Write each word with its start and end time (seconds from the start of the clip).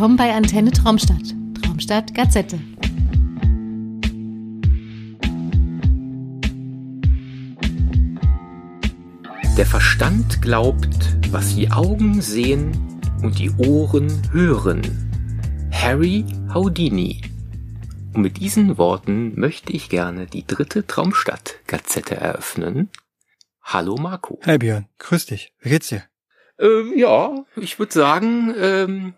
Willkommen 0.00 0.16
bei 0.16 0.34
Antenne 0.34 0.70
Traumstadt. 0.70 1.34
Traumstadt 1.60 2.14
Gazette. 2.14 2.58
Der 9.58 9.66
Verstand 9.66 10.40
glaubt, 10.40 11.18
was 11.30 11.54
die 11.54 11.70
Augen 11.70 12.22
sehen 12.22 12.70
und 13.22 13.38
die 13.38 13.50
Ohren 13.50 14.10
hören. 14.32 14.80
Harry 15.70 16.24
Houdini. 16.54 17.20
Und 18.12 18.22
mit 18.22 18.38
diesen 18.38 18.76
Worten 18.76 19.38
möchte 19.38 19.72
ich 19.72 19.88
gerne 19.88 20.26
die 20.26 20.44
dritte 20.44 20.84
Traumstadt-Gazette 20.84 22.16
eröffnen. 22.16 22.90
Hallo 23.62 23.96
Marco. 23.96 24.40
Hey 24.42 24.58
Björn, 24.58 24.88
grüß 24.98 25.26
dich. 25.26 25.52
Wie 25.60 25.68
geht's 25.68 25.88
dir? 25.88 26.02
Ähm, 26.58 26.92
ja, 26.96 27.44
ich 27.54 27.78
würde 27.78 27.92
sagen, 27.92 28.52
ähm, 28.58 29.14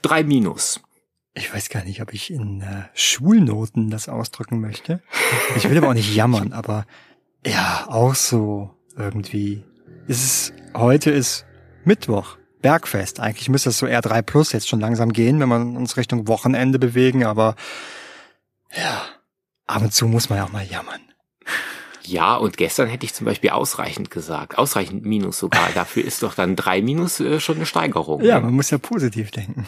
drei 0.00 0.24
Minus. 0.24 0.80
Ich 1.34 1.52
weiß 1.52 1.68
gar 1.68 1.84
nicht, 1.84 2.00
ob 2.00 2.14
ich 2.14 2.30
in 2.30 2.62
äh, 2.62 2.84
Schulnoten 2.94 3.90
das 3.90 4.08
ausdrücken 4.08 4.60
möchte. 4.60 5.02
Ich 5.56 5.68
will 5.68 5.76
aber 5.76 5.90
auch 5.90 5.94
nicht 5.94 6.14
jammern, 6.14 6.52
aber 6.54 6.86
ja, 7.44 7.84
auch 7.88 8.14
so 8.14 8.70
irgendwie. 8.96 9.62
Ist 10.08 10.24
es, 10.24 10.52
heute 10.74 11.10
ist 11.10 11.44
Mittwoch, 11.84 12.38
Bergfest. 12.62 13.20
Eigentlich 13.20 13.48
müsste 13.48 13.70
es 13.70 13.78
so 13.78 13.86
eher 13.86 14.02
3 14.02 14.22
plus 14.22 14.52
jetzt 14.52 14.68
schon 14.68 14.80
langsam 14.80 15.12
gehen, 15.12 15.40
wenn 15.40 15.48
wir 15.48 15.56
uns 15.56 15.96
Richtung 15.96 16.28
Wochenende 16.28 16.78
bewegen, 16.78 17.24
aber 17.24 17.56
ja, 18.76 19.02
ab 19.66 19.82
und 19.82 19.92
zu 19.92 20.06
muss 20.06 20.28
man 20.28 20.38
ja 20.38 20.44
auch 20.44 20.52
mal 20.52 20.64
jammern. 20.64 21.00
Ja, 22.02 22.36
und 22.36 22.56
gestern 22.56 22.88
hätte 22.88 23.06
ich 23.06 23.14
zum 23.14 23.24
Beispiel 23.26 23.50
ausreichend 23.50 24.10
gesagt. 24.10 24.58
Ausreichend 24.58 25.04
Minus 25.04 25.38
sogar. 25.38 25.68
Dafür 25.74 26.04
ist 26.04 26.22
doch 26.22 26.34
dann 26.34 26.56
drei 26.56 26.82
Minus 26.82 27.20
äh, 27.20 27.40
schon 27.40 27.56
eine 27.56 27.66
Steigerung. 27.66 28.22
Ja, 28.22 28.36
ne? 28.36 28.46
man 28.46 28.54
muss 28.54 28.70
ja 28.70 28.78
positiv 28.78 29.30
denken. 29.30 29.66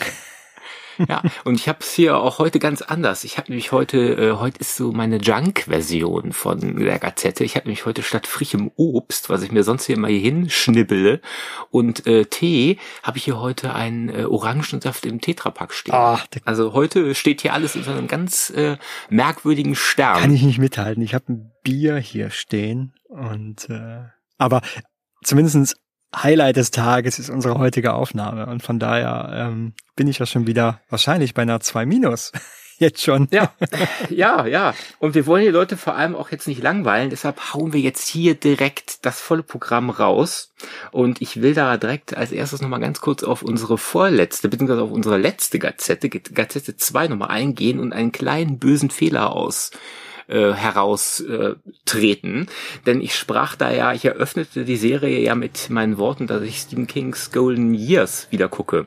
Ja, 1.08 1.22
und 1.44 1.54
ich 1.54 1.68
habe 1.68 1.78
es 1.80 1.92
hier 1.92 2.18
auch 2.18 2.38
heute 2.38 2.58
ganz 2.58 2.82
anders. 2.82 3.24
Ich 3.24 3.38
habe 3.38 3.50
nämlich 3.50 3.72
heute, 3.72 3.98
äh, 3.98 4.32
heute 4.32 4.60
ist 4.60 4.76
so 4.76 4.92
meine 4.92 5.16
Junk-Version 5.16 6.32
von 6.32 6.76
der 6.76 6.98
Gazette. 6.98 7.44
Ich 7.44 7.56
habe 7.56 7.66
nämlich 7.66 7.86
heute 7.86 8.02
statt 8.02 8.26
frischem 8.26 8.70
Obst, 8.76 9.30
was 9.30 9.42
ich 9.42 9.52
mir 9.52 9.64
sonst 9.64 9.86
hier 9.86 9.96
immer 9.96 10.08
hier 10.08 10.20
hinschnibbele, 10.20 11.20
und 11.70 12.06
äh, 12.06 12.24
Tee, 12.26 12.78
habe 13.02 13.18
ich 13.18 13.24
hier 13.24 13.40
heute 13.40 13.74
einen 13.74 14.08
äh, 14.08 14.24
Orangensaft 14.24 15.06
im 15.06 15.20
Tetrapack 15.20 15.72
stehen. 15.72 15.92
Da 15.92 16.20
Also 16.44 16.72
heute 16.72 17.14
steht 17.14 17.42
hier 17.42 17.54
alles 17.54 17.77
unter 17.77 17.92
einem 17.92 18.08
ganz 18.08 18.50
äh, 18.50 18.77
merkwürdigen 19.08 19.74
Stern. 19.74 20.20
kann 20.20 20.34
ich 20.34 20.42
nicht 20.42 20.58
mithalten. 20.58 21.02
Ich 21.02 21.14
habe 21.14 21.32
ein 21.32 21.52
Bier 21.62 21.96
hier 21.96 22.30
stehen 22.30 22.94
und 23.08 23.68
äh, 23.70 24.04
aber 24.38 24.62
zumindestens 25.22 25.77
Highlight 26.14 26.56
des 26.56 26.70
Tages 26.70 27.18
ist 27.18 27.30
unsere 27.30 27.58
heutige 27.58 27.94
Aufnahme 27.94 28.46
und 28.46 28.62
von 28.62 28.78
daher 28.78 29.30
ähm, 29.34 29.74
bin 29.96 30.08
ich 30.08 30.18
ja 30.18 30.27
schon 30.27 30.46
wieder 30.46 30.80
wahrscheinlich 30.88 31.34
bei 31.34 31.42
einer 31.42 31.60
2 31.60 31.86
minus 31.86 32.32
jetzt 32.78 33.02
schon. 33.02 33.28
Ja, 33.30 33.52
ja, 34.10 34.46
ja. 34.46 34.74
Und 34.98 35.14
wir 35.14 35.27
wollen 35.27 35.44
die 35.44 35.50
Leute 35.50 35.77
vor 35.77 35.94
allem 35.94 36.14
auch 36.14 36.30
jetzt 36.30 36.48
nicht 36.48 36.62
langweilen, 36.62 37.08
deshalb 37.08 37.55
hauen 37.55 37.72
wir 37.72 37.80
jetzt 37.80 38.08
hier 38.08 38.34
direkt 38.34 39.06
das 39.06 39.20
volle 39.20 39.42
Programm 39.42 39.88
raus. 39.88 40.52
Und 40.90 41.22
ich 41.22 41.40
will 41.40 41.55
da 41.55 41.77
direkt 41.78 42.16
als 42.16 42.33
erstes 42.33 42.60
nochmal 42.60 42.80
ganz 42.80 43.00
kurz 43.00 43.22
auf 43.22 43.42
unsere 43.42 43.78
vorletzte, 43.78 44.48
beziehungsweise 44.48 44.83
auf 44.83 44.90
unsere 44.90 45.16
letzte 45.16 45.58
Gazette, 45.58 46.10
Gazette 46.10 46.77
2 46.77 47.08
nochmal 47.08 47.30
eingehen 47.30 47.78
und 47.78 47.92
einen 47.92 48.12
kleinen 48.12 48.58
bösen 48.58 48.90
Fehler 48.90 49.33
aus 49.33 49.70
äh, 50.33 50.52
heraustreten. 50.55 51.72
Treten. 51.84 52.47
Denn 52.86 53.00
ich 53.00 53.14
sprach 53.14 53.55
da 53.55 53.70
ja, 53.70 53.92
ich 53.92 54.05
eröffnete 54.05 54.64
die 54.64 54.77
Serie 54.77 55.20
ja 55.20 55.34
mit 55.34 55.69
meinen 55.70 55.98
Worten, 55.98 56.27
dass 56.27 56.42
ich 56.42 56.58
Stephen 56.58 56.86
Kings 56.86 57.33
Golden 57.33 57.74
Years 57.74 58.29
wieder 58.30 58.48
gucke. 58.48 58.86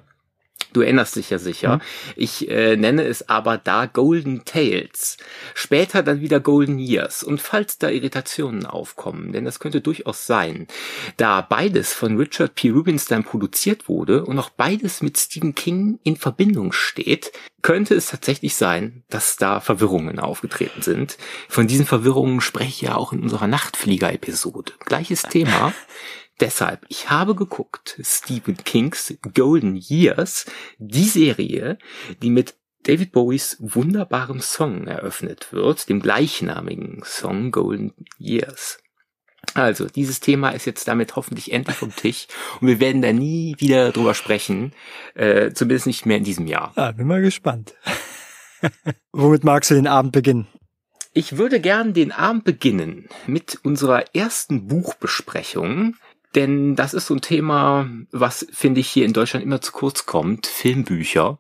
Du 0.76 0.82
erinnerst 0.82 1.16
dich 1.16 1.30
ja 1.30 1.40
sicher. 1.40 1.78
Mhm. 1.78 1.82
Ich 2.18 2.50
äh, 2.50 2.76
nenne 2.76 3.04
es 3.04 3.30
aber 3.30 3.58
da 3.58 3.86
Golden 3.86 4.44
Tales. 4.44 5.16
Später 5.54 6.04
dann 6.04 6.20
wieder 6.20 6.42
Golden 6.42 6.80
Years. 6.80 7.24
Und 7.24 7.42
falls 7.42 7.78
da 7.78 7.88
Irritationen 7.88 8.66
aufkommen, 8.66 9.32
denn 9.32 9.46
das 9.46 9.60
könnte 9.60 9.80
durchaus 9.80 10.28
sein, 10.28 10.68
da 11.16 11.40
beides 11.40 11.94
von 11.94 12.18
Richard 12.18 12.56
P. 12.56 12.72
Rubinstein 12.72 13.24
produziert 13.24 13.88
wurde 13.88 14.26
und 14.26 14.38
auch 14.38 14.50
beides 14.50 15.02
mit 15.02 15.18
Stephen 15.18 15.56
King 15.56 15.98
in 16.04 16.18
Verbindung 16.18 16.74
steht, 16.74 17.32
könnte 17.62 17.96
es 17.96 18.08
tatsächlich 18.08 18.56
sein, 18.56 19.04
dass 19.10 19.38
da 19.38 19.62
Verwirrungen 19.62 20.20
aufgetreten 20.20 20.82
sind. 20.82 21.18
Von 21.48 21.68
diesen 21.68 21.86
Verwirrungen 21.86 22.42
spreche 22.42 22.70
ich 22.70 22.82
ja 22.82 22.96
auch 22.96 23.14
in 23.14 23.24
unserer 23.24 23.48
Nachtflieger-Episode. 23.48 24.74
Gleiches 24.86 25.22
Thema. 25.22 25.74
Deshalb, 26.40 26.86
ich 26.90 27.10
habe 27.10 27.34
geguckt, 27.34 27.98
Stephen 28.04 28.58
Kings 28.58 29.14
Golden 29.34 29.76
Years, 29.78 30.46
die 30.80 31.06
Serie, 31.06 31.78
die 32.22 32.30
mit 32.30 32.56
David 32.84 33.14
Bowies 33.14 33.58
wunderbarem 33.60 34.42
Song 34.42 34.86
eröffnet 34.86 35.48
wird, 35.52 35.88
dem 35.90 36.02
gleichnamigen 36.02 37.02
Song 37.04 37.52
Golden 37.52 37.94
Years. 38.20 38.80
Also, 39.54 39.88
dieses 39.88 40.20
Thema 40.20 40.50
ist 40.50 40.66
jetzt 40.66 40.88
damit 40.88 41.16
hoffentlich 41.16 41.54
endlich 41.54 41.78
vom 41.78 41.96
Tisch 41.96 42.28
und 42.60 42.68
wir 42.68 42.80
werden 42.80 43.02
da 43.02 43.14
nie 43.14 43.56
wieder 43.60 43.92
drüber 43.92 44.14
sprechen, 44.14 44.74
äh, 45.14 45.52
zumindest 45.52 45.88
nicht 45.88 46.06
mehr 46.06 46.18
in 46.18 46.24
diesem 46.24 46.48
Jahr. 46.48 46.74
Ah, 46.76 46.92
bin 46.92 47.08
mal 47.08 47.22
gespannt. 47.22 47.76
Womit 49.14 49.44
magst 49.44 49.72
du 49.72 49.76
den 49.76 49.88
Abend 49.88 50.12
beginnen? 50.12 50.48
Ich 51.14 51.38
würde 51.38 51.62
gern 51.62 51.94
den 51.94 52.12
Abend 52.12 52.44
beginnen 52.44 53.08
mit 53.26 53.60
unserer 53.64 54.14
ersten 54.14 54.68
Buchbesprechung, 54.68 55.96
denn 56.36 56.76
das 56.76 56.94
ist 56.94 57.08
so 57.08 57.16
ein 57.16 57.22
Thema, 57.22 57.90
was, 58.12 58.46
finde 58.52 58.82
ich, 58.82 58.90
hier 58.90 59.06
in 59.06 59.14
Deutschland 59.14 59.44
immer 59.44 59.62
zu 59.62 59.72
kurz 59.72 60.06
kommt, 60.06 60.46
Filmbücher. 60.48 61.40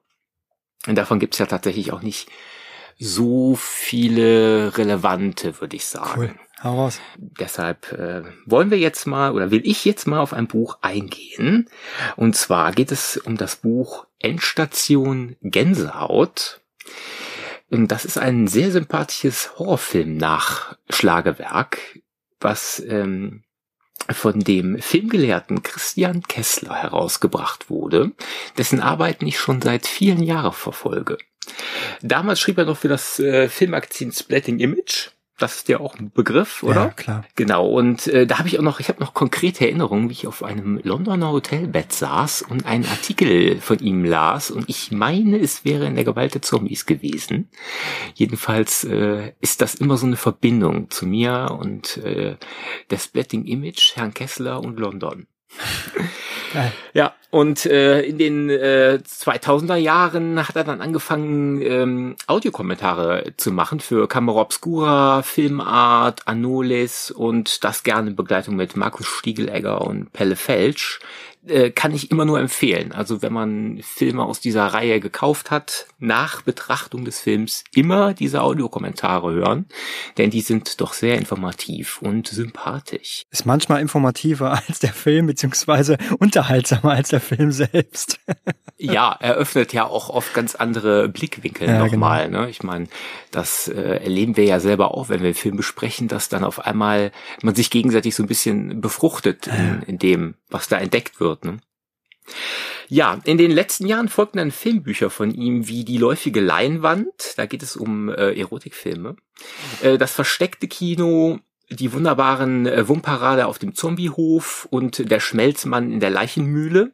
Und 0.87 0.95
davon 0.95 1.19
gibt 1.19 1.35
es 1.35 1.39
ja 1.39 1.45
tatsächlich 1.45 1.91
auch 1.91 2.01
nicht 2.01 2.31
so 2.97 3.55
viele 3.55 4.77
relevante, 4.77 5.59
würde 5.59 5.75
ich 5.75 5.85
sagen. 5.85 6.21
Cool. 6.21 6.33
Hau 6.63 6.75
raus. 6.75 7.01
Deshalb 7.17 7.91
äh, 7.91 8.23
wollen 8.45 8.71
wir 8.71 8.79
jetzt 8.79 9.05
mal 9.05 9.33
oder 9.33 9.51
will 9.51 9.59
ich 9.65 9.83
jetzt 9.83 10.07
mal 10.07 10.19
auf 10.19 10.31
ein 10.33 10.47
Buch 10.47 10.77
eingehen. 10.81 11.69
Und 12.15 12.37
zwar 12.37 12.71
geht 12.71 12.91
es 12.91 13.17
um 13.17 13.35
das 13.35 13.57
Buch 13.57 14.07
Endstation 14.19 15.35
Gänsehaut. 15.41 16.61
Und 17.69 17.91
das 17.91 18.05
ist 18.05 18.17
ein 18.17 18.47
sehr 18.47 18.71
sympathisches 18.71 19.59
Horrorfilm-Nachschlagewerk, 19.59 21.99
was 22.39 22.81
ähm, 22.87 23.43
von 24.09 24.39
dem 24.39 24.79
Filmgelehrten 24.79 25.63
Christian 25.63 26.21
Kessler 26.23 26.75
herausgebracht 26.75 27.69
wurde, 27.69 28.11
dessen 28.57 28.79
Arbeiten 28.79 29.25
ich 29.27 29.39
schon 29.39 29.61
seit 29.61 29.87
vielen 29.87 30.21
Jahren 30.21 30.53
verfolge. 30.53 31.17
Damals 32.01 32.39
schrieb 32.39 32.57
er 32.57 32.65
noch 32.65 32.77
für 32.77 32.87
das 32.87 33.19
äh, 33.19 33.49
Filmmagazin 33.49 34.11
Splatting 34.11 34.59
Image. 34.59 35.09
Das 35.37 35.57
ist 35.57 35.67
ja 35.67 35.81
auch 35.81 35.99
ein 35.99 36.11
Begriff, 36.11 36.63
oder? 36.63 36.85
Ja, 36.85 36.89
klar. 36.89 37.25
Genau, 37.35 37.67
und 37.67 38.07
äh, 38.07 38.25
da 38.25 38.39
habe 38.39 38.47
ich 38.47 38.57
auch 38.57 38.63
noch, 38.63 38.79
ich 38.79 38.87
habe 38.87 39.01
noch 39.01 39.13
konkrete 39.13 39.65
Erinnerungen, 39.65 40.09
wie 40.09 40.13
ich 40.13 40.27
auf 40.27 40.43
einem 40.43 40.79
Londoner 40.81 41.31
Hotelbett 41.31 41.91
saß 41.91 42.43
und 42.43 42.65
einen 42.65 42.85
Artikel 42.85 43.59
von 43.59 43.79
ihm 43.79 44.05
las 44.05 44.49
und 44.49 44.69
ich 44.69 44.91
meine, 44.91 45.37
es 45.37 45.65
wäre 45.65 45.87
in 45.87 45.95
der 45.95 46.05
Gewalt 46.05 46.35
der 46.35 46.41
Zombies 46.41 46.85
gewesen. 46.85 47.49
Jedenfalls 48.13 48.85
äh, 48.85 49.33
ist 49.41 49.61
das 49.61 49.75
immer 49.75 49.97
so 49.97 50.05
eine 50.05 50.15
Verbindung 50.15 50.89
zu 50.89 51.05
mir 51.05 51.57
und 51.59 51.97
äh, 51.97 52.37
der 52.89 52.97
Splatting 52.97 53.43
Image, 53.43 53.97
Herrn 53.97 54.13
Kessler 54.13 54.61
und 54.61 54.79
London. 54.79 55.27
Geil. 56.55 56.71
Ja, 56.93 57.13
und 57.31 57.65
äh, 57.65 58.01
in 58.03 58.17
den 58.17 58.49
äh, 58.49 58.99
2000er 59.05 59.75
Jahren 59.75 60.47
hat 60.47 60.55
er 60.55 60.63
dann 60.63 60.79
angefangen, 60.79 61.61
ähm, 61.61 62.15
Audiokommentare 62.27 63.33
zu 63.35 63.51
machen 63.51 63.81
für 63.81 64.07
Camera 64.07 64.39
Obscura, 64.39 65.21
Filmart, 65.21 66.29
Anolis 66.29 67.11
und 67.11 67.65
das 67.65 67.83
gerne 67.83 68.11
in 68.11 68.15
Begleitung 68.15 68.55
mit 68.55 68.77
Markus 68.77 69.05
Stiegelegger 69.05 69.81
und 69.81 70.13
Pelle 70.13 70.37
Felsch. 70.37 71.01
Äh, 71.47 71.69
kann 71.69 71.93
ich 71.93 72.09
immer 72.09 72.25
nur 72.25 72.39
empfehlen. 72.39 72.91
Also 72.91 73.21
wenn 73.21 73.33
man 73.33 73.79
Filme 73.83 74.23
aus 74.23 74.39
dieser 74.39 74.65
Reihe 74.67 74.99
gekauft 74.99 75.51
hat, 75.51 75.85
nach 75.99 76.41
Betrachtung 76.41 77.05
des 77.05 77.19
Films 77.19 77.63
immer 77.73 78.13
diese 78.13 78.41
Audiokommentare 78.41 79.31
hören, 79.31 79.65
denn 80.17 80.31
die 80.31 80.41
sind 80.41 80.81
doch 80.81 80.93
sehr 80.93 81.15
informativ 81.17 82.01
und 82.01 82.27
sympathisch. 82.27 83.23
Ist 83.29 83.45
manchmal 83.45 83.81
informativer 83.81 84.59
als 84.67 84.79
der 84.79 84.93
Film, 84.93 85.27
beziehungsweise 85.27 85.97
unterhaltsamer 86.17 86.91
als 86.91 87.09
der 87.09 87.21
Film 87.21 87.51
selbst. 87.51 88.19
ja, 88.77 89.11
eröffnet 89.11 89.71
ja 89.73 89.85
auch 89.85 90.09
oft 90.09 90.33
ganz 90.33 90.55
andere 90.55 91.09
Blickwinkel 91.09 91.67
Ja, 91.67 91.85
nochmal. 91.85 92.29
Ne? 92.29 92.49
Ich 92.49 92.63
meine, 92.63 92.87
das 93.31 93.67
äh, 93.67 94.03
erleben 94.03 94.35
wir 94.35 94.45
ja 94.45 94.59
selber 94.59 94.95
auch, 94.95 95.09
wenn 95.09 95.21
wir 95.21 95.35
Film 95.35 95.57
besprechen, 95.57 96.07
dass 96.07 96.29
dann 96.29 96.43
auf 96.43 96.65
einmal 96.65 97.11
man 97.41 97.53
sich 97.53 97.69
gegenseitig 97.69 98.15
so 98.15 98.23
ein 98.23 98.27
bisschen 98.27 98.81
befruchtet 98.81 99.47
in, 99.47 99.83
in 99.83 99.99
dem, 99.99 100.35
was 100.49 100.67
da 100.67 100.77
entdeckt 100.77 101.19
wird. 101.19 101.45
Ne? 101.45 101.59
Ja, 102.87 103.19
in 103.23 103.37
den 103.37 103.51
letzten 103.51 103.87
Jahren 103.87 104.09
folgten 104.09 104.37
dann 104.37 104.51
Filmbücher 104.51 105.09
von 105.09 105.31
ihm 105.31 105.67
wie 105.67 105.85
Die 105.85 105.97
läufige 105.97 106.41
Leinwand, 106.41 107.33
da 107.37 107.45
geht 107.45 107.63
es 107.63 107.75
um 107.75 108.09
äh, 108.09 108.39
Erotikfilme, 108.39 109.15
äh, 109.81 109.97
Das 109.97 110.13
versteckte 110.13 110.67
Kino, 110.67 111.39
die 111.69 111.93
wunderbaren 111.93 112.67
äh, 112.67 112.87
Wumparade 112.87 113.47
auf 113.47 113.59
dem 113.59 113.73
Zombiehof 113.73 114.67
und 114.69 115.09
Der 115.09 115.19
Schmelzmann 115.19 115.91
in 115.91 115.99
der 115.99 116.11
Leichenmühle. 116.11 116.93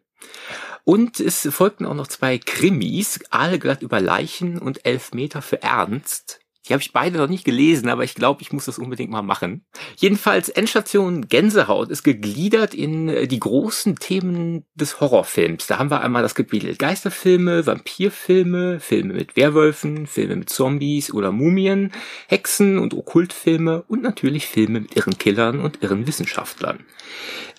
Und 0.83 1.19
es 1.19 1.47
folgten 1.51 1.85
auch 1.85 1.93
noch 1.93 2.07
zwei 2.07 2.37
Krimis, 2.37 3.19
Aalglatt 3.29 3.81
über 3.81 3.99
Leichen 3.99 4.57
und 4.57 4.85
Elf 4.85 5.13
Meter 5.13 5.41
für 5.41 5.61
Ernst. 5.61 6.40
Die 6.67 6.73
habe 6.73 6.81
ich 6.81 6.93
beide 6.93 7.17
noch 7.17 7.27
nicht 7.27 7.43
gelesen, 7.43 7.89
aber 7.89 8.03
ich 8.03 8.13
glaube, 8.13 8.43
ich 8.43 8.51
muss 8.51 8.65
das 8.65 8.77
unbedingt 8.77 9.09
mal 9.09 9.23
machen. 9.23 9.65
Jedenfalls 9.97 10.47
Endstation 10.47 11.27
Gänsehaut 11.27 11.89
ist 11.89 12.03
gegliedert 12.03 12.75
in 12.75 13.09
äh, 13.09 13.27
die 13.27 13.39
großen 13.39 13.95
Themen 13.95 14.65
des 14.75 14.99
Horrorfilms. 14.99 15.65
Da 15.65 15.79
haben 15.79 15.89
wir 15.89 16.01
einmal 16.01 16.21
das 16.21 16.35
Kapitel 16.35 16.75
Geisterfilme, 16.75 17.65
Vampirfilme, 17.65 18.79
Filme 18.79 19.13
mit 19.13 19.35
Werwölfen, 19.35 20.05
Filme 20.05 20.35
mit 20.35 20.49
Zombies 20.49 21.11
oder 21.11 21.31
Mumien, 21.31 21.91
Hexen 22.27 22.77
und 22.77 22.93
Okkultfilme 22.93 23.83
und 23.87 24.03
natürlich 24.03 24.45
Filme 24.45 24.81
mit 24.81 24.95
irren 24.95 25.17
Killern 25.17 25.61
und 25.61 25.81
irren 25.81 26.05
Wissenschaftlern. 26.05 26.85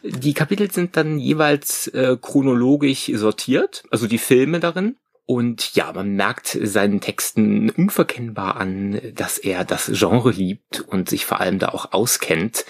Die 0.04 0.34
Kapitel 0.34 0.70
sind 0.70 0.96
dann 0.96 1.18
jeweils 1.18 1.88
äh, 1.88 2.16
chronologisch 2.20 3.10
sortiert, 3.14 3.84
also 3.90 4.06
die 4.06 4.18
Filme 4.18 4.60
darin. 4.60 4.96
Und 5.32 5.74
ja, 5.76 5.90
man 5.94 6.14
merkt 6.14 6.58
seinen 6.60 7.00
Texten 7.00 7.70
unverkennbar 7.70 8.56
an, 8.56 9.00
dass 9.14 9.38
er 9.38 9.64
das 9.64 9.90
Genre 9.94 10.30
liebt 10.30 10.80
und 10.80 11.08
sich 11.08 11.24
vor 11.24 11.40
allem 11.40 11.58
da 11.58 11.68
auch 11.70 11.94
auskennt 11.94 12.66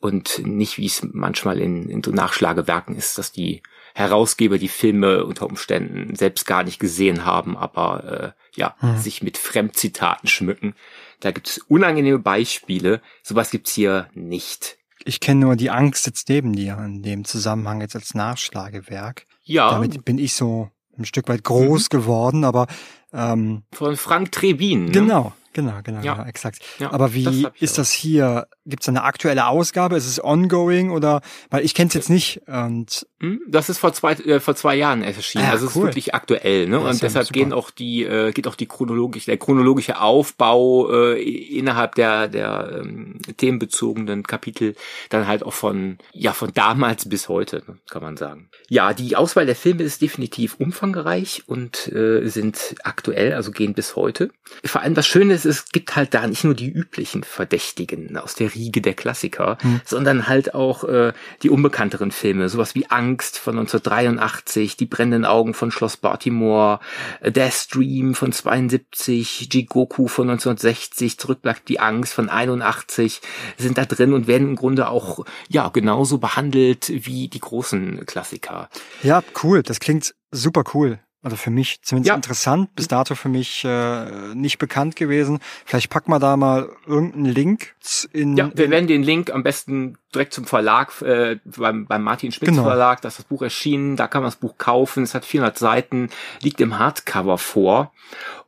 und 0.00 0.40
nicht, 0.46 0.78
wie 0.78 0.86
es 0.86 1.06
manchmal 1.12 1.60
in, 1.60 1.90
in 1.90 2.02
so 2.02 2.10
Nachschlagewerken 2.10 2.96
ist, 2.96 3.18
dass 3.18 3.30
die 3.30 3.62
Herausgeber 3.94 4.56
die 4.56 4.68
Filme 4.68 5.26
unter 5.26 5.44
Umständen 5.44 6.14
selbst 6.14 6.46
gar 6.46 6.62
nicht 6.62 6.80
gesehen 6.80 7.26
haben, 7.26 7.58
aber 7.58 8.34
äh, 8.54 8.58
ja, 8.58 8.74
hm. 8.78 8.96
sich 8.96 9.22
mit 9.22 9.36
Fremdzitaten 9.36 10.30
schmücken. 10.30 10.74
Da 11.20 11.30
gibt 11.30 11.48
es 11.48 11.58
unangenehme 11.58 12.20
Beispiele. 12.20 13.02
Sowas 13.22 13.50
gibt's 13.50 13.74
hier 13.74 14.08
nicht. 14.14 14.78
Ich 15.04 15.20
kenne 15.20 15.40
nur 15.40 15.56
die 15.56 15.68
Angst 15.68 16.06
jetzt 16.06 16.30
neben 16.30 16.54
dir 16.54 16.78
in 16.78 17.02
dem 17.02 17.26
Zusammenhang 17.26 17.82
jetzt 17.82 17.96
als 17.96 18.14
Nachschlagewerk. 18.14 19.26
Ja. 19.42 19.72
Damit 19.72 20.06
bin 20.06 20.16
ich 20.16 20.32
so 20.32 20.70
ein 20.98 21.04
Stück 21.04 21.28
weit 21.28 21.44
groß 21.44 21.84
mhm. 21.84 21.96
geworden, 21.96 22.44
aber 22.44 22.66
ähm, 23.12 23.62
von 23.72 23.96
Frank 23.96 24.32
Trebin. 24.32 24.86
Ne? 24.86 24.90
Genau, 24.90 25.32
genau, 25.58 25.80
genau, 25.82 26.00
ja. 26.02 26.14
genau 26.14 26.28
exakt. 26.28 26.60
Ja, 26.78 26.92
aber 26.92 27.14
wie 27.14 27.42
das 27.42 27.52
ist 27.60 27.78
das 27.78 27.90
hier? 27.90 28.46
Gibt 28.66 28.82
es 28.82 28.88
eine 28.88 29.02
aktuelle 29.02 29.46
Ausgabe? 29.48 29.96
Ist 29.96 30.06
es 30.06 30.22
ongoing 30.22 30.90
oder? 30.90 31.20
Weil 31.50 31.64
ich 31.64 31.74
kenne 31.74 31.88
es 31.88 31.94
jetzt 31.94 32.10
nicht 32.10 32.42
und 32.46 33.06
hm? 33.20 33.40
Das 33.48 33.68
ist 33.68 33.78
vor 33.78 33.92
zwei, 33.92 34.12
äh, 34.12 34.38
vor 34.38 34.54
zwei 34.54 34.76
Jahren 34.76 35.02
erschienen. 35.02 35.46
Ah, 35.46 35.50
also 35.50 35.66
es 35.66 35.74
cool. 35.74 35.82
ist 35.82 35.86
wirklich 35.88 36.14
aktuell, 36.14 36.68
ne? 36.68 36.76
Ja, 36.76 36.90
und 36.90 37.02
deshalb 37.02 37.32
gehen 37.32 37.52
auch 37.52 37.70
die, 37.70 38.04
äh, 38.04 38.30
geht 38.30 38.46
auch 38.46 38.54
die 38.54 38.66
chronologisch, 38.66 39.24
der 39.24 39.38
chronologische 39.38 40.00
Aufbau 40.00 40.88
äh, 40.92 41.20
innerhalb 41.20 41.96
der, 41.96 42.28
der 42.28 42.80
ähm, 42.80 43.18
themenbezogenen 43.36 44.22
Kapitel 44.22 44.76
dann 45.08 45.26
halt 45.26 45.42
auch 45.42 45.52
von, 45.52 45.98
ja, 46.12 46.32
von 46.32 46.52
damals 46.54 47.08
bis 47.08 47.28
heute, 47.28 47.64
ne, 47.66 47.78
kann 47.90 48.02
man 48.02 48.16
sagen. 48.16 48.50
Ja, 48.68 48.94
die 48.94 49.16
Auswahl 49.16 49.46
der 49.46 49.56
Filme 49.56 49.82
ist 49.82 50.00
definitiv 50.00 50.54
umfangreich 50.60 51.42
und 51.46 51.88
äh, 51.92 52.28
sind 52.28 52.76
aktuell, 52.84 53.32
also 53.32 53.50
gehen 53.50 53.74
bis 53.74 53.96
heute. 53.96 54.30
Vor 54.64 54.82
allem 54.82 54.94
das 54.94 55.08
Schöne 55.08 55.34
ist, 55.34 55.44
es 55.48 55.70
gibt 55.70 55.96
halt 55.96 56.14
da 56.14 56.26
nicht 56.26 56.44
nur 56.44 56.54
die 56.54 56.68
üblichen 56.68 57.24
Verdächtigen 57.24 58.16
aus 58.16 58.34
der 58.34 58.54
Riege 58.54 58.80
der 58.80 58.94
Klassiker, 58.94 59.58
hm. 59.60 59.80
sondern 59.84 60.28
halt 60.28 60.54
auch 60.54 60.84
äh, 60.84 61.12
die 61.42 61.50
unbekannteren 61.50 62.10
Filme, 62.10 62.48
sowas 62.48 62.74
wie 62.74 62.86
Angst 62.90 63.38
von 63.38 63.58
1983, 63.58 64.76
Die 64.76 64.86
brennenden 64.86 65.24
Augen 65.24 65.54
von 65.54 65.70
Schloss 65.70 65.96
Baltimore, 65.96 66.80
Der 67.24 67.50
Stream 67.50 68.14
von 68.14 68.32
72, 68.32 69.48
Jigoku 69.52 70.06
von 70.06 70.30
1960, 70.30 71.18
Zurück 71.18 71.42
bleibt 71.42 71.68
die 71.68 71.80
Angst 71.80 72.12
von 72.12 72.28
81 72.28 73.20
sind 73.56 73.78
da 73.78 73.84
drin 73.84 74.12
und 74.12 74.26
werden 74.26 74.48
im 74.48 74.56
Grunde 74.56 74.88
auch 74.88 75.24
ja 75.48 75.68
genauso 75.68 76.18
behandelt 76.18 76.88
wie 76.88 77.28
die 77.28 77.40
großen 77.40 78.04
Klassiker. 78.06 78.68
Ja, 79.02 79.22
cool. 79.42 79.62
Das 79.62 79.80
klingt 79.80 80.14
super 80.30 80.64
cool. 80.74 80.98
Also 81.20 81.36
für 81.36 81.50
mich 81.50 81.82
zumindest 81.82 82.10
ja. 82.10 82.14
interessant, 82.14 82.76
bis 82.76 82.86
dato 82.86 83.16
für 83.16 83.28
mich 83.28 83.64
äh, 83.64 84.34
nicht 84.34 84.58
bekannt 84.58 84.94
gewesen. 84.94 85.40
Vielleicht 85.64 85.90
packen 85.90 86.12
wir 86.12 86.20
da 86.20 86.36
mal 86.36 86.68
irgendeinen 86.86 87.24
Link 87.24 87.74
in. 88.12 88.36
Ja, 88.36 88.52
wir 88.54 88.70
werden 88.70 88.86
den 88.86 89.02
Link 89.02 89.32
am 89.32 89.42
besten 89.42 89.98
direkt 90.14 90.32
zum 90.32 90.44
Verlag, 90.44 91.02
äh, 91.02 91.40
beim, 91.44 91.86
beim 91.86 92.04
Martin 92.04 92.30
Schmitz 92.30 92.50
genau. 92.50 92.62
Verlag, 92.62 93.02
da 93.02 93.08
ist 93.08 93.18
das 93.18 93.24
Buch 93.24 93.42
erschienen, 93.42 93.96
da 93.96 94.06
kann 94.06 94.22
man 94.22 94.28
das 94.28 94.38
Buch 94.38 94.58
kaufen, 94.58 95.02
es 95.02 95.14
hat 95.14 95.24
400 95.24 95.58
Seiten, 95.58 96.08
liegt 96.40 96.60
im 96.60 96.78
Hardcover 96.78 97.36
vor 97.36 97.92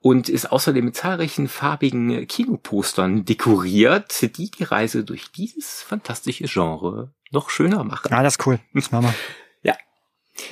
und 0.01 0.29
ist 0.29 0.53
außerdem 0.53 0.85
mit 0.85 0.97
zahlreichen 0.97 1.49
farbigen 1.49 2.27
Kinopostern 2.29 3.25
dekoriert, 3.25 4.23
die 4.23 4.51
die 4.51 4.63
Reise 4.63 5.03
durch 5.03 5.33
dieses 5.33 5.83
fantastische 5.83 6.45
Genre 6.45 7.11
noch 7.33 7.51
schöner 7.51 7.83
machen. 7.83 8.13
Ah, 8.13 8.23
das 8.23 8.37
ist 8.37 8.47
cool. 8.47 8.61
Das 8.75 8.93
machen 8.93 9.07
wir. 9.07 9.15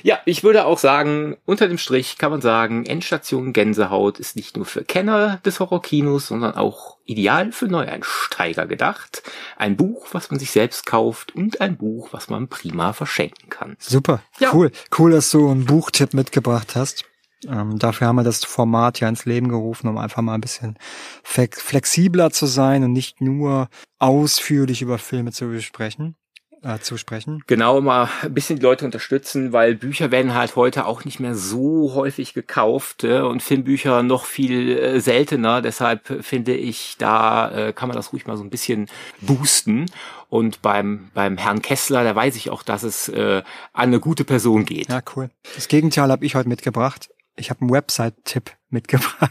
Ja, 0.02 0.18
ich 0.24 0.42
würde 0.42 0.64
auch 0.64 0.78
sagen, 0.78 1.36
unter 1.44 1.68
dem 1.68 1.78
Strich 1.78 2.18
kann 2.18 2.30
man 2.30 2.40
sagen, 2.40 2.86
Endstation 2.86 3.52
Gänsehaut 3.52 4.18
ist 4.18 4.36
nicht 4.36 4.56
nur 4.56 4.66
für 4.66 4.84
Kenner 4.84 5.38
des 5.44 5.60
Horrorkinos, 5.60 6.28
sondern 6.28 6.54
auch 6.54 6.98
ideal 7.04 7.52
für 7.52 7.66
Neueinsteiger 7.66 8.66
gedacht. 8.66 9.22
Ein 9.56 9.76
Buch, 9.76 10.08
was 10.12 10.30
man 10.30 10.38
sich 10.38 10.50
selbst 10.50 10.86
kauft 10.86 11.34
und 11.34 11.60
ein 11.60 11.76
Buch, 11.76 12.08
was 12.12 12.28
man 12.28 12.48
prima 12.48 12.92
verschenken 12.92 13.48
kann. 13.48 13.76
Super, 13.78 14.22
ja. 14.38 14.50
cool. 14.54 14.70
Cool, 14.96 15.12
dass 15.12 15.30
du 15.30 15.48
einen 15.48 15.64
Buchtipp 15.64 16.14
mitgebracht 16.14 16.76
hast. 16.76 17.04
Ähm, 17.46 17.78
dafür 17.78 18.08
haben 18.08 18.16
wir 18.16 18.24
das 18.24 18.44
Format 18.44 18.98
ja 18.98 19.08
ins 19.08 19.24
Leben 19.24 19.48
gerufen, 19.48 19.88
um 19.88 19.96
einfach 19.96 20.22
mal 20.22 20.34
ein 20.34 20.40
bisschen 20.40 20.76
flexibler 21.22 22.30
zu 22.30 22.46
sein 22.46 22.82
und 22.82 22.92
nicht 22.92 23.20
nur 23.20 23.68
ausführlich 23.98 24.82
über 24.82 24.98
Filme 24.98 25.30
zu 25.30 25.48
besprechen 25.48 26.16
äh, 26.62 26.78
zu 26.78 26.96
sprechen. 26.96 27.42
Genau, 27.46 27.80
mal 27.80 28.08
ein 28.22 28.34
bisschen 28.34 28.56
die 28.56 28.62
Leute 28.62 28.84
unterstützen, 28.84 29.52
weil 29.52 29.74
Bücher 29.74 30.10
werden 30.10 30.34
halt 30.34 30.56
heute 30.56 30.86
auch 30.86 31.04
nicht 31.04 31.20
mehr 31.20 31.34
so 31.34 31.94
häufig 31.94 32.34
gekauft 32.34 33.04
äh, 33.04 33.20
und 33.20 33.42
Filmbücher 33.42 34.02
noch 34.02 34.24
viel 34.24 34.76
äh, 34.76 35.00
seltener. 35.00 35.62
Deshalb 35.62 36.24
finde 36.24 36.54
ich, 36.54 36.96
da 36.98 37.50
äh, 37.50 37.72
kann 37.72 37.88
man 37.88 37.96
das 37.96 38.12
ruhig 38.12 38.26
mal 38.26 38.36
so 38.36 38.44
ein 38.44 38.50
bisschen 38.50 38.86
boosten. 39.20 39.86
Und 40.28 40.60
beim, 40.60 41.10
beim 41.14 41.38
Herrn 41.38 41.62
Kessler, 41.62 42.04
da 42.04 42.14
weiß 42.14 42.36
ich 42.36 42.50
auch, 42.50 42.62
dass 42.62 42.82
es 42.82 43.08
äh, 43.08 43.42
an 43.72 43.88
eine 43.88 44.00
gute 44.00 44.24
Person 44.24 44.64
geht. 44.64 44.88
Ja, 44.88 45.00
cool. 45.16 45.30
Das 45.54 45.68
Gegenteil 45.68 46.10
habe 46.10 46.26
ich 46.26 46.34
heute 46.34 46.48
mitgebracht. 46.48 47.08
Ich 47.36 47.50
habe 47.50 47.62
einen 47.62 47.70
Website-Tipp 47.70 48.50
mitgebracht. 48.68 49.30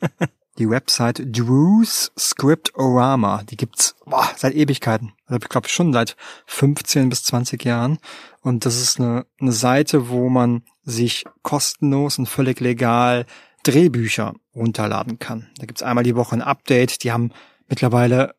die 0.58 0.68
Website 0.68 1.22
Drew's 1.26 2.12
Scriptorama. 2.18 3.42
Die 3.44 3.56
gibt's 3.56 3.94
boah, 4.04 4.28
seit 4.36 4.54
Ewigkeiten. 4.54 5.12
Also 5.26 5.40
ich 5.42 5.48
glaube 5.48 5.68
schon 5.68 5.92
seit 5.92 6.16
15 6.46 7.08
bis 7.08 7.24
20 7.24 7.64
Jahren. 7.64 7.98
Und 8.42 8.64
das 8.64 8.80
ist 8.80 9.00
eine, 9.00 9.26
eine 9.40 9.52
Seite, 9.52 10.08
wo 10.08 10.28
man 10.28 10.62
sich 10.84 11.24
kostenlos 11.42 12.18
und 12.18 12.26
völlig 12.28 12.60
legal 12.60 13.26
Drehbücher 13.64 14.34
runterladen 14.54 15.18
kann. 15.18 15.48
Da 15.58 15.66
gibt's 15.66 15.82
einmal 15.82 16.04
die 16.04 16.16
Woche 16.16 16.36
ein 16.36 16.42
Update. 16.42 17.02
Die 17.02 17.12
haben 17.12 17.32
mittlerweile 17.68 18.34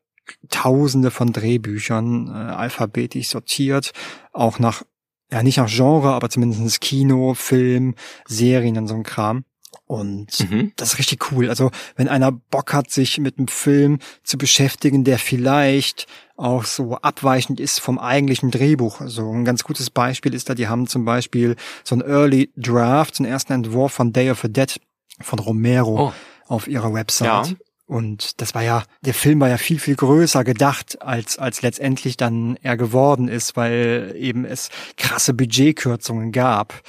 Tausende 0.50 1.10
von 1.10 1.32
Drehbüchern 1.32 2.28
äh, 2.28 2.52
alphabetisch 2.52 3.28
sortiert, 3.28 3.92
auch 4.32 4.58
nach 4.58 4.82
ja 5.30 5.42
nicht 5.42 5.58
nach 5.58 5.70
Genre, 5.70 6.12
aber 6.12 6.30
zumindest 6.30 6.80
Kino, 6.80 7.34
Film, 7.34 7.94
Serien 8.26 8.76
und 8.78 8.88
so 8.88 8.94
ein 8.94 9.02
Kram. 9.02 9.44
Und 9.86 10.38
mhm. 10.50 10.72
das 10.76 10.92
ist 10.92 10.98
richtig 10.98 11.32
cool. 11.32 11.48
Also 11.48 11.70
wenn 11.96 12.08
einer 12.08 12.32
Bock 12.32 12.72
hat, 12.72 12.90
sich 12.90 13.18
mit 13.18 13.38
einem 13.38 13.48
Film 13.48 13.98
zu 14.22 14.38
beschäftigen, 14.38 15.04
der 15.04 15.18
vielleicht 15.18 16.06
auch 16.36 16.64
so 16.64 16.96
abweichend 16.96 17.58
ist 17.58 17.80
vom 17.80 17.98
eigentlichen 17.98 18.50
Drehbuch. 18.50 19.00
Also 19.00 19.30
ein 19.30 19.44
ganz 19.44 19.64
gutes 19.64 19.90
Beispiel 19.90 20.34
ist 20.34 20.48
da, 20.48 20.54
die 20.54 20.68
haben 20.68 20.86
zum 20.86 21.04
Beispiel 21.04 21.56
so 21.84 21.96
ein 21.96 22.02
Early 22.02 22.52
Draft, 22.56 23.16
so 23.16 23.24
einen 23.24 23.32
ersten 23.32 23.52
Entwurf 23.52 23.92
von 23.92 24.12
Day 24.12 24.30
of 24.30 24.40
the 24.40 24.52
Dead 24.52 24.80
von 25.20 25.38
Romero 25.38 26.08
oh. 26.08 26.12
auf 26.46 26.68
ihrer 26.68 26.94
Website. 26.94 27.48
Ja. 27.48 27.56
Und 27.86 28.42
das 28.42 28.54
war 28.54 28.62
ja, 28.62 28.84
der 29.00 29.14
Film 29.14 29.40
war 29.40 29.48
ja 29.48 29.56
viel, 29.56 29.78
viel 29.78 29.96
größer 29.96 30.44
gedacht, 30.44 31.00
als, 31.00 31.38
als 31.38 31.62
letztendlich 31.62 32.18
dann 32.18 32.58
er 32.62 32.76
geworden 32.76 33.28
ist, 33.28 33.56
weil 33.56 34.14
eben 34.16 34.44
es 34.44 34.68
krasse 34.98 35.32
Budgetkürzungen 35.32 36.30
gab. 36.30 36.82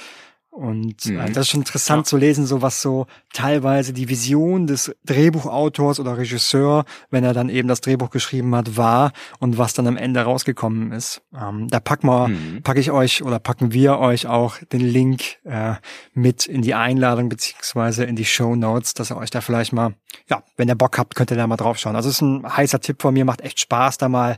Und 0.50 1.06
äh, 1.06 1.12
mhm. 1.12 1.32
das 1.32 1.46
ist 1.46 1.48
schon 1.50 1.60
interessant 1.60 2.00
ja. 2.00 2.04
zu 2.04 2.16
lesen, 2.16 2.44
so 2.44 2.60
was 2.60 2.82
so 2.82 3.06
teilweise 3.32 3.92
die 3.92 4.08
Vision 4.08 4.66
des 4.66 4.94
Drehbuchautors 5.06 6.00
oder 6.00 6.18
Regisseur, 6.18 6.84
wenn 7.08 7.22
er 7.22 7.32
dann 7.32 7.48
eben 7.48 7.68
das 7.68 7.80
Drehbuch 7.80 8.10
geschrieben 8.10 8.54
hat, 8.56 8.76
war 8.76 9.12
und 9.38 9.58
was 9.58 9.74
dann 9.74 9.86
am 9.86 9.96
Ende 9.96 10.20
rausgekommen 10.20 10.90
ist. 10.90 11.22
Ähm, 11.32 11.68
da 11.68 11.78
packen 11.78 12.08
wir, 12.08 12.28
mhm. 12.28 12.62
packe 12.62 12.80
ich 12.80 12.90
euch 12.90 13.22
oder 13.22 13.38
packen 13.38 13.72
wir 13.72 14.00
euch 14.00 14.26
auch 14.26 14.58
den 14.72 14.80
Link 14.80 15.38
äh, 15.44 15.74
mit 16.14 16.46
in 16.46 16.62
die 16.62 16.74
Einladung 16.74 17.28
beziehungsweise 17.28 18.04
in 18.04 18.16
die 18.16 18.24
Show 18.24 18.56
Notes, 18.56 18.94
dass 18.94 19.12
ihr 19.12 19.16
euch 19.16 19.30
da 19.30 19.40
vielleicht 19.40 19.72
mal, 19.72 19.94
ja, 20.28 20.42
wenn 20.56 20.68
ihr 20.68 20.74
Bock 20.74 20.98
habt, 20.98 21.14
könnt 21.14 21.30
ihr 21.30 21.36
da 21.36 21.46
mal 21.46 21.56
drauf 21.58 21.78
schauen. 21.78 21.94
Also 21.94 22.08
es 22.08 22.16
ist 22.16 22.22
ein 22.22 22.44
heißer 22.44 22.80
Tipp 22.80 23.00
von 23.00 23.14
mir, 23.14 23.24
macht 23.24 23.42
echt 23.42 23.60
Spaß, 23.60 23.98
da 23.98 24.08
mal 24.08 24.36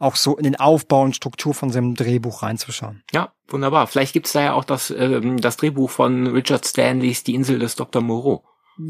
auch 0.00 0.16
so 0.16 0.36
in 0.36 0.42
den 0.42 0.56
Aufbau 0.56 1.02
und 1.02 1.14
Struktur 1.14 1.54
von 1.54 1.70
so 1.70 1.78
einem 1.78 1.94
Drehbuch 1.94 2.42
reinzuschauen. 2.42 3.04
Ja, 3.12 3.32
wunderbar. 3.46 3.86
Vielleicht 3.86 4.12
gibt's 4.14 4.32
da 4.32 4.42
ja 4.42 4.52
auch 4.54 4.64
das, 4.64 4.90
ähm, 4.90 5.40
das 5.40 5.56
Drehbuch 5.58 5.90
von 5.90 6.26
Richard 6.26 6.66
Stanleys 6.66 7.22
Die 7.22 7.34
Insel 7.36 7.58
des 7.60 7.76
Dr. 7.76 8.02
Moreau. 8.02 8.42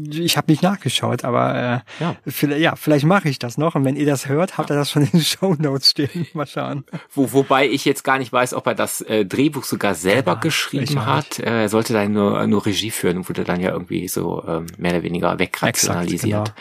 Ich 0.09 0.37
habe 0.37 0.49
nicht 0.49 0.63
nachgeschaut, 0.63 1.25
aber 1.25 1.83
äh, 1.99 2.03
Ja. 2.03 2.15
vielleicht, 2.25 2.61
ja, 2.61 2.77
vielleicht 2.77 3.03
mache 3.05 3.27
ich 3.27 3.39
das 3.39 3.57
noch. 3.57 3.75
Und 3.75 3.83
wenn 3.83 3.97
ihr 3.97 4.05
das 4.05 4.29
hört, 4.29 4.57
habt 4.57 4.69
ihr 4.71 4.75
das 4.77 4.89
schon 4.89 5.01
in 5.01 5.09
den 5.11 5.21
Show 5.25 5.53
Notes 5.59 5.89
stehen. 5.89 6.27
Mal 6.33 6.47
schauen. 6.47 6.85
Wo, 7.13 7.33
wobei 7.33 7.67
ich 7.67 7.83
jetzt 7.83 8.03
gar 8.05 8.17
nicht 8.17 8.31
weiß, 8.31 8.53
ob 8.53 8.67
er 8.67 8.75
das 8.75 9.01
äh, 9.01 9.25
Drehbuch 9.25 9.65
sogar 9.65 9.93
selber 9.95 10.33
Ja, 10.33 10.39
geschrieben 10.39 11.05
hat. 11.05 11.39
Äh, 11.39 11.63
Er 11.63 11.69
sollte 11.69 11.91
dann 11.91 12.13
nur, 12.13 12.47
nur 12.47 12.65
Regie 12.65 12.91
führen 12.91 13.17
und 13.17 13.27
wurde 13.27 13.43
dann 13.43 13.59
ja 13.59 13.71
irgendwie 13.71 14.07
so 14.07 14.41
ähm, 14.47 14.67
mehr 14.77 14.91
oder 14.93 15.03
weniger 15.03 15.37
wegrationalisiert. 15.39 16.39
Exakt, 16.49 16.59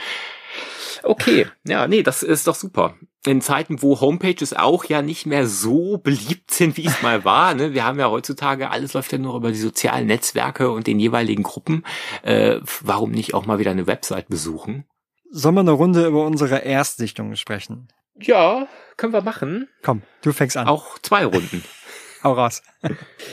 Okay, 1.02 1.46
ja, 1.66 1.86
nee, 1.86 2.02
das 2.02 2.22
ist 2.22 2.46
doch 2.46 2.54
super. 2.54 2.94
In 3.26 3.40
Zeiten, 3.40 3.82
wo 3.82 4.00
Homepages 4.00 4.54
auch 4.54 4.84
ja 4.84 5.02
nicht 5.02 5.26
mehr 5.26 5.46
so 5.46 5.98
beliebt 5.98 6.50
sind, 6.50 6.76
wie 6.76 6.86
es 6.86 7.02
mal 7.02 7.24
war. 7.24 7.54
Ne? 7.54 7.74
Wir 7.74 7.84
haben 7.84 7.98
ja 7.98 8.10
heutzutage, 8.10 8.70
alles 8.70 8.94
läuft 8.94 9.12
ja 9.12 9.18
nur 9.18 9.36
über 9.36 9.50
die 9.50 9.58
sozialen 9.58 10.06
Netzwerke 10.06 10.70
und 10.70 10.86
den 10.86 10.98
jeweiligen 10.98 11.42
Gruppen. 11.42 11.84
Äh, 12.22 12.60
warum 12.82 13.10
nicht 13.10 13.34
auch 13.34 13.46
mal 13.46 13.58
wieder 13.58 13.70
eine 13.70 13.86
Website 13.86 14.28
besuchen? 14.28 14.84
Sollen 15.30 15.54
wir 15.54 15.60
eine 15.60 15.70
Runde 15.70 16.06
über 16.06 16.24
unsere 16.24 16.58
Erstsichtungen 16.58 17.36
sprechen? 17.36 17.88
Ja, 18.18 18.66
können 18.96 19.12
wir 19.12 19.22
machen. 19.22 19.68
Komm, 19.82 20.02
du 20.22 20.32
fängst 20.32 20.56
an. 20.56 20.66
Auch 20.66 20.98
zwei 20.98 21.24
Runden. 21.24 21.64
Hau 22.22 22.34
raus. 22.34 22.62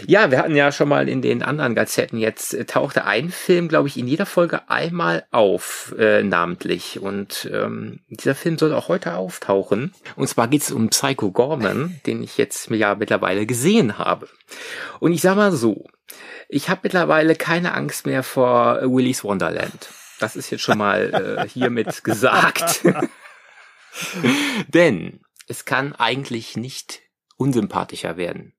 Ja, 0.06 0.32
wir 0.32 0.38
hatten 0.38 0.56
ja 0.56 0.72
schon 0.72 0.88
mal 0.88 1.10
in 1.10 1.22
den 1.22 1.44
anderen 1.44 1.75
Gazetten 1.75 2.17
jetzt 2.17 2.53
äh, 2.53 2.63
tauchte 2.63 3.03
ein 3.03 3.32
Film, 3.32 3.67
glaube 3.67 3.89
ich, 3.89 3.98
in 3.98 4.08
jeder 4.08 4.25
Folge 4.25 4.70
einmal 4.70 5.25
auf, 5.32 5.94
äh, 5.98 6.24
namentlich. 6.24 7.00
Und 7.00 7.50
ähm, 7.51 8.00
dieser 8.10 8.36
Film 8.36 8.58
soll 8.58 8.74
auch 8.74 8.88
heute 8.88 9.15
auftauchen. 9.15 9.94
Und 10.15 10.27
zwar 10.29 10.48
geht 10.48 10.62
es 10.62 10.72
um 10.72 10.89
Psycho 10.89 11.32
Gorman, 11.32 12.00
den 12.06 12.24
ich 12.24 12.38
jetzt 12.38 12.70
ja 12.70 12.96
mittlerweile 12.96 13.46
gesehen 13.46 13.98
habe. 13.98 14.29
Und 15.00 15.12
ich 15.12 15.22
sag 15.22 15.36
mal 15.36 15.51
so, 15.51 15.86
ich 16.48 16.70
habe 16.70 16.82
mittlerweile 16.84 17.36
keine 17.36 17.74
Angst 17.74 18.06
mehr 18.06 18.24
vor 18.24 18.82
äh, 18.82 18.89
Willy's 18.89 19.24
Wonderland. 19.24 19.89
Das 20.20 20.38
ist 20.38 20.50
jetzt 20.50 20.63
schon 20.63 20.77
mal 20.77 21.13
äh, 21.44 21.50
hiermit 21.53 22.06
gesagt. 22.06 22.84
Denn 24.70 25.20
es 25.48 25.65
kann 25.65 25.94
eigentlich 25.94 26.56
nicht 26.56 27.01
unsympathischer 27.36 28.15
werden. 28.15 28.53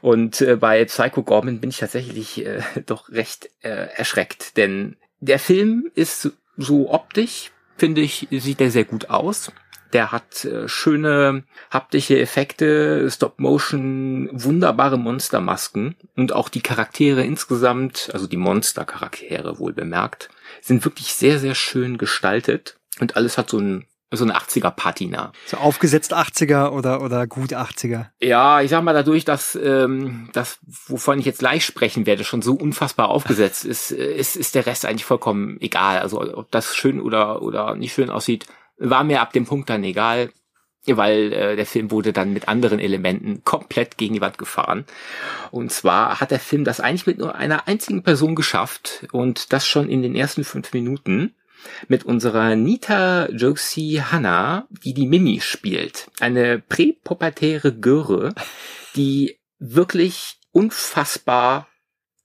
Und 0.00 0.40
äh, 0.40 0.56
bei 0.56 0.84
Psycho 0.84 1.22
Gorman 1.22 1.60
bin 1.60 1.70
ich 1.70 1.78
tatsächlich 1.78 2.44
äh, 2.44 2.60
doch 2.86 3.10
recht 3.10 3.50
äh, 3.62 3.88
erschreckt, 3.94 4.56
denn 4.56 4.96
der 5.20 5.38
Film 5.38 5.90
ist 5.94 6.30
so 6.56 6.90
optisch, 6.90 7.50
finde 7.76 8.00
ich, 8.00 8.28
sieht 8.30 8.60
er 8.60 8.70
sehr 8.70 8.84
gut 8.84 9.10
aus. 9.10 9.52
Der 9.92 10.12
hat 10.12 10.44
äh, 10.44 10.68
schöne 10.68 11.44
haptische 11.70 12.18
Effekte, 12.18 13.08
Stop-Motion, 13.10 14.28
wunderbare 14.32 14.98
Monstermasken 14.98 15.96
und 16.16 16.32
auch 16.32 16.48
die 16.48 16.60
Charaktere 16.60 17.22
insgesamt, 17.22 18.10
also 18.12 18.26
die 18.26 18.36
Monster-Charaktere 18.36 19.58
wohl 19.58 19.72
bemerkt, 19.72 20.28
sind 20.60 20.84
wirklich 20.84 21.14
sehr, 21.14 21.38
sehr 21.38 21.54
schön 21.54 21.98
gestaltet 21.98 22.78
und 23.00 23.16
alles 23.16 23.38
hat 23.38 23.50
so 23.50 23.58
ein 23.58 23.86
so 24.12 24.24
eine 24.24 24.36
80er 24.36 24.70
Patina. 24.70 25.32
So 25.46 25.56
aufgesetzt 25.56 26.14
80er 26.14 26.70
oder, 26.70 27.02
oder 27.02 27.26
gut 27.26 27.52
80er. 27.52 28.06
Ja, 28.20 28.60
ich 28.60 28.70
sag 28.70 28.82
mal, 28.82 28.92
dadurch, 28.92 29.24
dass 29.24 29.56
ähm, 29.56 30.30
das, 30.32 30.58
wovon 30.86 31.18
ich 31.18 31.24
jetzt 31.24 31.40
gleich 31.40 31.64
sprechen 31.64 32.06
werde, 32.06 32.22
schon 32.24 32.42
so 32.42 32.54
unfassbar 32.54 33.08
aufgesetzt 33.08 33.64
ist, 33.64 33.90
äh, 33.90 34.14
ist, 34.14 34.36
ist 34.36 34.54
der 34.54 34.66
Rest 34.66 34.84
eigentlich 34.84 35.04
vollkommen 35.04 35.60
egal. 35.60 35.98
Also 35.98 36.20
ob 36.20 36.50
das 36.52 36.76
schön 36.76 37.00
oder, 37.00 37.42
oder 37.42 37.74
nicht 37.74 37.94
schön 37.94 38.10
aussieht, 38.10 38.46
war 38.78 39.04
mir 39.04 39.20
ab 39.20 39.32
dem 39.32 39.46
Punkt 39.46 39.70
dann 39.70 39.82
egal, 39.82 40.30
weil 40.86 41.32
äh, 41.32 41.56
der 41.56 41.66
Film 41.66 41.90
wurde 41.90 42.12
dann 42.12 42.32
mit 42.32 42.46
anderen 42.46 42.78
Elementen 42.78 43.42
komplett 43.42 43.98
gegen 43.98 44.14
die 44.14 44.20
Wand 44.20 44.38
gefahren. 44.38 44.84
Und 45.50 45.72
zwar 45.72 46.20
hat 46.20 46.30
der 46.30 46.38
Film 46.38 46.62
das 46.62 46.78
eigentlich 46.78 47.06
mit 47.06 47.18
nur 47.18 47.34
einer 47.34 47.66
einzigen 47.66 48.04
Person 48.04 48.36
geschafft 48.36 49.06
und 49.10 49.52
das 49.52 49.66
schon 49.66 49.88
in 49.88 50.02
den 50.02 50.14
ersten 50.14 50.44
fünf 50.44 50.72
Minuten 50.72 51.34
mit 51.88 52.04
unserer 52.04 52.56
Nita 52.56 53.28
Josie 53.30 54.02
Hanna, 54.02 54.66
die 54.84 54.94
die 54.94 55.06
Mimi 55.06 55.40
spielt. 55.40 56.08
Eine 56.20 56.58
präpubertäre 56.58 57.74
Göre, 57.74 58.34
die 58.94 59.38
wirklich 59.58 60.38
unfassbar 60.52 61.68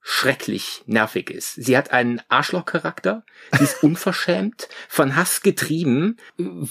schrecklich 0.02 0.82
nervig 0.88 1.30
ist. 1.30 1.54
Sie 1.56 1.78
hat 1.78 1.92
einen 1.92 2.22
Arschlochcharakter, 2.28 3.24
sie 3.58 3.64
ist 3.64 3.84
unverschämt, 3.84 4.68
von 4.90 5.16
Hass 5.16 5.42
getrieben, 5.42 6.18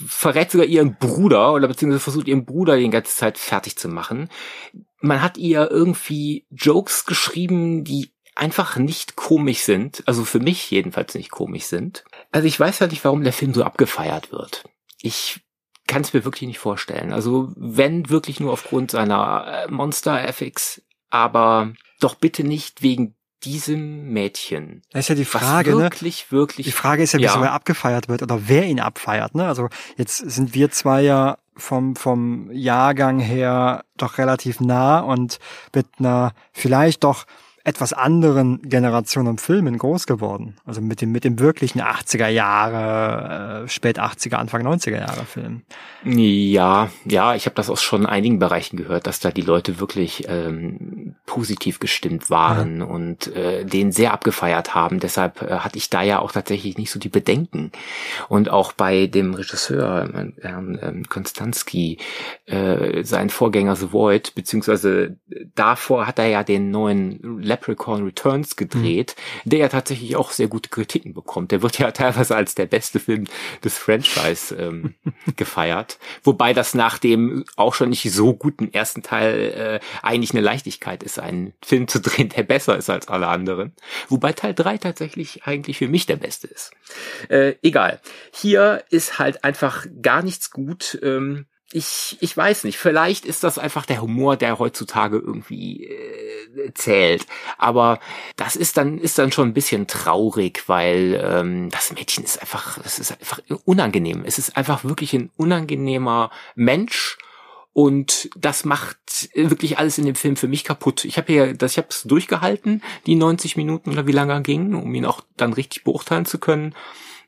verrät 0.07 0.51
sogar 0.51 0.67
ihren 0.67 0.97
Bruder 0.97 1.53
oder 1.53 1.69
beziehungsweise 1.69 2.03
versucht 2.03 2.27
ihren 2.27 2.45
Bruder 2.45 2.77
die 2.77 2.91
ganze 2.91 3.15
Zeit 3.15 3.39
fertig 3.39 3.77
zu 3.77 3.89
machen. 3.89 4.29
Man 5.01 5.23
hat 5.23 5.39
ihr 5.39 5.71
irgendwie 5.71 6.45
Jokes 6.51 7.07
geschrieben, 7.07 7.85
die 7.85 8.11
einfach 8.35 8.77
nicht 8.77 9.17
komisch 9.17 9.61
sind, 9.61 10.03
also 10.07 10.25
für 10.25 10.41
mich 10.41 10.71
jedenfalls 10.71 11.15
nicht 11.15 11.31
komisch 11.31 11.65
sind. 11.65 12.05
Also 12.33 12.47
ich 12.47 12.59
weiß 12.59 12.81
halt 12.81 12.93
nicht, 12.93 13.05
warum 13.05 13.25
der 13.25 13.33
Film 13.33 13.55
so 13.55 13.65
abgefeiert 13.65 14.33
wird. 14.33 14.65
Ich 15.01 15.41
kann 15.87 16.03
es 16.03 16.13
mir 16.13 16.25
wirklich 16.25 16.47
nicht 16.47 16.59
vorstellen. 16.59 17.13
Also 17.13 17.53
wenn 17.57 18.09
wirklich 18.11 18.39
nur 18.39 18.53
aufgrund 18.53 18.93
seiner 18.93 19.65
äh, 19.67 19.71
Monster 19.71 20.23
FX, 20.29 20.83
aber 21.11 21.73
doch 21.99 22.15
bitte 22.15 22.45
nicht 22.45 22.83
wegen 22.83 23.17
diesem 23.43 24.13
Mädchen. 24.13 24.83
Das 24.93 25.07
ist 25.07 25.09
ja 25.09 25.15
die 25.15 25.25
Frage, 25.25 25.71
was 25.73 25.79
ne? 25.79 25.83
wirklich, 25.85 26.31
wirklich. 26.31 26.67
Die 26.67 26.73
Frage 26.73 27.03
ist 27.03 27.13
ja, 27.13 27.19
wieso 27.19 27.41
Ja. 27.41 27.47
er 27.47 27.53
abgefeiert 27.53 28.09
wird 28.09 28.23
oder 28.23 28.49
wer 28.49 28.67
ihn 28.67 28.81
abfeiert. 28.81 29.35
Ne? 29.35 29.47
Also 29.47 29.69
jetzt 29.97 30.19
sind 30.19 30.55
wir 30.55 30.71
zwei 30.71 31.03
ja 31.03 31.39
vom, 31.57 31.97
vom 31.97 32.51
Jahrgang 32.53 33.19
her 33.19 33.85
doch 33.97 34.19
relativ 34.19 34.61
nah 34.61 35.01
und 35.01 35.39
mit 35.75 35.87
einer 35.99 36.33
vielleicht 36.53 37.05
doch 37.05 37.27
etwas 37.63 37.93
anderen 37.93 38.63
Generation 38.63 39.29
an 39.29 39.39
Filmen 39.39 39.77
groß 39.77 40.07
geworden. 40.07 40.57
Also 40.65 40.81
mit 40.81 41.03
dem, 41.03 41.13
mit 41.13 41.25
dem 41.25 41.39
wirklichen 41.39 41.81
80er 41.81 42.29
Jahre, 42.29 43.65
äh, 43.65 43.69
spät 43.69 44.01
80er, 44.01 44.37
Anfang 44.37 44.67
90er 44.67 44.99
Jahre 44.99 45.27
Film. 45.27 45.63
Ja, 46.05 46.91
ja, 47.05 47.35
ich 47.35 47.45
habe 47.45 47.55
das 47.55 47.69
aus 47.69 47.83
schon 47.83 48.07
einigen 48.07 48.39
Bereichen 48.39 48.79
gehört, 48.79 49.07
dass 49.07 49.21
da 49.21 49.31
die 49.31 49.43
Leute 49.43 49.79
wirklich 49.79 50.25
ähm, 50.29 51.17
positiv 51.27 51.81
gestimmt 51.81 52.31
waren 52.31 52.81
und 52.81 53.35
äh, 53.37 53.65
den 53.67 53.93
sehr 53.93 54.15
abgefeiert 54.15 54.75
haben. 54.75 54.99
Deshalb 54.99 55.43
äh, 55.43 55.57
hatte 55.57 55.77
ich 55.77 55.91
da 55.91 56.03
ja 56.03 56.21
auch 56.21 56.33
tatsächlich 56.33 56.79
nicht 56.79 56.91
so 56.91 56.99
die 56.99 57.11
Bedenken. 57.11 57.73
Und 58.29 58.51
auch 58.51 58.73
bei 58.73 59.07
dem 59.07 59.35
Regisseur 59.35 60.09
äh, 60.15 60.41
Herrn 60.41 60.79
ähm, 60.81 61.09
Konstanski, 61.11 61.99
äh, 62.47 63.05
sein 63.05 63.29
Vorgänger 63.29 63.77
The 63.77 63.93
Void, 63.93 64.35
beziehungsweise 64.35 65.19
davor 65.55 66.07
hat 66.07 66.19
er 66.19 66.27
ja 66.27 66.43
den 66.43 66.71
neuen 66.71 67.43
Leprechaun 67.51 68.05
Returns 68.05 68.55
gedreht, 68.55 69.17
der 69.45 69.59
ja 69.59 69.69
tatsächlich 69.69 70.15
auch 70.15 70.31
sehr 70.31 70.47
gute 70.47 70.71
Kritiken 70.71 71.15
bekommt. 71.15 71.51
Der 71.51 71.63
wird 71.63 71.79
ja 71.79 71.91
teilweise 71.91 72.37
als 72.37 72.55
der 72.55 72.67
beste 72.67 73.01
Film 73.01 73.25
des 73.65 73.77
Franchise 73.77 74.55
ähm, 74.55 74.95
gefeiert. 75.37 75.99
Wobei 76.23 76.53
das 76.53 76.75
nach 76.75 76.99
dem 76.99 77.45
auch 77.57 77.75
schon 77.75 77.91
nicht 77.91 78.11
so 78.13 78.35
guten 78.35 78.73
ersten 78.73 79.03
Teil 79.03 79.81
äh, 79.83 79.87
eigentlich 80.03 80.31
eine 80.31 80.41
Leichtigkeit 80.41 81.03
ist, 81.03 81.19
einen 81.19 81.53
Film 81.63 81.89
zu 81.89 82.01
drehen, 82.01 82.29
der 82.29 82.45
besser 82.45 82.77
ist 82.77 82.89
als 82.89 83.09
alle 83.09 83.27
anderen. 83.27 83.75
Wobei 84.09 84.33
Teil 84.33 84.55
3 84.55 84.79
tatsächlich 84.79 85.45
eigentlich 85.45 85.79
für 85.79 85.89
mich 85.89 86.07
der 86.07 86.17
beste 86.17 86.47
ist. 86.47 86.71
Äh, 87.29 87.55
egal. 87.63 88.01
Hier 88.33 88.85
ist 88.91 89.19
halt 89.19 89.43
einfach 89.43 89.87
gar 90.01 90.23
nichts 90.23 90.51
gut. 90.51 90.99
Ähm, 91.03 91.47
ich, 91.73 92.17
ich 92.21 92.37
weiß 92.37 92.65
nicht, 92.65 92.79
vielleicht 92.79 93.25
ist 93.25 93.45
das 93.45 93.59
einfach 93.59 93.87
der 93.87 94.03
Humor, 94.03 94.37
der 94.37 94.59
heutzutage 94.59 95.19
irgendwie 95.19 95.87
äh, 95.87 96.73
zählt. 96.75 97.27
Aber 97.59 98.01
das 98.37 98.57
ist 98.57 98.77
dann, 98.77 98.99
ist 98.99 99.19
dann 99.19 99.31
schon 99.31 99.49
ein 99.49 99.55
bisschen 99.55 99.87
traurig, 99.87 100.65
weil 100.69 101.21
ähm, 101.23 101.71
das 101.71 101.93
Mädchen 101.93 102.25
ist 102.25 102.41
einfach, 102.41 102.79
das 102.83 102.99
ist 102.99 103.13
einfach 103.13 103.41
unangenehm. 103.65 104.25
Es 104.25 104.39
ist 104.39 104.57
einfach 104.57 104.85
wirklich 104.85 105.13
ein 105.15 105.31
unangenehmer 105.37 106.31
Mensch. 106.57 107.19
Und 107.73 108.29
das 108.37 108.65
macht 108.65 109.31
wirklich 109.33 109.79
alles 109.79 109.97
in 109.97 110.05
dem 110.05 110.17
Film 110.17 110.35
für 110.35 110.49
mich 110.49 110.65
kaputt. 110.65 111.05
Ich 111.05 111.17
habe 111.19 111.33
hier, 111.33 111.55
das, 111.55 111.73
ich 111.73 111.79
habe 111.79 111.89
es 111.91 112.03
durchgehalten, 112.03 112.83
die 113.07 113.15
90 113.15 113.57
Minuten 113.57 113.93
oder 113.93 114.09
wie 114.09 114.13
lange 114.13 114.33
er 114.33 114.41
ging, 114.41 114.75
um 114.75 114.93
ihn 114.93 115.07
auch 115.07 115.21
dann 115.37 115.53
richtig 115.53 115.85
beurteilen 115.85 116.25
zu 116.25 116.39
können. 116.39 116.75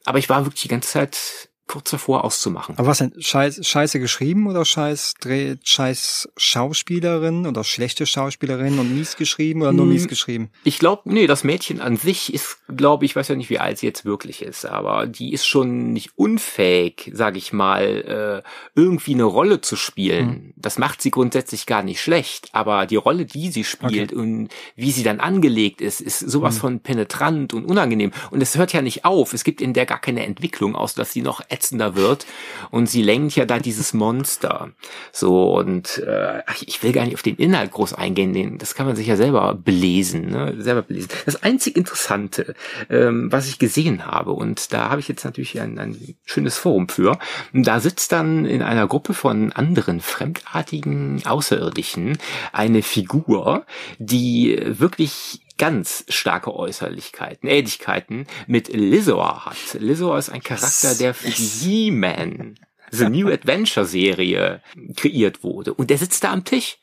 Aber 0.05 0.19
ich 0.19 0.29
war 0.29 0.45
wirklich 0.45 0.63
die 0.63 0.69
ganze 0.69 0.91
Zeit 0.91 1.49
kurz 1.67 1.91
davor 1.91 2.25
auszumachen. 2.25 2.77
Aber 2.79 2.89
was 2.89 2.99
denn? 2.99 3.13
Scheiß, 3.19 3.67
scheiße 3.67 3.99
geschrieben 4.01 4.47
oder 4.47 4.65
scheiß, 4.65 5.15
Dreh, 5.21 5.57
scheiß 5.65 6.29
Schauspielerin 6.37 7.47
oder 7.47 7.65
schlechte 7.65 8.07
Schauspielerin 8.07 8.79
und 8.79 8.95
mies 8.95 9.17
geschrieben 9.17 9.63
oder 9.63 9.73
nur 9.73 9.85
Hm. 9.87 9.93
mies 9.93 10.09
geschrieben? 10.09 10.51
Ich 10.65 10.79
glaube, 10.79 11.03
nee, 11.07 11.27
das 11.27 11.45
Mädchen 11.45 11.81
an 11.81 11.97
sich 11.97 12.33
ist, 12.33 12.59
glaube 12.75 13.05
ich, 13.05 13.17
weiß 13.17 13.29
ja 13.29 13.35
nicht, 13.35 13.51
wie 13.51 13.59
alt 13.59 13.79
sie 13.79 13.87
jetzt 13.87 14.05
wirklich 14.05 14.43
ist, 14.43 14.65
aber 14.67 15.07
die 15.07 15.33
ist 15.33 15.47
schon 15.47 15.93
nicht 15.93 16.11
unfähig, 16.17 17.11
sage 17.15 17.39
ich 17.39 17.53
mal, 17.53 18.43
äh, 18.45 18.49
irgendwie 18.75 19.15
eine 19.15 19.25
Rolle 19.25 19.61
zu 19.61 19.77
spielen. 19.77 20.53
Das 20.57 20.79
macht 20.79 21.03
sie 21.03 21.11
grundsätzlich 21.11 21.67
gar 21.67 21.83
nicht 21.83 22.01
schlecht, 22.01 22.51
aber 22.53 22.87
die 22.87 22.97
Rolle, 22.97 23.25
die 23.25 23.51
sie 23.51 23.65
spielt 23.65 24.13
und 24.13 24.49
wie 24.77 24.93
sie 24.93 25.03
dann 25.03 25.21
angelegt 25.21 25.81
ist, 25.81 26.01
ist 26.01 26.19
sowas 26.19 26.59
von 26.59 26.81
penetrant 26.81 27.55
und 27.55 27.65
unangenehm. 27.65 28.13
Und 28.31 28.43
es 28.43 28.57
hört 28.57 28.73
ja 28.73 28.83
nicht 28.83 29.05
auf. 29.05 29.33
Es 29.33 29.45
gibt 29.45 29.61
in 29.61 29.73
der 29.73 29.87
gar 29.87 30.01
keine 30.01 30.25
Entwicklung, 30.25 30.75
außer 30.75 30.97
dass 30.97 31.13
sie 31.13 31.23
noch 31.23 31.41
ätzender 31.53 31.95
wird 31.95 32.27
und 32.71 32.89
sie 32.89 33.03
lenkt 33.03 33.37
ja 33.37 33.45
da 33.45 33.59
dieses 33.59 33.93
Monster. 33.93 34.73
So 35.13 35.55
und 35.55 35.99
äh, 35.99 36.43
ich 36.67 36.83
will 36.83 36.93
gar 36.93 37.05
nicht 37.05 37.15
auf 37.15 37.23
den 37.23 37.37
Inhalt 37.37 37.71
groß 37.71 37.95
eingehen, 37.95 38.33
den, 38.33 38.59
das 38.59 38.75
kann 38.75 38.87
man 38.87 38.97
sich 38.97 39.07
ja 39.07 39.17
selber 39.17 39.55
belesen, 39.55 40.31
ne? 40.31 40.55
selber 40.59 40.83
belesen. 40.83 41.11
Das 41.27 41.43
einzig 41.43 41.77
Interessante, 41.77 42.55
ähm, 42.91 43.31
was 43.31 43.49
ich 43.49 43.59
gesehen 43.59 44.07
habe 44.07 44.33
und 44.33 44.73
da 44.73 44.91
habe 44.91 45.01
ich 45.01 45.09
jetzt 45.09 45.25
natürlich 45.25 45.61
ein, 45.61 45.79
ein 45.79 46.17
schönes 46.25 46.59
Forum 46.59 46.89
für, 46.89 47.19
da 47.53 47.81
sitzt 47.81 48.13
dann 48.13 48.45
in 48.45 48.63
einer 48.63 48.87
Gruppe 48.87 49.15
von 49.15 49.53
anderen 49.53 50.01
fremdartigen 50.01 51.23
Außerirdischen 51.25 52.19
eine 52.53 52.83
Figur, 52.83 53.65
die 53.99 54.61
wirklich 54.65 55.41
ganz 55.63 56.05
starke 56.09 56.53
Äußerlichkeiten, 56.53 57.49
Ähnlichkeiten 57.49 58.27
mit 58.49 58.67
Lizor 58.67 59.47
hat. 59.47 59.79
Lizor 59.79 60.19
ist 60.19 60.29
ein 60.29 60.43
Charakter, 60.43 60.97
der 60.97 61.15
für 61.15 61.31
die 61.31 61.45
He-Man, 61.45 62.59
The 62.91 63.09
New 63.09 63.29
Adventure 63.33 63.87
Serie 63.87 64.61
kreiert 64.97 65.45
wurde. 65.45 65.73
Und 65.73 65.91
der 65.91 65.99
sitzt 65.99 66.25
da 66.25 66.33
am 66.33 66.45
Tisch. 66.45 66.79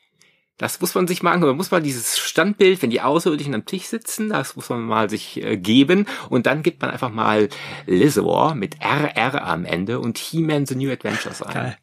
Das 0.56 0.80
muss 0.80 0.94
man 0.94 1.06
sich 1.06 1.22
mal 1.22 1.32
angucken. 1.32 1.58
muss 1.58 1.70
man 1.70 1.82
dieses 1.82 2.18
Standbild, 2.18 2.80
wenn 2.80 2.88
die 2.88 3.02
Außerirdischen 3.02 3.54
am 3.54 3.66
Tisch 3.66 3.84
sitzen, 3.84 4.30
das 4.30 4.56
muss 4.56 4.70
man 4.70 4.80
mal 4.80 5.10
sich 5.10 5.44
äh, 5.44 5.58
geben. 5.58 6.06
Und 6.30 6.46
dann 6.46 6.62
gibt 6.62 6.80
man 6.80 6.90
einfach 6.90 7.10
mal 7.10 7.50
Lizor 7.84 8.54
mit 8.54 8.80
RR 8.80 9.44
am 9.44 9.66
Ende 9.66 10.00
und 10.00 10.16
He-Man 10.16 10.64
The 10.64 10.76
New 10.76 10.90
Adventures 10.90 11.42
ein. 11.42 11.52
Geil. 11.52 11.78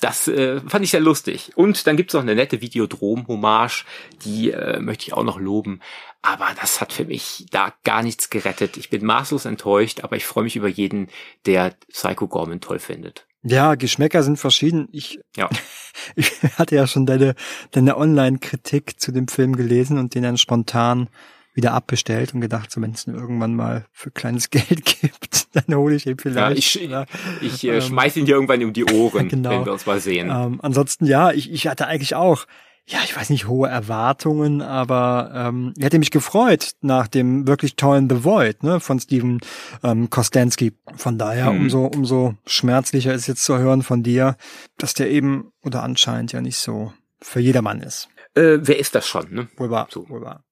Das 0.00 0.28
äh, 0.28 0.60
fand 0.60 0.84
ich 0.84 0.90
sehr 0.90 1.00
lustig. 1.00 1.52
Und 1.56 1.86
dann 1.86 1.96
gibt's 1.96 2.12
noch 2.12 2.20
eine 2.20 2.34
nette 2.34 2.60
Videodrom-Hommage, 2.60 3.84
die 4.24 4.50
äh, 4.50 4.78
möchte 4.78 5.06
ich 5.06 5.14
auch 5.14 5.24
noch 5.24 5.38
loben. 5.38 5.80
Aber 6.20 6.48
das 6.60 6.80
hat 6.80 6.92
für 6.92 7.04
mich 7.04 7.46
da 7.50 7.72
gar 7.84 8.02
nichts 8.02 8.28
gerettet. 8.28 8.76
Ich 8.76 8.90
bin 8.90 9.04
maßlos 9.04 9.44
enttäuscht, 9.44 10.00
aber 10.00 10.16
ich 10.16 10.26
freue 10.26 10.44
mich 10.44 10.56
über 10.56 10.68
jeden, 10.68 11.08
der 11.46 11.74
Psycho 11.90 12.28
Gorman 12.28 12.60
toll 12.60 12.78
findet. 12.78 13.26
Ja, 13.42 13.76
Geschmäcker 13.76 14.22
sind 14.24 14.38
verschieden. 14.38 14.88
Ich, 14.90 15.20
ja. 15.36 15.48
ich 16.16 16.32
hatte 16.58 16.74
ja 16.74 16.86
schon 16.86 17.06
deine, 17.06 17.34
deine 17.70 17.96
Online-Kritik 17.96 19.00
zu 19.00 19.12
dem 19.12 19.28
Film 19.28 19.56
gelesen 19.56 19.98
und 19.98 20.14
den 20.14 20.24
dann 20.24 20.36
spontan 20.36 21.08
wieder 21.56 21.72
abbestellt 21.72 22.34
und 22.34 22.42
gedacht, 22.42 22.70
so 22.70 22.80
wenn 22.82 22.92
es 22.92 23.06
irgendwann 23.06 23.56
mal 23.56 23.86
für 23.90 24.10
kleines 24.10 24.50
Geld 24.50 24.84
gibt, 24.84 25.48
dann 25.54 25.76
hole 25.76 25.96
ich 25.96 26.06
ihn 26.06 26.18
vielleicht. 26.18 26.76
Ja, 26.76 27.06
ich 27.40 27.42
ich 27.42 27.64
äh, 27.64 27.76
ähm, 27.76 27.80
schmeiß 27.80 28.16
ihn 28.16 28.26
dir 28.26 28.34
irgendwann 28.34 28.62
um 28.62 28.72
die 28.72 28.84
Ohren, 28.84 29.28
genau. 29.28 29.50
wenn 29.50 29.64
wir 29.64 29.72
uns 29.72 29.86
mal 29.86 29.98
sehen. 29.98 30.30
Ähm, 30.30 30.60
ansonsten 30.62 31.06
ja, 31.06 31.32
ich, 31.32 31.50
ich 31.50 31.66
hatte 31.66 31.86
eigentlich 31.86 32.14
auch, 32.14 32.46
ja, 32.84 32.98
ich 33.04 33.16
weiß 33.16 33.30
nicht, 33.30 33.48
hohe 33.48 33.68
Erwartungen, 33.68 34.60
aber 34.60 35.32
ähm, 35.34 35.72
ich 35.76 35.84
hätte 35.84 35.98
mich 35.98 36.10
gefreut 36.10 36.72
nach 36.82 37.08
dem 37.08 37.48
wirklich 37.48 37.74
tollen 37.74 38.08
The 38.08 38.22
Void 38.22 38.62
ne, 38.62 38.78
von 38.78 39.00
Steven 39.00 39.40
ähm, 39.82 40.10
Kostansky. 40.10 40.74
Von 40.94 41.18
daher 41.18 41.46
hm. 41.46 41.62
umso, 41.62 41.86
umso 41.86 42.34
schmerzlicher 42.46 43.12
ist 43.14 43.26
jetzt 43.26 43.42
zu 43.42 43.58
hören 43.58 43.82
von 43.82 44.02
dir, 44.02 44.36
dass 44.78 44.94
der 44.94 45.10
eben 45.10 45.50
oder 45.64 45.82
anscheinend 45.82 46.32
ja 46.32 46.40
nicht 46.40 46.58
so 46.58 46.92
für 47.20 47.40
jedermann 47.40 47.80
ist. 47.80 48.08
Äh, 48.34 48.58
wer 48.60 48.78
ist 48.78 48.94
das 48.94 49.08
schon? 49.08 49.32
Ne? 49.32 49.48
Wohl 49.56 49.70
wahr, 49.70 49.88
so. 49.90 50.08
wohl 50.10 50.20
wahr. 50.20 50.45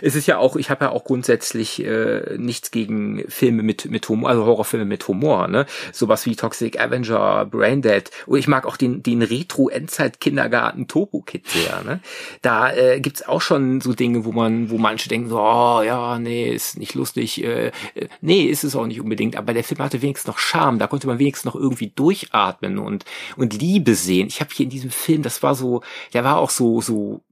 Es 0.00 0.14
ist 0.14 0.26
ja 0.26 0.38
auch, 0.38 0.56
ich 0.56 0.70
habe 0.70 0.84
ja 0.84 0.90
auch 0.92 1.04
grundsätzlich 1.04 1.82
äh, 1.82 2.36
nichts 2.36 2.70
gegen 2.70 3.24
Filme 3.28 3.62
mit 3.62 3.86
mit 3.86 4.08
Humor, 4.08 4.28
also 4.28 4.44
Horrorfilme 4.44 4.84
mit 4.84 5.08
Humor, 5.08 5.48
ne? 5.48 5.66
Sowas 5.92 6.24
wie 6.26 6.36
Toxic 6.36 6.78
Avenger, 6.78 7.46
Braindead. 7.46 8.10
Und 8.26 8.38
ich 8.38 8.48
mag 8.48 8.66
auch 8.66 8.76
den 8.76 9.02
den 9.02 9.22
Retro 9.22 9.68
Endzeit 9.70 10.20
Kindergarten 10.20 10.88
Topo 10.88 11.22
Kid 11.22 11.48
sehr, 11.48 11.82
ne? 11.84 12.00
Da 12.42 12.72
äh, 12.72 13.00
gibt's 13.00 13.26
auch 13.26 13.40
schon 13.40 13.80
so 13.80 13.94
Dinge, 13.94 14.24
wo 14.24 14.32
man 14.32 14.70
wo 14.70 14.78
manche 14.78 15.08
denken 15.08 15.30
so, 15.30 15.40
oh 15.40 15.82
ja, 15.82 16.18
nee, 16.18 16.50
ist 16.52 16.78
nicht 16.78 16.94
lustig. 16.94 17.42
Äh, 17.42 17.68
äh, 17.94 18.08
nee, 18.20 18.42
ist 18.42 18.64
es 18.64 18.76
auch 18.76 18.86
nicht 18.86 19.00
unbedingt, 19.00 19.36
aber 19.36 19.54
der 19.54 19.64
Film 19.64 19.80
hatte 19.80 20.02
wenigstens 20.02 20.28
noch 20.28 20.38
Charme, 20.38 20.78
da 20.78 20.86
konnte 20.86 21.06
man 21.06 21.18
wenigstens 21.18 21.46
noch 21.46 21.56
irgendwie 21.56 21.92
durchatmen 21.94 22.78
und 22.78 23.04
und 23.36 23.54
Liebe 23.54 23.94
sehen. 23.94 24.28
Ich 24.28 24.40
habe 24.40 24.50
hier 24.52 24.64
in 24.64 24.70
diesem 24.70 24.90
Film, 24.90 25.22
das 25.22 25.42
war 25.42 25.54
so, 25.54 25.82
der 26.12 26.24
war 26.24 26.36
auch 26.36 26.50
so 26.50 26.80
so 26.82 27.22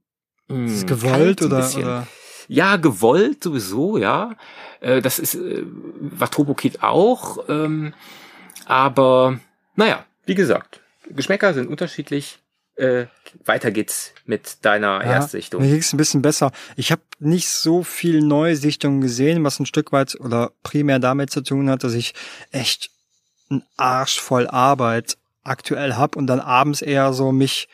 mh, 0.48 0.66
ist 0.66 0.76
es 0.78 0.86
gewollt 0.86 1.42
oder, 1.42 1.68
oder 1.76 2.06
ja, 2.48 2.76
gewollt 2.76 3.42
sowieso, 3.42 3.98
ja. 3.98 4.36
Äh, 4.80 5.00
das 5.00 5.18
ist, 5.18 5.34
äh, 5.34 5.64
war 5.64 6.30
Turbo 6.30 6.54
Kid 6.54 6.82
auch. 6.82 7.48
Ähm, 7.48 7.94
aber, 8.66 9.38
naja, 9.74 10.04
wie 10.26 10.34
gesagt, 10.34 10.80
Geschmäcker 11.08 11.54
sind 11.54 11.68
unterschiedlich. 11.68 12.38
Äh, 12.76 13.06
weiter 13.46 13.70
geht's 13.70 14.12
mit 14.26 14.64
deiner 14.64 15.02
ja, 15.02 15.14
Erstsichtung. 15.14 15.62
Mir 15.62 15.70
ging's 15.70 15.94
ein 15.94 15.96
bisschen 15.96 16.20
besser. 16.20 16.52
Ich 16.76 16.92
habe 16.92 17.00
nicht 17.18 17.48
so 17.48 17.82
viel 17.82 18.20
Neusichtungen 18.20 19.00
gesehen, 19.00 19.42
was 19.44 19.58
ein 19.58 19.66
Stück 19.66 19.92
weit 19.92 20.20
oder 20.20 20.52
primär 20.62 20.98
damit 20.98 21.30
zu 21.30 21.40
tun 21.40 21.70
hat, 21.70 21.84
dass 21.84 21.94
ich 21.94 22.12
echt 22.50 22.90
einen 23.48 23.64
Arsch 23.78 24.20
voll 24.20 24.46
Arbeit 24.46 25.16
aktuell 25.42 25.94
hab 25.94 26.16
und 26.16 26.26
dann 26.26 26.40
abends 26.40 26.82
eher 26.82 27.14
so 27.14 27.32
mich 27.32 27.68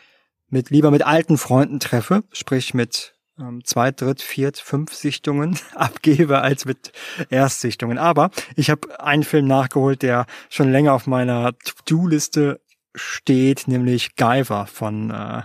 mit 0.51 0.71
lieber 0.71 0.91
mit 0.91 1.03
alten 1.03 1.39
Freunden 1.39 1.81
treffe, 1.81 2.23
sprich 2.31 2.75
mit 2.75 3.12
ähm, 3.39 3.63
zwei, 3.65 3.91
dritt, 3.91 4.21
viert, 4.21 4.59
fünf 4.59 4.95
Sichtungen 4.95 5.59
abgebe 5.75 6.41
als 6.41 6.65
mit 6.65 6.93
Erstsichtungen. 7.31 7.99
Aber 7.99 8.31
ich 8.57 8.71
habe 8.71 9.01
einen 9.01 9.25
Film 9.25 9.47
nachgeholt, 9.47 10.03
der 10.03 10.27
schon 10.51 10.71
länger 10.71 10.93
auf 10.93 11.07
meiner 11.07 11.53
To-Do-Liste 11.65 12.61
steht, 12.95 13.69
nämlich 13.69 14.17
Guyver 14.17 14.67
von 14.67 15.11
äh, 15.11 15.43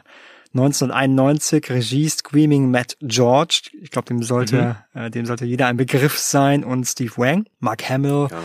1991, 0.53 1.69
Regie 1.69 2.09
Screaming 2.09 2.71
Matt 2.71 2.97
George. 3.01 3.69
Ich 3.81 3.91
glaube, 3.91 4.07
dem 4.07 4.23
sollte, 4.23 4.77
mhm. 4.93 4.99
äh, 4.99 5.09
dem 5.11 5.25
sollte 5.25 5.45
jeder 5.45 5.67
ein 5.67 5.77
Begriff 5.77 6.17
sein. 6.17 6.63
Und 6.63 6.85
Steve 6.85 7.11
Wang, 7.17 7.45
Mark 7.59 7.87
Hamill, 7.89 8.27
ja. 8.31 8.37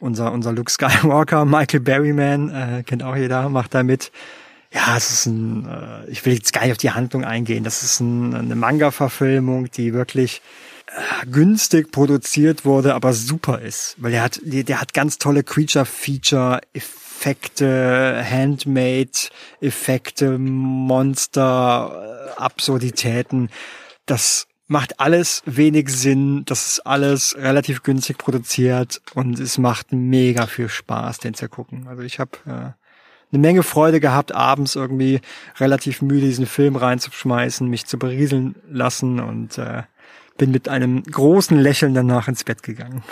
unser, 0.00 0.32
unser 0.32 0.52
Luke 0.52 0.70
Skywalker, 0.70 1.44
Michael 1.44 1.80
Berryman, 1.80 2.50
äh, 2.50 2.82
kennt 2.84 3.02
auch 3.02 3.16
jeder, 3.16 3.48
macht 3.48 3.74
da 3.74 3.82
mit 3.82 4.10
ja, 4.72 4.96
es 4.96 5.10
ist 5.10 5.26
ein, 5.26 5.66
äh, 5.66 6.10
ich 6.10 6.24
will 6.26 6.34
jetzt 6.34 6.52
gar 6.52 6.62
nicht 6.62 6.72
auf 6.72 6.78
die 6.78 6.90
Handlung 6.90 7.24
eingehen. 7.24 7.64
Das 7.64 7.82
ist 7.82 8.00
ein, 8.00 8.34
eine 8.34 8.54
Manga-Verfilmung, 8.54 9.70
die 9.70 9.94
wirklich 9.94 10.42
äh, 10.86 11.26
günstig 11.26 11.90
produziert 11.90 12.64
wurde, 12.64 12.94
aber 12.94 13.12
super 13.12 13.60
ist, 13.60 13.96
weil 13.98 14.12
der 14.12 14.22
hat, 14.22 14.40
der, 14.42 14.80
hat 14.80 14.94
ganz 14.94 15.18
tolle 15.18 15.42
Creature-Feature, 15.42 16.60
Effekte, 16.72 18.24
Handmade-Effekte, 18.28 20.38
Monster, 20.38 22.34
Absurditäten. 22.36 23.50
Das 24.06 24.46
macht 24.66 25.00
alles 25.00 25.42
wenig 25.46 25.88
Sinn, 25.88 26.44
das 26.44 26.66
ist 26.66 26.80
alles 26.80 27.34
relativ 27.38 27.82
günstig 27.82 28.18
produziert 28.18 29.00
und 29.14 29.38
es 29.38 29.56
macht 29.56 29.92
mega 29.92 30.46
viel 30.46 30.68
Spaß, 30.68 31.18
den 31.18 31.34
zu 31.34 31.48
gucken. 31.48 31.88
Also 31.88 32.02
ich 32.02 32.20
habe 32.20 32.32
äh, 32.46 32.87
eine 33.30 33.40
Menge 33.40 33.62
Freude 33.62 34.00
gehabt, 34.00 34.32
abends 34.34 34.74
irgendwie 34.76 35.20
relativ 35.58 36.02
müde 36.02 36.26
diesen 36.26 36.46
Film 36.46 36.76
reinzuschmeißen, 36.76 37.68
mich 37.68 37.86
zu 37.86 37.98
berieseln 37.98 38.56
lassen 38.68 39.20
und 39.20 39.58
äh, 39.58 39.82
bin 40.38 40.50
mit 40.50 40.68
einem 40.68 41.02
großen 41.02 41.58
Lächeln 41.58 41.94
danach 41.94 42.28
ins 42.28 42.44
Bett 42.44 42.62
gegangen. 42.62 43.02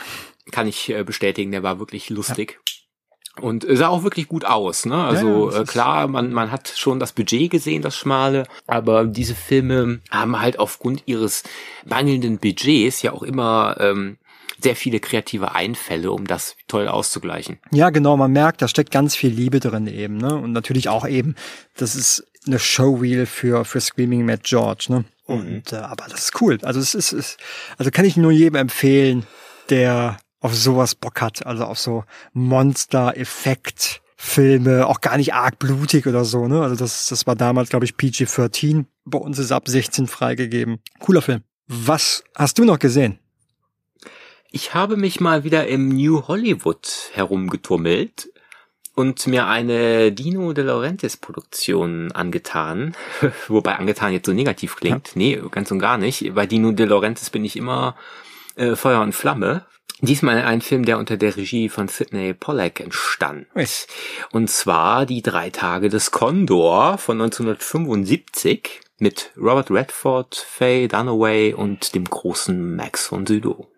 Kann 0.53 0.67
ich 0.67 0.89
äh, 0.91 1.03
bestätigen, 1.03 1.51
der 1.51 1.63
war 1.63 1.79
wirklich 1.79 2.09
lustig. 2.09 2.53
Ja. 2.53 3.43
Und 3.43 3.67
sah 3.69 3.89
auch 3.89 4.03
wirklich 4.03 4.29
gut 4.29 4.47
aus, 4.47 4.87
ne? 4.87 4.95
Also 4.95 5.51
ja, 5.51 5.61
äh, 5.61 5.65
klar, 5.65 6.09
man, 6.09 6.33
man 6.33 6.51
hat 6.51 6.73
schon 6.75 6.99
das 6.99 7.13
Budget 7.13 7.51
gesehen, 7.51 7.83
das 7.83 7.95
schmale, 7.95 8.45
aber 8.67 9.05
diese 9.05 9.35
Filme 9.35 10.01
haben 10.11 10.41
halt 10.41 10.59
aufgrund 10.59 11.03
ihres 11.05 11.43
mangelnden 11.85 12.39
Budgets 12.39 13.03
ja 13.03 13.13
auch 13.13 13.23
immer 13.23 13.77
ähm, 13.79 14.17
sehr 14.61 14.77
viele 14.77 15.01
kreative 15.01 15.55
Einfälle, 15.55 16.11
um 16.11 16.27
das 16.27 16.57
toll 16.69 16.89
auszugleichen. 16.89 17.59
Ja, 17.73 17.91
genau, 17.91 18.17
man 18.17 18.33
merkt, 18.33 18.63
da 18.63 18.69
steckt 18.69 18.91
ganz 18.91 19.15
viel 19.15 19.31
Liebe 19.31 19.61
drin 19.61 19.87
eben, 19.87 20.17
ne? 20.17 20.35
Und 20.37 20.53
natürlich 20.53 20.89
auch 20.89 21.07
eben, 21.07 21.35
das 21.77 21.95
ist 21.95 22.27
eine 22.47 22.59
Showreel 22.59 23.27
für, 23.27 23.65
für 23.65 23.81
Screaming 23.81 24.25
Mad 24.25 24.43
George, 24.45 24.87
ne? 24.89 25.05
Und, 25.25 25.73
mhm. 25.73 25.77
äh, 25.77 25.77
aber 25.77 26.07
das 26.09 26.25
ist 26.25 26.41
cool. 26.41 26.59
Also 26.63 26.81
es 26.81 26.95
ist, 26.95 27.13
ist, 27.13 27.39
also 27.79 27.91
kann 27.91 28.05
ich 28.05 28.17
nur 28.17 28.33
jedem 28.33 28.57
empfehlen, 28.57 29.27
der 29.71 30.19
auf 30.41 30.55
sowas 30.55 30.95
Bock 30.95 31.21
hat, 31.21 31.45
also 31.47 31.65
auf 31.65 31.79
so 31.79 32.05
Monster-Effekt. 32.33 34.03
Filme, 34.19 34.87
auch 34.87 35.03
gar 35.03 35.19
nicht 35.19 35.35
arg 35.35 35.59
blutig 35.59 36.07
oder 36.07 36.25
so, 36.25 36.49
ne? 36.49 36.63
Also 36.63 36.75
das, 36.75 37.07
das 37.07 37.27
war 37.27 37.37
damals, 37.37 37.69
glaube 37.69 37.85
ich, 37.85 37.97
PG-13. 37.97 38.87
Bei 39.05 39.19
uns 39.19 39.39
ist 39.39 39.53
ab 39.53 39.69
16 39.69 40.07
freigegeben. 40.07 40.79
Cooler 41.01 41.21
Film. 41.21 41.43
Was 41.69 42.25
hast 42.35 42.59
du 42.59 42.65
noch 42.65 42.79
gesehen? 42.79 43.19
Ich 44.51 44.75
habe 44.75 44.97
mich 44.97 45.21
mal 45.21 45.45
wieder 45.45 45.67
im 45.67 45.89
New 45.89 46.29
Hollywood 46.29 47.11
herumgetummelt 47.13 48.31
und 48.95 49.27
mir 49.27 49.47
eine 49.47 50.13
Dino 50.13 50.53
De 50.53 50.65
Laurentiis 50.65 51.17
Produktion 51.17 52.13
angetan. 52.13 52.97
Wobei 53.49 53.77
angetan 53.77 54.13
jetzt 54.13 54.27
so 54.27 54.33
negativ 54.33 54.77
klingt. 54.77 55.09
Ja. 55.09 55.13
Nee, 55.15 55.43
ganz 55.51 55.71
und 55.71 55.79
gar 55.79 55.99
nicht. 55.99 56.35
Bei 56.35 56.47
Dino 56.47 56.73
De 56.73 56.87
Laurentiis 56.87 57.31
bin 57.31 57.45
ich 57.45 57.57
immer 57.57 57.97
äh, 58.57 58.75
Feuer 58.75 59.03
und 59.03 59.15
Flamme. 59.15 59.67
Diesmal 60.01 60.43
ein 60.43 60.61
Film, 60.61 60.85
der 60.85 60.99
unter 60.99 61.17
der 61.17 61.37
Regie 61.37 61.69
von 61.69 61.89
Sidney 61.89 62.35
Pollack 62.35 62.81
entstand. 62.81 63.47
Yes. 63.55 63.87
Und 64.31 64.51
zwar 64.51 65.07
Die 65.07 65.23
drei 65.23 65.51
Tage 65.51 65.89
des 65.89 66.11
Condor 66.11 66.99
von 66.99 67.21
1975 67.21 68.81
mit 68.99 69.31
Robert 69.37 69.71
Redford, 69.71 70.35
Faye 70.35 70.89
Dunaway 70.89 71.55
und 71.55 71.95
dem 71.95 72.05
großen 72.05 72.77
Max 72.77 73.07
von 73.07 73.27
Sydow. 73.27 73.69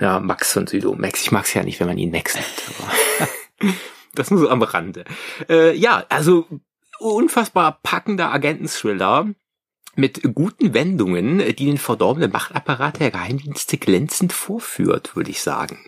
Ja, 0.00 0.18
Max 0.18 0.52
von 0.52 0.66
Südo. 0.66 0.94
Max, 0.94 1.22
ich 1.22 1.30
mag's 1.30 1.54
ja 1.54 1.62
nicht, 1.62 1.78
wenn 1.78 1.86
man 1.86 1.98
ihn 1.98 2.10
Max 2.10 2.34
nennt. 2.34 3.76
Das 4.12 4.28
nur 4.32 4.40
so 4.40 4.50
am 4.50 4.60
Rande. 4.60 5.04
Äh, 5.48 5.76
ja, 5.76 6.04
also 6.08 6.44
unfassbar 6.98 7.78
packender 7.80 8.32
Agenten-Thriller 8.32 9.28
mit 9.96 10.22
guten 10.34 10.72
Wendungen, 10.72 11.38
die 11.38 11.66
den 11.66 11.78
verdorbenen 11.78 12.30
Machtapparat 12.30 13.00
der 13.00 13.10
Geheimdienste 13.10 13.76
glänzend 13.76 14.32
vorführt, 14.32 15.16
würde 15.16 15.30
ich 15.30 15.42
sagen. 15.42 15.78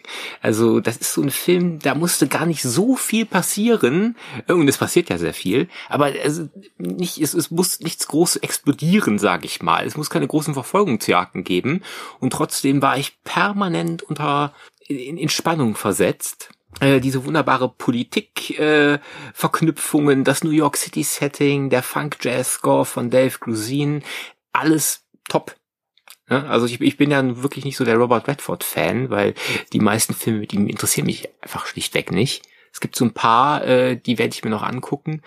Also 0.41 0.81
das 0.81 0.97
ist 0.97 1.13
so 1.13 1.23
ein 1.23 1.31
Film, 1.31 1.79
da 1.79 1.95
musste 1.95 2.27
gar 2.27 2.47
nicht 2.47 2.63
so 2.63 2.97
viel 2.97 3.27
passieren, 3.27 4.17
und 4.49 4.69
es 4.69 4.79
passiert 4.79 5.09
ja 5.09 5.19
sehr 5.19 5.35
viel, 5.35 5.69
aber 5.89 6.13
also 6.23 6.49
nicht, 6.79 7.19
es, 7.19 7.35
es 7.35 7.51
muss 7.51 7.81
nichts 7.81 8.09
groß 8.09 8.37
explodieren, 8.37 9.19
sage 9.19 9.47
ich 9.47 9.63
mal. 9.63 9.87
Es 9.87 9.97
muss 9.97 10.11
keine 10.11 10.27
großen 10.27 10.55
Verfolgungsjagden 10.55 11.45
geben 11.45 11.83
und 12.21 12.33
trotzdem 12.33 12.83
war 12.83 12.99
ich 12.99 13.23
permanent 13.25 14.03
unter 14.03 14.55
in, 14.89 15.17
in 15.17 15.29
Spannung 15.29 15.75
versetzt 15.77 16.51
äh, 16.83 17.01
diese 17.01 17.25
wunderbare 17.25 17.69
Politik-Verknüpfungen, 17.69 20.21
äh, 20.21 20.25
das 20.25 20.43
New 20.43 20.51
York 20.51 20.77
City 20.77 21.05
Setting, 21.05 21.71
der 21.71 21.85
Funk-Jazz-Score 21.85 22.85
von 22.85 23.09
Dave 23.09 23.39
Grusin, 23.39 24.03
alles 24.53 25.05
top. 25.29 25.55
Ja, 26.29 26.47
also 26.47 26.67
ich, 26.67 26.81
ich 26.81 26.97
bin 26.97 27.13
ja 27.13 27.43
wirklich 27.43 27.65
nicht 27.65 27.77
so 27.77 27.85
der 27.85 27.97
Robert 27.97 28.27
Redford-Fan, 28.27 29.11
weil 29.11 29.35
die 29.73 29.79
meisten 29.79 30.13
Filme 30.13 30.41
mit 30.41 30.53
ihm 30.53 30.67
interessieren 30.67 31.07
mich 31.07 31.29
einfach 31.41 31.67
schlichtweg 31.67 32.11
nicht. 32.11 32.43
Es 32.73 32.81
gibt 32.81 32.97
so 32.97 33.05
ein 33.05 33.15
paar, 33.15 33.65
äh, 33.65 33.97
die 33.97 34.19
werde 34.19 34.35
ich 34.35 34.43
mir 34.43 34.51
noch 34.51 34.65
angucken. 34.65 35.23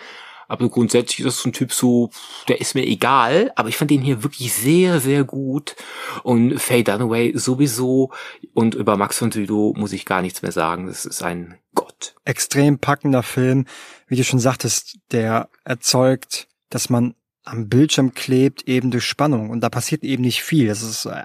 Aber 0.47 0.69
grundsätzlich 0.69 1.19
ist 1.19 1.25
das 1.25 1.39
so 1.39 1.49
ein 1.49 1.53
Typ 1.53 1.73
so, 1.73 2.09
der 2.47 2.61
ist 2.61 2.75
mir 2.75 2.85
egal, 2.85 3.51
aber 3.55 3.69
ich 3.69 3.77
fand 3.77 3.91
den 3.91 4.01
hier 4.01 4.23
wirklich 4.23 4.53
sehr, 4.53 4.99
sehr 4.99 5.23
gut. 5.23 5.75
Und 6.23 6.59
Faye 6.59 6.83
Dunaway 6.83 7.33
sowieso. 7.35 8.11
Und 8.53 8.75
über 8.75 8.97
Max 8.97 9.17
von 9.17 9.31
Sydow 9.31 9.73
muss 9.77 9.93
ich 9.93 10.05
gar 10.05 10.21
nichts 10.21 10.41
mehr 10.41 10.51
sagen. 10.51 10.87
Das 10.87 11.05
ist 11.05 11.23
ein 11.23 11.57
Gott. 11.73 12.15
Extrem 12.25 12.79
packender 12.79 13.23
Film. 13.23 13.65
Wie 14.07 14.15
du 14.15 14.23
schon 14.23 14.39
sagtest, 14.39 14.97
der 15.11 15.49
erzeugt, 15.63 16.47
dass 16.69 16.89
man 16.89 17.15
am 17.45 17.69
Bildschirm 17.69 18.13
klebt, 18.13 18.67
eben 18.67 18.91
durch 18.91 19.05
Spannung. 19.05 19.49
Und 19.49 19.61
da 19.61 19.69
passiert 19.69 20.03
eben 20.03 20.23
nicht 20.23 20.43
viel. 20.43 20.69
Es 20.69 20.81
ist 20.81 21.05
äh, 21.05 21.23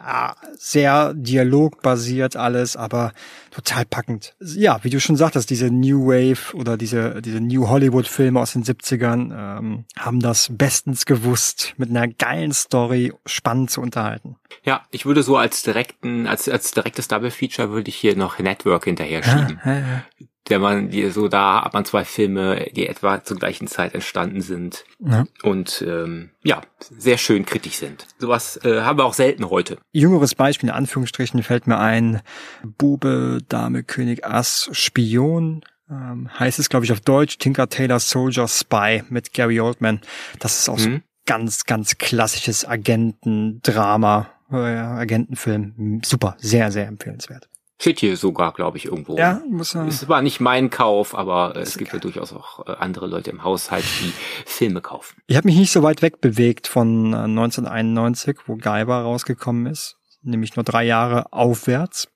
sehr 0.57 1.15
dialogbasiert 1.15 2.37
alles, 2.37 2.77
aber 2.77 3.13
total 3.51 3.85
packend. 3.85 4.35
Ja, 4.41 4.79
wie 4.83 4.91
du 4.91 5.01
schon 5.01 5.17
sagtest, 5.17 5.51
diese 5.51 5.71
New 5.71 6.07
Wave 6.07 6.55
oder 6.55 6.77
diese, 6.77 7.23
diese 7.23 7.41
New 7.41 7.69
Hollywood-Filme 7.69 8.39
aus 8.39 8.53
den 8.53 8.65
70ern 8.65 9.59
ähm, 9.59 9.85
haben 9.99 10.21
das 10.21 10.51
bestens 10.53 11.07
gewusst, 11.07 11.75
mit 11.79 11.91
einer 11.91 12.07
geilen 12.07 12.53
Story 12.53 13.13
spannend 13.27 13.71
zu 13.71 13.81
unterhalten. 13.81 14.37
Ja, 14.63 14.83
ich 14.91 15.07
würde 15.07 15.23
so 15.23 15.37
als 15.37 15.63
direkten, 15.63 16.27
als, 16.27 16.49
als 16.49 16.71
direktes 16.73 17.09
Double 17.09 17.31
Feature 17.31 17.71
würde 17.71 17.89
ich 17.89 17.97
hier 17.97 18.17
noch 18.17 18.39
Network 18.39 18.85
hinterher 18.85 19.23
schieben. 19.23 19.61
Ja, 19.65 19.73
ja, 19.73 19.81
ja 19.81 20.27
der 20.49 20.59
man, 20.59 20.91
die 20.91 21.09
so 21.11 21.29
da 21.29 21.65
hat 21.65 21.75
man 21.75 21.85
zwei 21.85 22.05
Filme, 22.05 22.67
die 22.75 22.89
etwa 22.89 23.23
zur 23.23 23.37
gleichen 23.37 23.67
Zeit 23.67 23.95
entstanden 23.95 24.41
sind 24.41 24.85
ja. 24.99 25.25
und 25.43 25.85
ähm, 25.87 26.31
ja, 26.43 26.63
sehr 26.81 27.19
schön 27.19 27.45
kritisch 27.45 27.77
sind. 27.77 28.07
Sowas 28.19 28.59
äh, 28.65 28.81
haben 28.81 28.99
wir 28.99 29.05
auch 29.05 29.15
selten 29.15 29.51
heute. 29.51 29.79
Jüngeres 29.93 30.35
Beispiel 30.35 30.71
in 30.71 30.75
Anführungsstrichen 30.75 31.43
fällt 31.43 31.67
mir 31.67 31.79
ein, 31.79 32.23
Bube, 32.65 33.39
Dame, 33.49 33.85
König, 33.85 34.25
Ass, 34.25 34.69
Spion, 34.73 35.63
ähm, 35.91 36.31
heißt 36.39 36.59
es, 36.59 36.69
glaube 36.69 36.85
ich, 36.85 36.93
auf 36.93 37.01
Deutsch, 37.01 37.39
Tinker 37.39 37.69
Taylor 37.69 38.01
Soldier 38.01 38.49
Spy 38.49 39.03
mit 39.09 39.33
Gary 39.33 39.61
Oldman. 39.61 40.01
Das 40.39 40.59
ist 40.59 40.69
auch 40.69 40.79
mhm. 40.79 40.95
so 40.95 41.01
ganz, 41.27 41.65
ganz 41.65 41.99
klassisches 41.99 42.67
Agentendrama, 42.67 44.31
äh, 44.51 44.57
Agentenfilm. 44.57 46.01
Super, 46.05 46.37
sehr, 46.39 46.73
sehr 46.73 46.87
empfehlenswert. 46.87 47.50
Steht 47.81 48.01
hier 48.01 48.15
sogar, 48.19 48.53
glaube 48.53 48.77
ich, 48.77 48.85
irgendwo. 48.85 49.17
Ja, 49.17 49.41
muss 49.49 49.75
er. 49.75 49.87
Es 49.87 50.07
war 50.07 50.21
nicht 50.21 50.39
mein 50.39 50.69
Kauf, 50.69 51.15
aber 51.15 51.57
es 51.57 51.79
gibt 51.79 51.95
ja 51.95 51.99
durchaus 51.99 52.35
auch 52.35 52.67
äh, 52.67 52.73
andere 52.73 53.07
Leute 53.07 53.31
im 53.31 53.43
Haushalt, 53.43 53.85
die 54.03 54.13
Filme 54.45 54.83
kaufen. 54.83 55.23
Ich 55.29 55.37
habe 55.39 55.49
mich 55.49 55.57
nicht 55.57 55.73
so 55.73 55.83
weit 55.83 56.03
weg 56.03 56.21
bewegt 56.21 56.67
von 56.67 57.15
1991, 57.15 58.29
äh, 58.29 58.41
wo 58.45 58.57
Gaiba 58.57 59.01
rausgekommen 59.01 59.65
ist, 59.65 59.97
nämlich 60.21 60.57
nur 60.57 60.65
drei 60.65 60.85
Jahre 60.85 61.33
aufwärts 61.33 62.09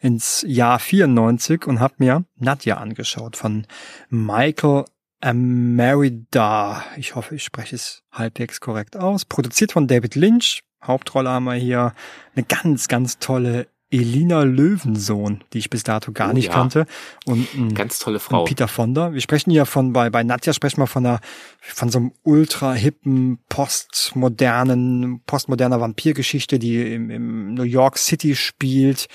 ins 0.00 0.42
Jahr 0.48 0.78
94 0.78 1.66
und 1.66 1.80
habe 1.80 1.96
mir 1.98 2.24
Nadja 2.36 2.78
angeschaut 2.78 3.36
von 3.36 3.66
Michael 4.08 4.86
Merida. 5.34 6.82
Ich 6.96 7.14
hoffe, 7.14 7.34
ich 7.34 7.44
spreche 7.44 7.76
es 7.76 8.02
halbwegs 8.10 8.58
korrekt 8.60 8.96
aus. 8.96 9.26
Produziert 9.26 9.72
von 9.72 9.86
David 9.86 10.14
Lynch. 10.14 10.60
Hauptrolle 10.82 11.28
haben 11.28 11.44
wir 11.44 11.54
hier 11.54 11.92
eine 12.34 12.44
ganz, 12.46 12.88
ganz 12.88 13.18
tolle 13.18 13.66
Elina 13.94 14.42
Löwensohn, 14.42 15.44
die 15.52 15.58
ich 15.58 15.70
bis 15.70 15.84
dato 15.84 16.10
gar 16.10 16.30
oh, 16.30 16.32
nicht 16.32 16.48
ja. 16.48 16.52
kannte. 16.52 16.86
Und 17.26 17.46
ein, 17.54 17.74
ganz 17.74 18.00
tolle 18.00 18.18
Frau. 18.18 18.42
Peter 18.44 18.66
Fonda. 18.66 19.12
Wir 19.12 19.20
sprechen 19.20 19.52
ja 19.52 19.64
von, 19.64 19.92
bei, 19.92 20.10
bei 20.10 20.24
Nadja 20.24 20.52
sprechen 20.52 20.80
wir 20.80 20.88
von 20.88 21.06
einer, 21.06 21.20
von 21.60 21.90
so 21.90 21.98
einem 21.98 22.12
ultra 22.24 22.72
hippen, 22.72 23.38
postmodernen, 23.48 25.22
postmoderner 25.26 25.80
Vampirgeschichte, 25.80 26.58
die 26.58 26.92
im, 26.92 27.08
im 27.10 27.54
New 27.54 27.62
York 27.62 27.98
City 27.98 28.34
spielt. 28.34 29.06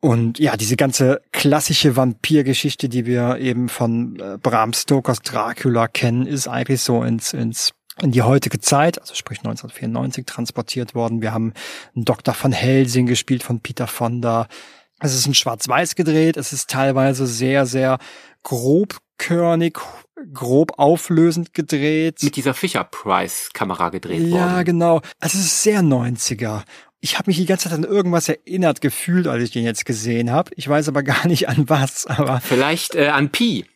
Und 0.00 0.40
ja, 0.40 0.56
diese 0.56 0.76
ganze 0.76 1.20
klassische 1.30 1.96
Vampirgeschichte, 1.96 2.88
die 2.88 3.06
wir 3.06 3.38
eben 3.38 3.68
von 3.68 4.18
äh, 4.18 4.38
Bram 4.42 4.72
Stokers 4.72 5.20
Dracula 5.20 5.86
kennen, 5.86 6.26
ist 6.26 6.48
eigentlich 6.48 6.82
so 6.82 7.02
ins, 7.02 7.32
ins 7.32 7.74
in 8.02 8.12
die 8.12 8.22
heutige 8.22 8.60
Zeit, 8.60 9.00
also 9.00 9.14
sprich 9.14 9.38
1994 9.38 10.26
transportiert 10.26 10.94
worden. 10.94 11.22
Wir 11.22 11.32
haben 11.32 11.54
einen 11.94 12.04
Dr. 12.04 12.34
von 12.34 12.52
Helsing 12.52 13.06
gespielt 13.06 13.42
von 13.42 13.60
Peter 13.60 13.86
Fonda. 13.86 14.48
Es 15.00 15.14
ist 15.14 15.26
in 15.26 15.34
Schwarz-Weiß 15.34 15.94
gedreht. 15.94 16.36
Es 16.36 16.52
ist 16.52 16.70
teilweise 16.70 17.26
sehr, 17.26 17.66
sehr 17.66 17.98
grobkörnig, 18.42 19.78
grob 20.32 20.78
auflösend 20.78 21.54
gedreht. 21.54 22.22
Mit 22.22 22.36
dieser 22.36 22.54
Fisher-Price-Kamera 22.54 23.90
gedreht 23.90 24.22
ja, 24.22 24.30
worden. 24.30 24.56
Ja, 24.56 24.62
genau. 24.62 25.00
Also 25.20 25.38
es 25.38 25.46
ist 25.46 25.62
sehr 25.62 25.80
90er. 25.80 26.62
Ich 27.00 27.18
habe 27.18 27.30
mich 27.30 27.36
die 27.36 27.46
ganze 27.46 27.68
Zeit 27.68 27.78
an 27.78 27.84
irgendwas 27.84 28.28
erinnert 28.28 28.80
gefühlt, 28.80 29.26
als 29.26 29.42
ich 29.42 29.50
den 29.50 29.64
jetzt 29.64 29.84
gesehen 29.84 30.30
habe. 30.30 30.50
Ich 30.56 30.68
weiß 30.68 30.88
aber 30.88 31.02
gar 31.04 31.26
nicht 31.26 31.48
an 31.48 31.68
was. 31.68 32.06
Aber 32.06 32.40
Vielleicht 32.40 32.94
äh, 32.94 33.08
an 33.08 33.30
Pi. 33.30 33.66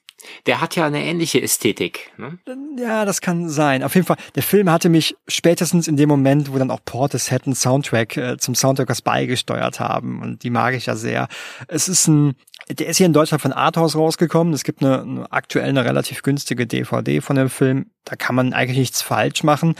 Der 0.47 0.61
hat 0.61 0.77
ja 0.77 0.87
eine 0.87 1.03
ähnliche 1.03 1.41
Ästhetik. 1.41 2.13
Ne? 2.17 2.39
Ja, 2.79 3.05
das 3.05 3.21
kann 3.21 3.49
sein. 3.49 3.83
Auf 3.83 3.95
jeden 3.95 4.07
Fall, 4.07 4.17
der 4.35 4.43
Film 4.43 4.71
hatte 4.71 4.89
mich 4.89 5.17
spätestens 5.29 5.89
in 5.89 5.97
dem 5.97 6.09
Moment, 6.09 6.53
wo 6.53 6.59
dann 6.59 6.71
auch 6.71 6.81
Portishead 6.85 7.47
einen 7.47 7.55
Soundtrack 7.55 8.17
äh, 8.17 8.37
zum 8.39 8.55
Soundtrackers 8.55 9.03
beigesteuert 9.03 9.81
haben. 9.81 10.23
Und 10.23 10.43
die 10.43 10.51
mag 10.51 10.75
ich 10.75 10.87
ja 10.87 10.97
sehr. 10.97 11.29
Es 11.69 11.89
ist 11.89 12.07
ein, 12.09 12.35
der 12.69 12.89
ist 12.89 12.99
hier 12.99 13.07
in 13.07 13.13
Deutschland 13.13 13.43
von 13.43 13.53
Arthouse 13.53 13.97
rausgekommen. 13.97 14.53
Es 14.53 14.65
gibt 14.65 14.83
eine, 14.83 15.03
eine 15.03 15.33
aktuell 15.33 15.69
eine 15.69 15.85
relativ 15.85 16.23
günstige 16.23 16.67
DVD 16.67 17.21
von 17.21 17.37
dem 17.37 17.51
Film. 17.51 17.91
Da 18.05 18.17
kann 18.17 18.35
man 18.35 18.53
eigentlich 18.53 18.79
nichts 18.79 19.03
falsch 19.03 19.43
machen. 19.43 19.75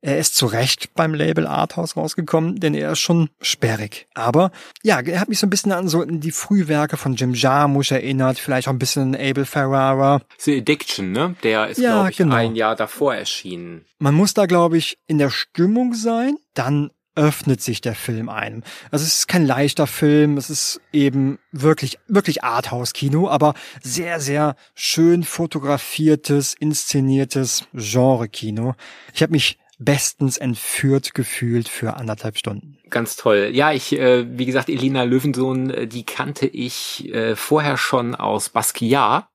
Er 0.00 0.18
ist 0.18 0.36
zu 0.36 0.46
Recht 0.46 0.94
beim 0.94 1.12
Label 1.12 1.46
Arthouse 1.46 1.96
rausgekommen, 1.96 2.60
denn 2.60 2.74
er 2.74 2.92
ist 2.92 3.00
schon 3.00 3.30
sperrig. 3.40 4.06
Aber 4.14 4.52
ja, 4.84 5.00
er 5.00 5.20
hat 5.20 5.28
mich 5.28 5.40
so 5.40 5.46
ein 5.46 5.50
bisschen 5.50 5.72
an 5.72 5.88
so 5.88 6.04
die 6.04 6.30
Frühwerke 6.30 6.96
von 6.96 7.16
Jim 7.16 7.34
Jarmusch 7.34 7.90
erinnert, 7.90 8.38
vielleicht 8.38 8.68
auch 8.68 8.72
ein 8.72 8.78
bisschen 8.78 9.14
an 9.14 9.20
Abel 9.20 9.44
Ferrara. 9.44 10.20
The 10.38 10.58
Addiction, 10.58 11.10
ne? 11.10 11.34
Der 11.42 11.66
ist, 11.66 11.78
ja, 11.78 11.94
glaube 11.94 12.10
ich, 12.10 12.16
genau. 12.16 12.36
ein 12.36 12.54
Jahr 12.54 12.76
davor 12.76 13.16
erschienen. 13.16 13.84
Man 13.98 14.14
muss 14.14 14.34
da, 14.34 14.46
glaube 14.46 14.78
ich, 14.78 14.98
in 15.08 15.18
der 15.18 15.30
Stimmung 15.30 15.94
sein, 15.94 16.36
dann 16.54 16.90
öffnet 17.16 17.60
sich 17.60 17.80
der 17.80 17.96
Film 17.96 18.28
einem. 18.28 18.62
Also 18.92 19.04
es 19.04 19.16
ist 19.16 19.26
kein 19.26 19.44
leichter 19.44 19.88
Film, 19.88 20.36
es 20.36 20.50
ist 20.50 20.80
eben 20.92 21.40
wirklich, 21.50 21.98
wirklich 22.06 22.44
Arthouse-Kino, 22.44 23.28
aber 23.28 23.54
sehr, 23.82 24.20
sehr 24.20 24.54
schön 24.76 25.24
fotografiertes, 25.24 26.54
inszeniertes 26.54 27.64
Genre-Kino. 27.74 28.74
Ich 29.12 29.22
habe 29.22 29.32
mich 29.32 29.58
bestens 29.78 30.36
entführt 30.36 31.14
gefühlt 31.14 31.68
für 31.68 31.96
anderthalb 31.96 32.36
Stunden. 32.36 32.78
Ganz 32.90 33.16
toll. 33.16 33.50
Ja, 33.52 33.72
ich, 33.72 33.92
äh, 33.98 34.26
wie 34.38 34.46
gesagt, 34.46 34.68
Elina 34.68 35.04
Löwensohn, 35.04 35.70
äh, 35.70 35.86
die 35.86 36.04
kannte 36.04 36.46
ich 36.46 37.12
äh, 37.12 37.36
vorher 37.36 37.76
schon 37.76 38.14
aus 38.14 38.48
Basquiat. 38.48 39.28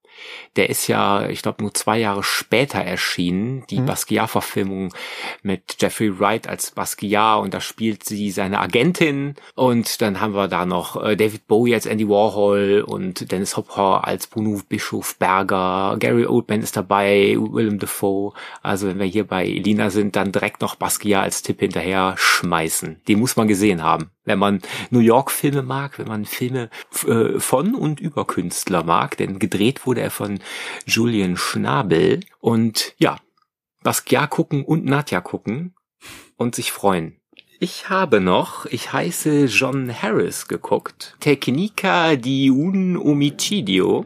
Der 0.56 0.70
ist 0.70 0.88
ja, 0.88 1.28
ich 1.28 1.42
glaube, 1.42 1.64
nur 1.64 1.74
zwei 1.74 2.00
Jahre 2.00 2.24
später 2.24 2.80
erschienen, 2.80 3.66
die 3.70 3.80
mhm. 3.80 3.88
Basquiat-Verfilmung 3.88 4.94
mit 5.42 5.78
Jeffrey 5.80 6.20
Wright 6.20 6.48
als 6.48 6.72
Basquiat 6.72 7.42
und 7.42 7.54
da 7.54 7.62
spielt 7.62 8.04
sie 8.04 8.32
seine 8.32 8.60
Agentin 8.60 9.36
und 9.56 10.02
dann 10.02 10.22
haben 10.22 10.36
wir 10.36 10.48
da 10.48 10.66
noch 10.66 11.02
äh, 11.04 11.16
David 11.16 11.48
Bowie 11.48 11.74
als 11.74 11.86
Andy 11.86 12.08
Warhol 12.08 12.84
und 12.86 13.32
Dennis 13.32 13.58
Hopper 13.58 14.08
als 14.08 14.28
Bruno 14.28 14.62
Bischof 14.70 15.18
Berger, 15.18 15.98
Gary 16.00 16.26
Oldman 16.26 16.62
ist 16.62 16.78
dabei, 16.78 17.36
Willem 17.38 17.80
Dafoe. 17.80 18.34
Also 18.62 18.88
wenn 18.88 19.00
wir 19.00 19.06
hier 19.06 19.26
bei 19.26 19.46
Elina 19.46 19.90
sind, 19.90 20.16
dann 20.16 20.32
direkt 20.32 20.62
noch 20.62 20.76
Basquiat 20.76 21.24
als 21.24 21.42
Tipp 21.42 21.60
hinterher 21.60 22.16
schmeißen. 22.18 23.02
Den 23.08 23.20
muss 23.20 23.36
man 23.36 23.48
gesehen 23.48 23.84
haben 23.84 24.13
wenn 24.26 24.40
man 24.40 24.62
New 24.90 25.00
York-Filme 25.00 25.64
mag, 25.64 26.00
wenn 26.00 26.08
man 26.08 26.26
Filme 26.26 26.70
äh, 27.08 27.40
von 27.40 27.76
und 27.76 28.00
über 28.00 28.26
Künstler 28.26 28.84
mag, 28.84 29.18
denn 29.18 29.40
gedreht 29.40 29.86
wurde 29.86 30.02
er 30.02 30.12
von 30.12 30.40
Julian 30.86 31.38
Schnabel 31.38 32.22
und 32.40 32.94
ja, 32.98 33.18
Basquiat 33.84 34.30
gucken 34.30 34.64
und 34.64 34.86
Nadja 34.86 35.22
gucken 35.22 35.74
und 36.38 36.56
sich 36.56 36.72
freuen. 36.72 37.18
Ich 37.60 37.90
habe 37.90 38.20
noch, 38.20 38.66
ich 38.66 38.92
heiße 38.92 39.46
John 39.46 39.94
Harris 39.94 40.48
geguckt, 40.48 41.16
Tecnica 41.20 42.16
di 42.16 42.50
un 42.52 42.98
omicidio 42.98 44.06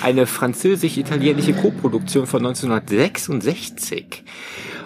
Eine 0.00 0.26
französisch-italienische 0.26 1.52
Koproduktion 1.52 2.26
von 2.26 2.44
1966. 2.46 4.24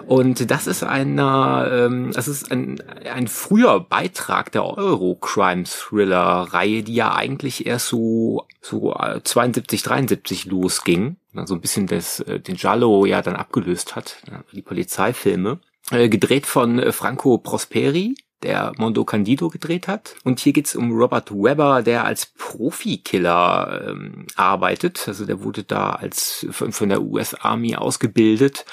Und 0.07 0.51
das 0.51 0.67
ist 0.67 0.83
einer, 0.83 1.69
ähm, 1.71 2.13
das 2.13 2.29
ist 2.29 2.51
ein, 2.51 2.83
ein 3.13 3.29
früher 3.29 3.81
Beitrag 3.81 4.53
der 4.53 4.65
Euro-Crime-Thriller-Reihe, 4.65 6.83
die 6.83 6.95
ja 6.95 7.15
eigentlich 7.15 7.67
erst 7.67 7.89
so, 7.89 8.47
so 8.61 8.95
72, 9.23 9.83
73 9.83 10.47
losging. 10.47 11.17
So 11.47 11.55
ein 11.55 11.61
bisschen 11.61 11.87
das, 11.87 12.21
äh, 12.21 12.41
den 12.41 12.57
Giallo 12.57 13.05
ja 13.07 13.23
dann 13.23 13.37
abgelöst 13.37 13.95
hat, 13.97 14.17
die 14.53 14.63
Polizeifilme. 14.63 15.59
Äh, 15.91 16.09
gedreht 16.09 16.47
von 16.47 16.79
äh, 16.79 16.93
Franco 16.93 17.39
Prosperi, 17.39 18.15
der 18.45 18.73
Mondo 18.77 19.05
Candido 19.05 19.49
gedreht 19.49 19.89
hat. 19.89 20.15
Und 20.23 20.39
hier 20.39 20.53
geht's 20.53 20.77
um 20.77 20.93
Robert 20.93 21.33
Webber, 21.33 21.83
der 21.83 22.05
als 22.05 22.27
Profikiller 22.27 23.89
ähm, 23.89 24.27
arbeitet. 24.37 25.09
Also 25.09 25.25
der 25.25 25.43
wurde 25.43 25.65
da 25.65 25.91
als 25.91 26.47
von, 26.51 26.73
von 26.73 26.89
der 26.89 27.03
US 27.03 27.35
Army 27.35 27.75
ausgebildet 27.75 28.65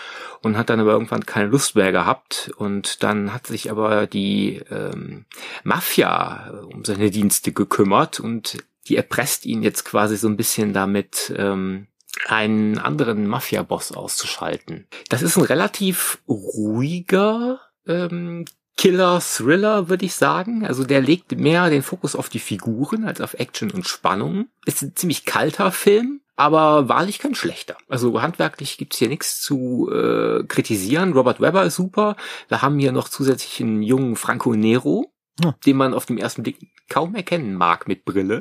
und 0.42 0.58
hat 0.58 0.70
dann 0.70 0.80
aber 0.80 0.92
irgendwann 0.92 1.26
keine 1.26 1.50
Lust 1.50 1.76
mehr 1.76 1.92
gehabt. 1.92 2.52
Und 2.58 3.02
dann 3.02 3.34
hat 3.34 3.48
sich 3.48 3.72
aber 3.72 4.06
die 4.06 4.62
ähm, 4.70 5.26
Mafia 5.64 6.54
um 6.72 6.86
seine 6.86 7.10
Dienste 7.10 7.54
gekümmert 7.54 8.20
und 8.20 8.58
die 8.88 8.98
erpresst 8.98 9.46
ihn 9.46 9.64
jetzt 9.64 9.86
quasi 9.86 10.18
so 10.18 10.28
ein 10.28 10.38
bisschen 10.38 10.74
damit, 10.74 11.34
ähm, 11.38 11.88
einen 12.28 12.78
anderen 12.78 13.28
Mafia-Boss 13.28 13.94
auszuschalten. 13.94 14.88
Das 15.10 15.22
ist 15.22 15.38
ein 15.38 15.44
relativ 15.44 16.20
ruhiger 16.28 17.62
ähm, 17.88 18.46
Killer-Thriller, 18.78 19.90
würde 19.90 20.06
ich 20.06 20.16
sagen. 20.16 20.66
Also 20.66 20.84
der 20.84 21.02
legt 21.02 21.38
mehr 21.38 21.70
den 21.70 21.84
Fokus 21.84 22.16
auf 22.16 22.30
die 22.30 22.40
Figuren 22.40 23.06
als 23.06 23.22
auf 23.22 23.36
Action 23.36 23.72
und 23.72 23.88
Spannung. 23.88 24.48
Ist 24.66 24.82
ein 24.82 24.96
ziemlich 24.96 25.26
kalter 25.26 25.72
Film, 25.72 26.22
aber 26.36 26.90
wahrlich 26.90 27.20
kein 27.20 27.36
schlechter. 27.36 27.78
Also 27.88 28.22
handwerklich 28.22 28.78
gibt's 28.78 28.98
hier 28.98 29.10
nichts 29.10 29.42
zu 29.42 29.90
äh, 29.92 30.44
kritisieren. 30.46 31.14
Robert 31.14 31.42
Webber 31.42 31.64
ist 31.64 31.76
super. 31.76 32.16
Wir 32.48 32.62
haben 32.62 32.80
hier 32.80 32.92
noch 32.92 33.10
zusätzlich 33.10 33.62
einen 33.62 33.84
jungen 33.84 34.16
Franco 34.16 34.56
Nero, 34.56 35.14
ja. 35.44 35.56
den 35.66 35.78
man 35.78 35.94
auf 35.94 36.06
dem 36.06 36.18
ersten 36.18 36.44
Blick 36.44 36.58
kaum 36.90 37.16
erkennen 37.16 37.56
mag 37.56 37.88
mit 37.88 38.06
Brille. 38.06 38.40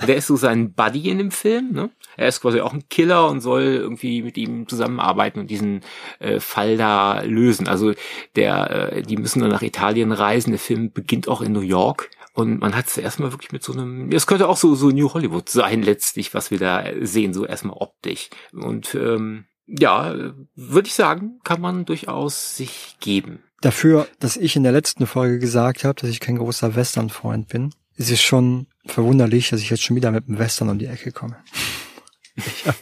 Und 0.00 0.08
der 0.08 0.16
ist 0.16 0.26
so 0.26 0.36
sein 0.36 0.72
Buddy 0.72 1.10
in 1.10 1.18
dem 1.18 1.30
Film. 1.30 1.72
Ne? 1.72 1.90
Er 2.16 2.28
ist 2.28 2.40
quasi 2.40 2.60
auch 2.60 2.72
ein 2.72 2.88
Killer 2.88 3.28
und 3.28 3.40
soll 3.40 3.62
irgendwie 3.62 4.22
mit 4.22 4.36
ihm 4.36 4.66
zusammenarbeiten 4.66 5.40
und 5.40 5.50
diesen 5.50 5.80
äh, 6.18 6.40
Fall 6.40 6.76
da 6.76 7.20
lösen. 7.20 7.68
Also 7.68 7.92
der, 8.34 8.92
äh, 8.92 9.02
die 9.02 9.16
müssen 9.16 9.40
dann 9.40 9.50
nach 9.50 9.62
Italien 9.62 10.12
reisen. 10.12 10.50
Der 10.50 10.58
Film 10.58 10.92
beginnt 10.92 11.28
auch 11.28 11.42
in 11.42 11.52
New 11.52 11.60
York. 11.60 12.10
Und 12.34 12.60
man 12.60 12.74
hat 12.74 12.86
es 12.86 12.96
erstmal 12.96 13.32
wirklich 13.32 13.52
mit 13.52 13.62
so 13.62 13.74
einem, 13.74 14.10
es 14.10 14.26
könnte 14.26 14.48
auch 14.48 14.56
so, 14.56 14.74
so 14.74 14.88
New 14.88 15.12
Hollywood 15.12 15.50
sein 15.50 15.82
letztlich, 15.82 16.32
was 16.32 16.50
wir 16.50 16.58
da 16.58 16.84
sehen, 17.02 17.34
so 17.34 17.44
erstmal 17.44 17.76
optisch. 17.78 18.30
Und 18.52 18.94
ähm, 18.94 19.44
ja, 19.66 20.14
würde 20.54 20.88
ich 20.88 20.94
sagen, 20.94 21.40
kann 21.44 21.60
man 21.60 21.84
durchaus 21.84 22.56
sich 22.56 22.96
geben. 23.00 23.42
Dafür, 23.62 24.08
dass 24.18 24.36
ich 24.36 24.56
in 24.56 24.64
der 24.64 24.72
letzten 24.72 25.06
Folge 25.06 25.38
gesagt 25.38 25.84
habe, 25.84 25.94
dass 25.94 26.10
ich 26.10 26.18
kein 26.18 26.36
großer 26.36 26.74
Western-Freund 26.74 27.48
bin, 27.48 27.72
ist 27.96 28.10
es 28.10 28.20
schon 28.20 28.66
verwunderlich, 28.84 29.50
dass 29.50 29.60
ich 29.60 29.70
jetzt 29.70 29.84
schon 29.84 29.94
wieder 29.94 30.10
mit 30.10 30.26
dem 30.26 30.38
Western 30.38 30.68
um 30.68 30.78
die 30.80 30.86
Ecke 30.86 31.12
komme. 31.12 31.36
ich 32.36 32.66
habe 32.66 32.76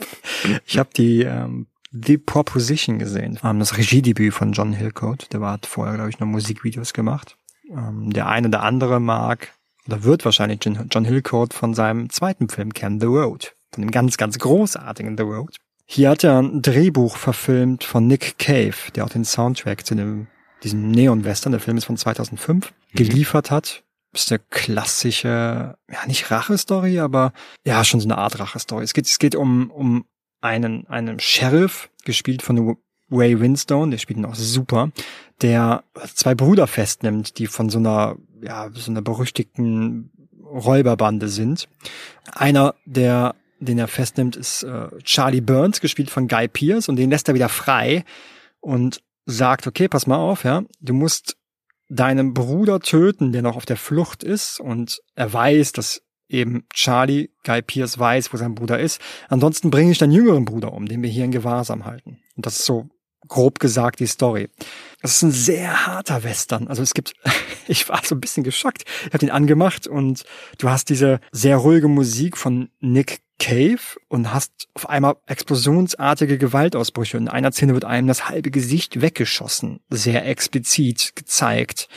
ich 0.64 0.78
hab 0.78 0.94
die 0.94 1.22
ähm, 1.22 1.66
The 1.92 2.16
Proposition 2.16 2.98
gesehen, 2.98 3.38
ähm, 3.44 3.58
das 3.58 3.76
Regiedebüt 3.76 4.32
von 4.32 4.52
John 4.52 4.72
Hillcoat. 4.72 5.30
Der 5.34 5.40
hat 5.42 5.66
vorher, 5.66 5.96
glaube 5.96 6.08
ich, 6.08 6.18
noch 6.18 6.26
Musikvideos 6.26 6.94
gemacht. 6.94 7.36
Ähm, 7.68 8.10
der 8.10 8.28
eine 8.28 8.48
oder 8.48 8.62
andere 8.62 9.00
mag 9.00 9.52
oder 9.86 10.02
wird 10.02 10.24
wahrscheinlich 10.24 10.60
John 10.64 11.04
Hillcoat 11.04 11.52
von 11.52 11.74
seinem 11.74 12.08
zweiten 12.08 12.48
Film 12.48 12.72
kennen, 12.72 13.00
The 13.00 13.06
Road. 13.06 13.54
Von 13.74 13.82
dem 13.82 13.90
ganz, 13.90 14.16
ganz 14.16 14.38
großartigen 14.38 15.18
The 15.18 15.24
Road. 15.24 15.56
Hier 15.84 16.08
hat 16.08 16.24
er 16.24 16.38
ein 16.38 16.62
Drehbuch 16.62 17.18
verfilmt 17.18 17.84
von 17.84 18.06
Nick 18.06 18.38
Cave, 18.38 18.92
der 18.94 19.04
auch 19.04 19.10
den 19.10 19.26
Soundtrack 19.26 19.84
zu 19.84 19.94
dem 19.94 20.28
diesem 20.62 20.90
Neon-Western, 20.90 21.52
der 21.52 21.60
Film 21.60 21.76
ist 21.76 21.84
von 21.84 21.96
2005, 21.96 22.70
mhm. 22.70 22.96
geliefert 22.96 23.50
hat. 23.50 23.84
ist 24.12 24.30
eine 24.30 24.40
klassische, 24.50 25.76
ja 25.90 26.06
nicht 26.06 26.30
Rache-Story, 26.30 27.00
aber 27.00 27.32
ja 27.64 27.84
schon 27.84 28.00
so 28.00 28.06
eine 28.06 28.18
Art 28.18 28.38
Rache-Story. 28.38 28.84
Es 28.84 28.94
geht, 28.94 29.06
es 29.06 29.18
geht 29.18 29.34
um, 29.34 29.70
um 29.70 30.04
einen, 30.40 30.86
einen 30.88 31.20
Sheriff, 31.20 31.90
gespielt 32.04 32.42
von 32.42 32.76
Ray 33.10 33.40
Winstone, 33.40 33.90
der 33.90 33.98
spielt 33.98 34.18
ihn 34.18 34.24
auch 34.24 34.34
super, 34.34 34.90
der 35.42 35.84
zwei 36.14 36.34
Brüder 36.34 36.66
festnimmt, 36.66 37.38
die 37.38 37.46
von 37.46 37.68
so 37.68 37.78
einer, 37.78 38.16
ja, 38.40 38.70
so 38.72 38.90
einer 38.90 39.02
berüchtigten 39.02 40.10
Räuberbande 40.44 41.28
sind. 41.28 41.68
Einer, 42.32 42.74
der, 42.84 43.34
den 43.58 43.78
er 43.78 43.88
festnimmt, 43.88 44.36
ist 44.36 44.62
äh, 44.62 44.88
Charlie 45.02 45.40
Burns, 45.40 45.80
gespielt 45.80 46.10
von 46.10 46.28
Guy 46.28 46.48
Pierce, 46.48 46.88
und 46.88 46.96
den 46.96 47.10
lässt 47.10 47.28
er 47.28 47.34
wieder 47.34 47.48
frei. 47.48 48.04
Und 48.60 49.02
sagt, 49.26 49.66
okay, 49.66 49.88
pass 49.88 50.06
mal 50.06 50.16
auf, 50.16 50.44
ja, 50.44 50.62
du 50.80 50.92
musst 50.92 51.36
deinen 51.88 52.34
Bruder 52.34 52.80
töten, 52.80 53.32
der 53.32 53.42
noch 53.42 53.56
auf 53.56 53.66
der 53.66 53.76
Flucht 53.76 54.22
ist 54.22 54.60
und 54.60 55.00
er 55.14 55.32
weiß, 55.32 55.72
dass 55.72 56.02
eben 56.28 56.64
Charlie, 56.72 57.30
Guy 57.44 57.60
Pierce 57.62 57.98
weiß, 57.98 58.32
wo 58.32 58.36
sein 58.36 58.54
Bruder 58.54 58.78
ist. 58.78 59.00
Ansonsten 59.28 59.70
bringe 59.70 59.90
ich 59.90 59.98
deinen 59.98 60.12
jüngeren 60.12 60.44
Bruder 60.44 60.72
um, 60.72 60.86
den 60.86 61.02
wir 61.02 61.10
hier 61.10 61.24
in 61.24 61.32
Gewahrsam 61.32 61.84
halten. 61.84 62.20
Und 62.36 62.46
das 62.46 62.60
ist 62.60 62.66
so 62.66 62.88
grob 63.26 63.58
gesagt 63.58 63.98
die 64.00 64.06
Story. 64.06 64.48
Das 65.02 65.12
ist 65.14 65.22
ein 65.22 65.32
sehr 65.32 65.86
harter 65.86 66.24
Western. 66.24 66.68
Also 66.68 66.82
es 66.82 66.94
gibt, 66.94 67.14
ich 67.66 67.88
war 67.88 68.00
so 68.04 68.14
ein 68.14 68.20
bisschen 68.20 68.44
geschockt. 68.44 68.84
Ich 69.00 69.06
habe 69.06 69.18
den 69.18 69.30
angemacht 69.30 69.86
und 69.86 70.24
du 70.58 70.68
hast 70.68 70.90
diese 70.90 71.20
sehr 71.32 71.56
ruhige 71.56 71.88
Musik 71.88 72.36
von 72.36 72.70
Nick 72.80 73.20
Cave 73.38 73.80
und 74.08 74.32
hast 74.32 74.68
auf 74.74 74.88
einmal 74.88 75.16
explosionsartige 75.26 76.36
Gewaltausbrüche. 76.36 77.16
In 77.16 77.28
einer 77.28 77.52
Szene 77.52 77.72
wird 77.72 77.86
einem 77.86 78.06
das 78.06 78.28
halbe 78.28 78.50
Gesicht 78.50 79.00
weggeschossen. 79.00 79.80
Sehr 79.88 80.26
explizit 80.26 81.16
gezeigt. 81.16 81.88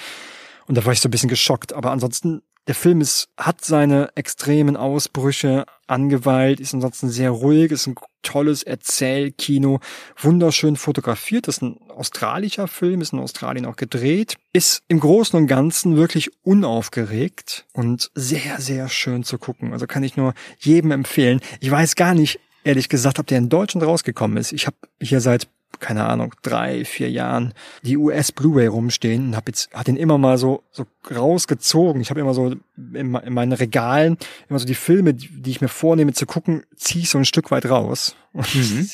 Und 0.67 0.77
da 0.77 0.85
war 0.85 0.93
ich 0.93 1.01
so 1.01 1.09
ein 1.09 1.11
bisschen 1.11 1.29
geschockt. 1.29 1.73
Aber 1.73 1.91
ansonsten 1.91 2.41
der 2.67 2.75
Film 2.75 3.01
ist, 3.01 3.27
hat 3.37 3.63
seine 3.63 4.09
extremen 4.15 4.77
Ausbrüche 4.77 5.65
an 5.87 6.09
Gewalt, 6.09 6.59
ist 6.59 6.73
ansonsten 6.73 7.09
sehr 7.09 7.31
ruhig, 7.31 7.71
ist 7.71 7.87
ein 7.87 7.95
tolles 8.21 8.63
Erzählkino, 8.63 9.79
wunderschön 10.17 10.77
fotografiert, 10.77 11.47
ist 11.47 11.61
ein 11.61 11.77
australischer 11.89 12.67
Film, 12.67 13.01
ist 13.01 13.13
in 13.13 13.19
Australien 13.19 13.65
auch 13.65 13.75
gedreht, 13.75 14.37
ist 14.53 14.81
im 14.87 15.01
Großen 15.01 15.37
und 15.37 15.47
Ganzen 15.47 15.97
wirklich 15.97 16.31
unaufgeregt 16.43 17.65
und 17.73 18.11
sehr, 18.15 18.61
sehr 18.61 18.87
schön 18.87 19.23
zu 19.23 19.37
gucken. 19.37 19.73
Also 19.73 19.85
kann 19.85 20.03
ich 20.03 20.15
nur 20.15 20.33
jedem 20.59 20.91
empfehlen. 20.91 21.41
Ich 21.59 21.69
weiß 21.69 21.95
gar 21.95 22.13
nicht, 22.13 22.39
ehrlich 22.63 22.87
gesagt, 22.87 23.19
ob 23.19 23.27
der 23.27 23.39
in 23.39 23.49
Deutschland 23.49 23.85
rausgekommen 23.85 24.37
ist. 24.37 24.53
Ich 24.53 24.67
habe 24.67 24.77
hier 25.01 25.19
seit 25.19 25.47
keine 25.79 26.05
Ahnung, 26.05 26.33
drei, 26.41 26.85
vier 26.85 27.09
Jahren 27.09 27.53
die 27.81 27.97
US 27.97 28.31
Blu-ray 28.31 28.67
rumstehen 28.67 29.27
und 29.27 29.35
habe 29.35 29.51
jetzt 29.51 29.73
hat 29.73 29.87
den 29.87 29.97
immer 29.97 30.17
mal 30.17 30.37
so 30.37 30.63
so 30.71 30.85
rausgezogen. 31.13 32.01
Ich 32.01 32.09
habe 32.09 32.19
immer 32.19 32.33
so 32.33 32.51
in, 32.77 33.15
in, 33.15 33.33
meinen 33.33 33.53
Regalen 33.53 34.17
immer 34.49 34.59
so 34.59 34.65
die 34.65 34.75
Filme, 34.75 35.13
die, 35.13 35.29
die 35.29 35.51
ich 35.51 35.61
mir 35.61 35.67
vornehme 35.67 36.13
zu 36.13 36.25
gucken, 36.25 36.63
ziehe 36.75 37.03
ich 37.03 37.09
so 37.09 37.17
ein 37.17 37.25
Stück 37.25 37.51
weit 37.51 37.65
raus. 37.65 38.15
Mhm. 38.33 38.89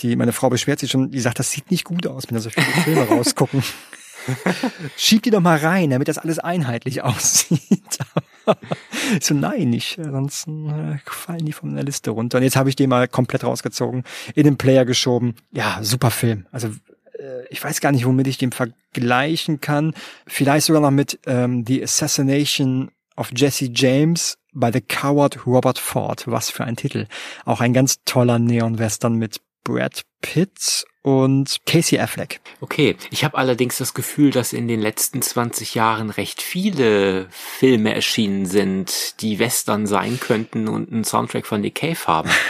Die 0.00 0.14
meine 0.16 0.32
Frau 0.32 0.50
beschwert 0.50 0.80
sich 0.80 0.90
schon, 0.90 1.10
die 1.10 1.20
sagt, 1.20 1.38
das 1.38 1.50
sieht 1.50 1.70
nicht 1.70 1.84
gut 1.84 2.06
aus, 2.06 2.24
wenn 2.28 2.34
da 2.34 2.42
so 2.42 2.50
viele 2.50 2.66
Filme 2.66 3.02
rausgucken. 3.08 3.62
Schieb 4.96 5.22
die 5.22 5.30
doch 5.30 5.40
mal 5.40 5.58
rein, 5.58 5.90
damit 5.90 6.08
das 6.08 6.18
alles 6.18 6.38
einheitlich 6.38 7.02
aussieht. 7.02 7.98
so, 9.20 9.34
nein, 9.34 9.70
nicht. 9.70 9.98
Ansonsten 9.98 10.68
äh, 10.68 10.98
fallen 11.04 11.44
die 11.44 11.52
von 11.52 11.74
der 11.74 11.84
Liste 11.84 12.10
runter. 12.10 12.38
Und 12.38 12.44
jetzt 12.44 12.56
habe 12.56 12.68
ich 12.68 12.76
den 12.76 12.90
mal 12.90 13.08
komplett 13.08 13.44
rausgezogen, 13.44 14.04
in 14.34 14.44
den 14.44 14.56
Player 14.56 14.84
geschoben. 14.84 15.34
Ja, 15.52 15.78
super 15.82 16.10
Film. 16.10 16.46
Also 16.52 16.68
äh, 17.18 17.46
ich 17.50 17.62
weiß 17.62 17.80
gar 17.80 17.92
nicht, 17.92 18.06
womit 18.06 18.26
ich 18.26 18.38
den 18.38 18.52
vergleichen 18.52 19.60
kann. 19.60 19.94
Vielleicht 20.26 20.66
sogar 20.66 20.82
noch 20.82 20.90
mit 20.90 21.18
ähm, 21.26 21.64
The 21.66 21.82
Assassination 21.82 22.90
of 23.16 23.30
Jesse 23.34 23.70
James 23.72 24.38
by 24.52 24.70
the 24.72 24.80
Coward 24.80 25.46
Robert 25.46 25.78
Ford. 25.78 26.24
Was 26.26 26.50
für 26.50 26.64
ein 26.64 26.76
Titel. 26.76 27.06
Auch 27.44 27.60
ein 27.60 27.72
ganz 27.72 28.02
toller 28.04 28.38
Neon-Western 28.38 29.14
mit 29.14 29.40
Brad 29.64 30.02
Pitt 30.22 30.86
und 31.06 31.58
Casey 31.66 32.00
Affleck. 32.00 32.40
Okay, 32.60 32.96
ich 33.12 33.22
habe 33.22 33.38
allerdings 33.38 33.78
das 33.78 33.94
Gefühl, 33.94 34.32
dass 34.32 34.52
in 34.52 34.66
den 34.66 34.80
letzten 34.80 35.22
20 35.22 35.76
Jahren 35.76 36.10
recht 36.10 36.42
viele 36.42 37.28
Filme 37.30 37.94
erschienen 37.94 38.44
sind, 38.44 39.20
die 39.20 39.38
Western 39.38 39.86
sein 39.86 40.18
könnten 40.18 40.66
und 40.66 40.90
einen 40.90 41.04
Soundtrack 41.04 41.46
von 41.46 41.60
Nick 41.60 41.76
Cave 41.76 42.08
haben. 42.08 42.30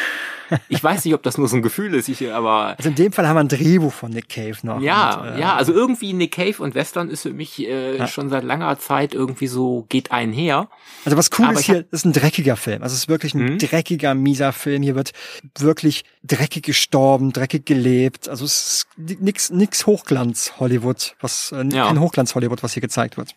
Ich 0.69 0.83
weiß 0.83 1.05
nicht, 1.05 1.15
ob 1.15 1.23
das 1.23 1.39
nur 1.39 1.49
so 1.49 1.57
ein 1.57 1.63
Gefühl 1.63 1.95
ist, 1.95 2.09
ich, 2.09 2.33
aber. 2.33 2.75
Also 2.77 2.89
in 2.89 2.95
dem 2.95 3.13
Fall 3.13 3.27
haben 3.29 3.37
wir 3.37 3.41
ein 3.41 3.49
Drehbuch 3.49 3.93
von 3.93 4.11
Nick 4.11 4.29
Cave 4.29 4.57
noch. 4.63 4.81
Ja, 4.81 5.21
und, 5.21 5.29
äh, 5.29 5.41
ja, 5.41 5.57
also 5.57 5.73
irgendwie 5.73 6.13
Nick 6.13 6.33
Cave 6.33 6.63
und 6.63 6.75
Western 6.75 7.09
ist 7.09 7.23
für 7.23 7.33
mich 7.33 7.59
äh, 7.61 7.97
ja. 7.97 8.07
schon 8.07 8.29
seit 8.29 8.45
langer 8.45 8.79
Zeit 8.79 9.15
irgendwie 9.15 9.47
so 9.47 9.87
geht 9.89 10.13
einher. 10.13 10.69
Also 11.05 11.17
was 11.17 11.31
cool 11.39 11.47
aber 11.47 11.59
ist 11.59 11.67
hier, 11.67 11.85
ist 11.91 12.05
ein 12.05 12.13
dreckiger 12.13 12.57
Film. 12.57 12.83
Also 12.83 12.95
es 12.95 13.01
ist 13.01 13.09
wirklich 13.09 13.35
ein 13.35 13.55
mhm. 13.55 13.59
dreckiger, 13.59 14.15
mieser 14.15 14.53
Film. 14.53 14.83
Hier 14.83 14.95
wird 14.95 15.13
wirklich 15.59 16.05
dreckig 16.23 16.65
gestorben, 16.65 17.33
dreckig 17.33 17.67
gelebt. 17.67 18.29
Also 18.29 18.45
es 18.45 18.85
ist 18.97 19.21
nix, 19.21 19.51
nix 19.51 19.87
Hochglanz 19.87 20.55
Hollywood, 20.59 21.17
was, 21.21 21.53
äh, 21.53 21.65
ja. 21.73 21.87
kein 21.87 22.01
Hochglanz 22.01 22.35
Hollywood, 22.35 22.63
was 22.63 22.73
hier 22.75 22.83
gezeigt 22.83 23.17
wird. 23.17 23.35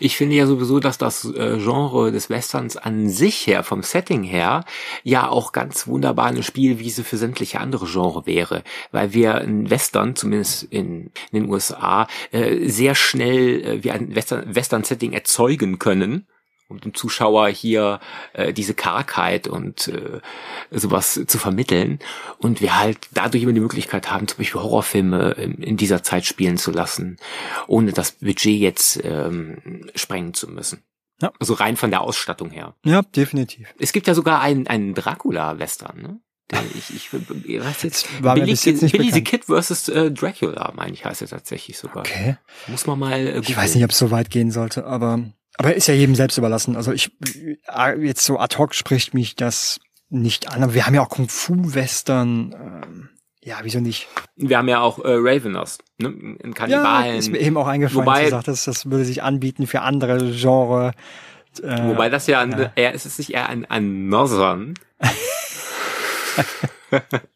Ich 0.00 0.16
finde 0.16 0.36
ja 0.36 0.46
sowieso, 0.46 0.80
dass 0.80 0.98
das 0.98 1.24
äh, 1.24 1.58
Genre 1.58 2.12
des 2.12 2.30
Westerns 2.30 2.76
an 2.76 3.08
sich 3.08 3.46
her, 3.46 3.64
vom 3.64 3.82
Setting 3.82 4.22
her, 4.22 4.64
ja 5.02 5.28
auch 5.28 5.52
ganz 5.52 5.86
wunderbar 5.86 6.26
eine 6.26 6.42
Spielwiese 6.42 7.04
für 7.04 7.16
sämtliche 7.16 7.60
andere 7.60 7.86
Genre 7.86 8.26
wäre, 8.26 8.62
weil 8.90 9.12
wir 9.12 9.36
ein 9.36 9.70
Western, 9.70 10.16
zumindest 10.16 10.64
in, 10.64 11.10
in 11.30 11.42
den 11.42 11.50
USA, 11.50 12.06
äh, 12.30 12.68
sehr 12.68 12.94
schnell 12.94 13.64
äh, 13.64 13.84
wie 13.84 13.90
ein 13.90 14.14
Western-Setting 14.14 15.12
erzeugen 15.12 15.78
können 15.78 16.26
um 16.72 16.80
dem 16.80 16.94
Zuschauer 16.94 17.48
hier 17.48 18.00
äh, 18.32 18.52
diese 18.52 18.74
Kargheit 18.74 19.46
und 19.46 19.88
äh, 19.88 20.20
sowas 20.70 21.20
zu 21.26 21.38
vermitteln. 21.38 22.00
Und 22.38 22.60
wir 22.60 22.78
halt 22.78 22.98
dadurch 23.12 23.42
immer 23.42 23.52
die 23.52 23.60
Möglichkeit 23.60 24.10
haben, 24.10 24.26
zum 24.26 24.38
Beispiel 24.38 24.60
Horrorfilme 24.60 25.32
in, 25.32 25.54
in 25.62 25.76
dieser 25.76 26.02
Zeit 26.02 26.26
spielen 26.26 26.56
zu 26.56 26.72
lassen, 26.72 27.18
ohne 27.66 27.92
das 27.92 28.12
Budget 28.12 28.58
jetzt 28.58 29.00
ähm, 29.04 29.88
sprengen 29.94 30.34
zu 30.34 30.48
müssen. 30.48 30.82
Ja. 31.20 31.32
Also 31.38 31.54
rein 31.54 31.76
von 31.76 31.90
der 31.90 32.00
Ausstattung 32.00 32.50
her. 32.50 32.74
Ja, 32.84 33.02
definitiv. 33.02 33.72
Es 33.78 33.92
gibt 33.92 34.08
ja 34.08 34.14
sogar 34.14 34.40
einen, 34.40 34.66
einen 34.66 34.94
Dracula-Western, 34.94 36.02
ne? 36.02 36.20
ich, 36.74 36.94
ich, 36.94 37.12
was 37.62 37.82
jetzt? 37.82 38.22
War 38.22 38.34
Billy, 38.34 38.52
jetzt 38.52 38.66
nicht 38.66 38.92
Billy 38.92 39.10
the 39.10 39.24
Kid 39.24 39.44
versus 39.46 39.88
äh, 39.88 40.10
Dracula, 40.10 40.72
meine 40.74 40.92
ich, 40.92 41.04
heißt 41.04 41.22
er 41.22 41.28
tatsächlich 41.28 41.78
sogar. 41.78 42.00
Okay. 42.00 42.36
Muss 42.66 42.86
man 42.86 42.98
mal. 42.98 43.12
Äh, 43.12 43.40
ich 43.40 43.56
weiß 43.56 43.74
nicht, 43.74 43.84
ob 43.84 43.90
es 43.90 43.98
so 43.98 44.10
weit 44.10 44.30
gehen 44.30 44.50
sollte, 44.50 44.84
aber 44.84 45.20
aber 45.58 45.74
ist 45.74 45.86
ja 45.86 45.94
jedem 45.94 46.14
selbst 46.14 46.38
überlassen. 46.38 46.76
Also 46.76 46.92
ich 46.92 47.10
äh, 47.68 47.98
jetzt 47.98 48.24
so 48.24 48.38
ad 48.38 48.56
hoc 48.58 48.74
spricht 48.74 49.14
mich 49.14 49.36
das 49.36 49.80
nicht 50.08 50.50
an. 50.50 50.62
Aber 50.62 50.74
wir 50.74 50.86
haben 50.86 50.94
ja 50.94 51.02
auch 51.02 51.08
Kung 51.08 51.28
Fu 51.28 51.54
Western. 51.74 52.54
Ähm, 52.84 53.08
ja, 53.42 53.58
wieso 53.62 53.80
nicht? 53.80 54.08
Wir 54.36 54.58
haben 54.58 54.68
ja 54.68 54.80
auch 54.80 54.98
äh, 55.00 55.14
Ravenous, 55.14 55.78
ne? 55.98 56.08
In 56.42 56.54
Kannibalen. 56.54 57.12
Ja, 57.12 57.18
ist 57.18 57.30
mir 57.30 57.40
eben 57.40 57.56
auch 57.56 57.66
eingefallen. 57.66 58.06
Wobei, 58.06 58.24
gesagt, 58.24 58.48
das, 58.48 58.64
das 58.64 58.88
würde 58.88 59.04
sich 59.04 59.22
anbieten 59.22 59.66
für 59.66 59.80
andere 59.82 60.32
Genre. 60.32 60.92
Äh, 61.62 61.88
wobei 61.88 62.08
das 62.08 62.26
ja, 62.28 62.40
ein, 62.40 62.52
ja. 62.52 62.72
eher 62.76 62.92
ist 62.94 63.04
es 63.04 63.18
nicht 63.18 63.34
eher 63.34 63.48
ein, 63.48 63.64
ein 63.64 64.08
Northern. 64.08 64.74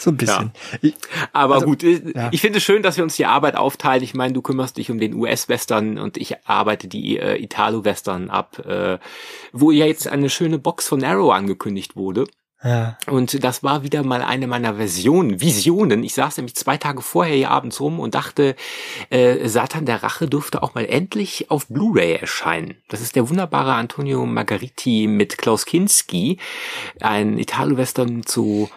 So 0.00 0.10
ein 0.10 0.16
bisschen. 0.16 0.52
Ja. 0.72 0.78
Ich, 0.80 0.94
Aber 1.32 1.54
also, 1.56 1.66
gut, 1.66 1.82
ich, 1.82 2.02
ja. 2.14 2.30
ich 2.32 2.40
finde 2.40 2.58
es 2.58 2.64
schön, 2.64 2.82
dass 2.82 2.96
wir 2.96 3.04
uns 3.04 3.16
die 3.16 3.26
Arbeit 3.26 3.54
aufteilen. 3.54 4.02
Ich 4.02 4.14
meine, 4.14 4.32
du 4.32 4.40
kümmerst 4.40 4.78
dich 4.78 4.90
um 4.90 4.98
den 4.98 5.14
US-Western 5.14 5.98
und 5.98 6.16
ich 6.16 6.48
arbeite 6.48 6.88
die 6.88 7.18
äh, 7.18 7.36
Italo-Western 7.42 8.30
ab, 8.30 8.58
äh, 8.66 8.98
wo 9.52 9.70
ja 9.70 9.84
jetzt 9.84 10.08
eine 10.08 10.30
schöne 10.30 10.58
Box 10.58 10.88
von 10.88 11.04
Arrow 11.04 11.32
angekündigt 11.32 11.96
wurde. 11.96 12.24
Ja. 12.62 12.98
Und 13.06 13.42
das 13.42 13.62
war 13.62 13.82
wieder 13.82 14.02
mal 14.02 14.22
eine 14.22 14.46
meiner 14.46 14.74
Versionen, 14.74 15.40
Visionen. 15.40 16.04
Ich 16.04 16.14
saß 16.14 16.36
nämlich 16.36 16.56
zwei 16.56 16.76
Tage 16.76 17.00
vorher 17.00 17.34
hier 17.34 17.50
abends 17.50 17.80
rum 17.80 18.00
und 18.00 18.14
dachte, 18.14 18.54
äh, 19.08 19.48
Satan 19.48 19.86
der 19.86 20.02
Rache 20.02 20.28
dürfte 20.28 20.62
auch 20.62 20.74
mal 20.74 20.84
endlich 20.84 21.50
auf 21.50 21.68
Blu-ray 21.68 22.16
erscheinen. 22.16 22.76
Das 22.88 23.00
ist 23.00 23.16
der 23.16 23.28
wunderbare 23.28 23.74
Antonio 23.74 24.26
Margariti 24.26 25.06
mit 25.06 25.38
Klaus 25.38 25.64
Kinski, 25.64 26.38
ein 27.00 27.38
Italo-Western 27.38 28.24
zu 28.24 28.68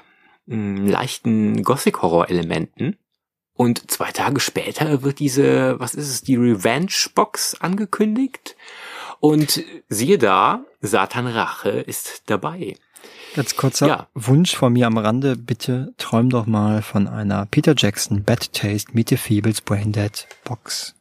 leichten 0.45 1.63
Gothic-Horror-Elementen. 1.63 2.97
Und 3.55 3.91
zwei 3.91 4.11
Tage 4.11 4.39
später 4.39 5.03
wird 5.03 5.19
diese, 5.19 5.79
was 5.79 5.93
ist 5.93 6.09
es, 6.09 6.21
die 6.21 6.35
Revenge-Box 6.35 7.61
angekündigt. 7.61 8.55
Und 9.19 9.63
siehe 9.89 10.17
da, 10.17 10.65
Satan 10.81 11.27
Rache 11.27 11.69
ist 11.69 12.23
dabei. 12.25 12.75
Ganz 13.35 13.55
kurzer 13.55 13.87
ja. 13.87 14.07
Wunsch 14.13 14.55
von 14.55 14.73
mir 14.73 14.87
am 14.87 14.97
Rande, 14.97 15.35
bitte 15.35 15.93
träum 15.97 16.29
doch 16.29 16.45
mal 16.45 16.81
von 16.81 17.07
einer 17.07 17.45
Peter 17.45 17.73
Jackson 17.75 18.23
Bad 18.23 18.53
Taste 18.53 18.91
Meet 18.93 19.09
the 19.09 19.17
Feebles 19.17 19.61
Braindead 19.61 20.27
Box. 20.43 20.95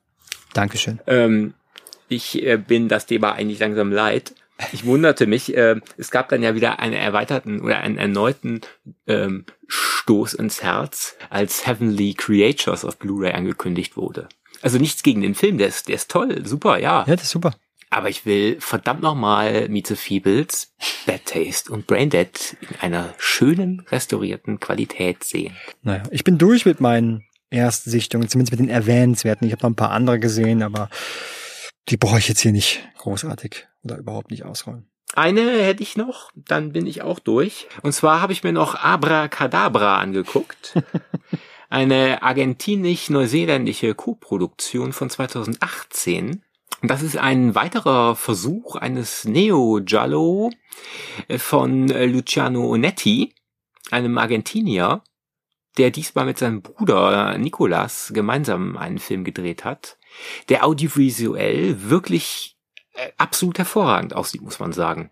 Dankeschön. 0.52 1.00
Ähm, 1.06 1.54
ich 2.08 2.42
äh, 2.42 2.56
bin 2.56 2.88
das 2.88 3.06
Thema 3.06 3.32
eigentlich 3.32 3.58
langsam 3.58 3.92
leid 3.92 4.34
ich 4.72 4.84
wunderte 4.84 5.26
mich, 5.26 5.56
äh, 5.56 5.80
es 5.96 6.10
gab 6.10 6.28
dann 6.28 6.42
ja 6.42 6.54
wieder 6.54 6.78
einen 6.78 6.94
erweiterten 6.94 7.60
oder 7.60 7.78
einen 7.78 7.98
erneuten 7.98 8.60
ähm, 9.06 9.46
Stoß 9.66 10.34
ins 10.34 10.62
Herz, 10.62 11.16
als 11.30 11.66
Heavenly 11.66 12.14
Creatures 12.14 12.84
of 12.84 12.98
Blu-ray 12.98 13.32
angekündigt 13.32 13.96
wurde. 13.96 14.28
Also 14.60 14.78
nichts 14.78 15.02
gegen 15.02 15.22
den 15.22 15.34
Film, 15.34 15.58
der 15.58 15.68
ist, 15.68 15.88
der 15.88 15.96
ist 15.96 16.10
toll, 16.10 16.46
super, 16.46 16.78
ja. 16.78 17.04
Ja, 17.06 17.16
das 17.16 17.24
ist 17.24 17.30
super. 17.30 17.54
Aber 17.90 18.08
ich 18.08 18.24
will 18.24 18.56
verdammt 18.58 19.02
nochmal 19.02 19.68
Meet 19.68 19.88
the 19.88 19.96
Feebles, 19.96 20.74
Bad 21.04 21.26
Taste 21.26 21.70
und 21.70 21.86
Braindead 21.86 22.56
in 22.60 22.76
einer 22.80 23.14
schönen, 23.18 23.80
restaurierten 23.90 24.60
Qualität 24.60 25.24
sehen. 25.24 25.54
Naja, 25.82 26.02
ich 26.10 26.24
bin 26.24 26.38
durch 26.38 26.64
mit 26.64 26.80
meinen 26.80 27.24
Erstsichtungen, 27.50 28.28
zumindest 28.28 28.52
mit 28.52 28.60
den 28.60 28.74
erwähnenswerten. 28.74 29.46
Ich 29.46 29.52
habe 29.52 29.62
noch 29.62 29.70
ein 29.70 29.76
paar 29.76 29.90
andere 29.90 30.18
gesehen, 30.18 30.62
aber 30.62 30.88
die 31.90 31.98
brauche 31.98 32.18
ich 32.18 32.28
jetzt 32.28 32.40
hier 32.40 32.52
nicht 32.52 32.80
großartig 32.96 33.66
oder 33.82 33.98
überhaupt 33.98 34.30
nicht 34.30 34.44
ausrollen. 34.44 34.88
Eine 35.14 35.42
hätte 35.62 35.82
ich 35.82 35.96
noch, 35.96 36.30
dann 36.34 36.72
bin 36.72 36.86
ich 36.86 37.02
auch 37.02 37.18
durch. 37.18 37.68
Und 37.82 37.92
zwar 37.92 38.22
habe 38.22 38.32
ich 38.32 38.42
mir 38.42 38.52
noch 38.52 38.74
Abracadabra 38.74 39.98
angeguckt. 39.98 40.74
Eine 41.68 42.22
argentinisch-neuseeländische 42.22 43.94
Co-Produktion 43.94 44.92
von 44.92 45.08
2018. 45.08 46.42
Das 46.82 47.02
ist 47.02 47.16
ein 47.16 47.54
weiterer 47.54 48.16
Versuch 48.16 48.76
eines 48.76 49.24
Neo-Giallo 49.24 50.50
von 51.38 51.88
Luciano 51.88 52.68
Onetti, 52.68 53.34
einem 53.90 54.18
Argentinier, 54.18 55.02
der 55.78 55.90
diesmal 55.90 56.26
mit 56.26 56.38
seinem 56.38 56.60
Bruder 56.60 57.38
Nicolas 57.38 58.12
gemeinsam 58.12 58.76
einen 58.76 58.98
Film 58.98 59.24
gedreht 59.24 59.64
hat, 59.64 59.96
der 60.48 60.66
audiovisuell 60.66 61.88
wirklich 61.88 62.51
äh, 62.51 62.51
absolut 63.16 63.58
hervorragend 63.58 64.14
aussieht, 64.14 64.42
muss 64.42 64.58
man 64.58 64.72
sagen. 64.72 65.10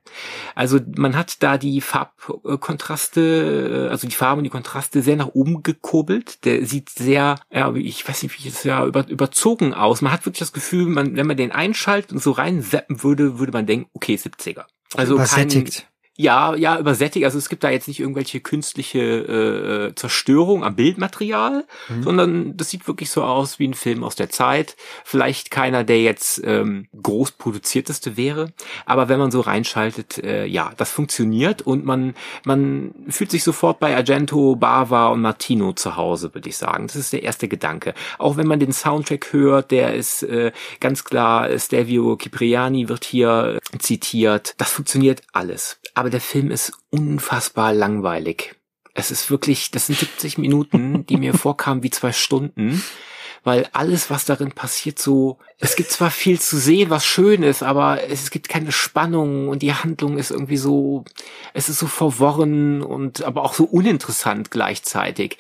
Also 0.55 0.79
man 0.97 1.17
hat 1.17 1.43
da 1.43 1.57
die 1.57 1.81
Farbkontraste, 1.81 3.87
äh, 3.87 3.91
also 3.91 4.07
die 4.07 4.15
Farben 4.15 4.41
und 4.41 4.45
die 4.45 4.51
Kontraste 4.51 5.03
sehr 5.03 5.17
nach 5.17 5.31
oben 5.33 5.63
gekurbelt. 5.63 6.45
Der 6.45 6.67
sieht 6.67 6.91
sehr, 6.91 7.37
ja, 7.51 7.75
ich 7.75 8.07
weiß 8.07 8.23
nicht, 8.23 8.35
wie 8.35 8.49
ich 8.49 8.55
es 8.55 8.65
ja 8.65 8.85
über, 8.85 9.09
überzogen 9.09 9.73
aus. 9.73 10.03
Man 10.03 10.13
hat 10.13 10.27
wirklich 10.27 10.41
das 10.41 10.53
Gefühl, 10.53 10.87
man, 10.87 11.17
wenn 11.17 11.27
man 11.27 11.37
den 11.37 11.53
einschaltet 11.53 12.13
und 12.13 12.23
so 12.23 12.33
rein 12.33 12.63
zappen 12.63 13.03
würde, 13.03 13.39
würde 13.39 13.53
man 13.53 13.67
denken, 13.67 13.89
okay, 13.95 14.17
70er. 14.17 14.65
Also 14.97 15.17
kein, 15.17 15.49
ja, 16.21 16.55
ja, 16.55 16.79
übersättigt. 16.79 17.25
Also 17.25 17.39
es 17.39 17.49
gibt 17.49 17.65
da 17.65 17.71
jetzt 17.71 17.89
nicht 17.89 18.01
irgendwelche 18.01 18.41
künstliche 18.41 18.99
äh, 18.99 19.87
äh, 19.87 19.95
Zerstörung 19.95 20.65
am 20.65 20.77
Bildmaterial, 20.77 21.65
mhm. 21.89 22.03
sondern 22.03 22.57
das 22.57 22.71
sieht 22.71 22.87
wirklich 22.87 23.11
so 23.11 23.23
aus 23.23 23.59
wie 23.59 23.67
ein 23.67 23.75
Film 23.75 24.05
aus 24.05 24.17
der 24.17 24.29
Zeit. 24.29 24.77
Vielleicht 25.05 25.51
keiner, 25.51 25.83
der 25.83 26.03
jetzt 26.03 26.43
ähm, 26.45 26.89
groß 27.03 27.33
produzierteste 27.33 28.17
wäre, 28.17 28.53
aber 28.85 29.09
wenn 29.09 29.19
man 29.19 29.31
so 29.31 29.41
reinschaltet, 29.41 30.19
äh, 30.19 30.45
ja, 30.45 30.73
das 30.77 30.91
funktioniert 30.91 31.63
und 31.63 31.85
man 31.85 32.15
man 32.45 32.95
fühlt 33.09 33.31
sich 33.31 33.43
sofort 33.43 33.81
bei 33.81 33.97
Argento, 33.97 34.57
Bava 34.57 35.09
und 35.09 35.23
Martino 35.23 35.73
zu 35.73 35.97
Hause, 35.97 36.35
würde 36.35 36.49
ich 36.49 36.57
sagen. 36.57 36.87
Das 36.87 36.97
ist 36.97 37.13
der 37.13 37.23
erste 37.23 37.49
Gedanke. 37.49 37.95
Auch 38.19 38.37
wenn 38.37 38.47
man 38.47 38.61
den 38.61 38.73
Soundtrack 38.73 39.33
hört, 39.33 39.71
der 39.71 39.95
ist 39.95 40.23
äh, 40.23 40.53
ganz 40.81 41.05
klar, 41.05 41.49
Stelvio 41.59 42.17
Cipriani 42.17 42.89
wird 42.89 43.05
hier 43.05 43.61
äh, 43.73 43.79
zitiert. 43.79 44.55
Das 44.59 44.71
funktioniert 44.71 45.23
alles. 45.33 45.81
Aber 46.01 46.09
der 46.09 46.23
Film 46.23 46.51
ist 46.51 46.73
unfassbar 46.89 47.75
langweilig. 47.75 48.55
Es 48.95 49.11
ist 49.11 49.31
wirklich, 49.31 49.71
das 49.71 49.89
sind 49.89 49.99
70 49.99 50.39
Minuten, 50.39 51.05
die 51.05 51.19
mir 51.19 51.35
vorkamen 51.39 51.83
wie 51.83 51.91
zwei 51.91 52.13
Stunden, 52.13 52.83
weil 53.45 53.69
alles, 53.75 54.09
was 54.09 54.25
darin 54.25 54.53
passiert, 54.53 54.99
so, 54.99 55.37
es 55.59 55.77
gibt 55.77 55.91
zwar 55.91 56.11
viel 56.11 56.41
zu 56.41 56.57
sehen, 56.57 56.89
was 56.89 57.05
schön 57.05 57.43
ist, 57.43 57.63
aber 57.63 58.03
es 58.09 58.31
gibt 58.31 58.49
keine 58.49 58.73
Spannung 58.73 59.51
und 59.51 59.61
die 59.61 59.75
Handlung 59.75 60.17
ist 60.17 60.31
irgendwie 60.31 60.57
so, 60.57 61.05
es 61.53 61.69
ist 61.69 61.81
so 61.81 61.87
verworren 61.87 62.81
und 62.81 63.23
aber 63.23 63.43
auch 63.43 63.53
so 63.53 63.65
uninteressant 63.65 64.51
gleichzeitig 64.51 65.37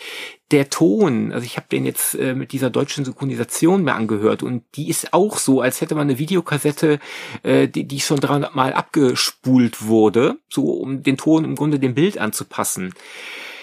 der 0.50 0.68
Ton, 0.70 1.32
also 1.32 1.44
ich 1.44 1.56
habe 1.56 1.66
den 1.70 1.86
jetzt 1.86 2.14
äh, 2.14 2.34
mit 2.34 2.52
dieser 2.52 2.70
deutschen 2.70 3.04
Synchronisation 3.04 3.84
mir 3.84 3.94
angehört 3.94 4.42
und 4.42 4.64
die 4.74 4.88
ist 4.88 5.12
auch 5.12 5.38
so, 5.38 5.60
als 5.60 5.80
hätte 5.80 5.94
man 5.94 6.08
eine 6.08 6.18
Videokassette, 6.18 6.98
äh, 7.42 7.68
die, 7.68 7.84
die 7.84 8.00
schon 8.00 8.18
300 8.20 8.54
Mal 8.54 8.72
abgespult 8.72 9.86
wurde, 9.86 10.38
so 10.48 10.64
um 10.72 11.02
den 11.02 11.16
Ton 11.16 11.44
im 11.44 11.54
Grunde 11.54 11.78
dem 11.78 11.94
Bild 11.94 12.18
anzupassen. 12.18 12.94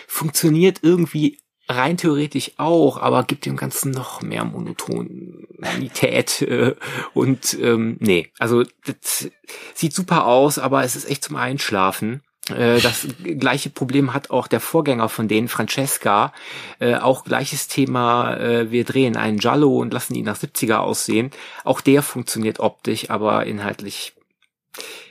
Funktioniert 0.07 0.79
irgendwie 0.81 1.39
rein 1.69 1.97
theoretisch 1.97 2.51
auch, 2.57 2.97
aber 2.97 3.23
gibt 3.23 3.45
dem 3.45 3.57
Ganzen 3.57 3.91
noch 3.91 4.21
mehr 4.21 4.45
Monotonität 4.45 6.41
äh, 6.41 6.75
und 7.13 7.57
ähm, 7.59 7.97
nee, 7.99 8.31
also 8.39 8.63
das 8.85 9.29
sieht 9.73 9.93
super 9.93 10.25
aus, 10.25 10.59
aber 10.59 10.83
es 10.83 10.95
ist 10.95 11.09
echt 11.09 11.25
zum 11.25 11.35
Einschlafen. 11.35 12.21
Äh, 12.49 12.79
das 12.81 13.07
gleiche 13.23 13.69
Problem 13.69 14.13
hat 14.13 14.29
auch 14.29 14.47
der 14.47 14.59
Vorgänger 14.59 15.09
von 15.09 15.27
denen, 15.27 15.47
Francesca. 15.47 16.33
Äh, 16.79 16.95
auch 16.95 17.23
gleiches 17.23 17.67
Thema, 17.67 18.37
äh, 18.37 18.71
wir 18.71 18.83
drehen 18.83 19.17
einen 19.17 19.39
Giallo 19.39 19.77
und 19.77 19.93
lassen 19.93 20.15
ihn 20.15 20.25
nach 20.25 20.37
70er 20.37 20.77
aussehen. 20.77 21.31
Auch 21.63 21.81
der 21.81 22.01
funktioniert 22.01 22.59
optisch, 22.59 23.09
aber 23.09 23.45
inhaltlich. 23.45 24.13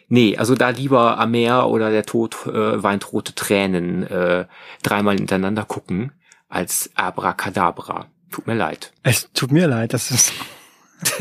Nee, 0.08 0.36
also 0.36 0.54
da 0.54 0.70
lieber 0.70 1.18
Amer 1.18 1.68
oder 1.68 1.90
der 1.90 2.06
Tod 2.06 2.46
äh, 2.46 2.82
weint 2.82 3.12
rote 3.12 3.34
Tränen 3.34 4.06
äh, 4.06 4.46
dreimal 4.82 5.16
hintereinander 5.16 5.64
gucken 5.64 6.12
als 6.48 6.90
Abracadabra. 6.94 8.06
Tut 8.30 8.46
mir 8.46 8.54
leid. 8.54 8.92
Es 9.02 9.30
tut 9.32 9.50
mir 9.50 9.66
leid, 9.66 9.92
das 9.92 10.10
ist 10.10 10.32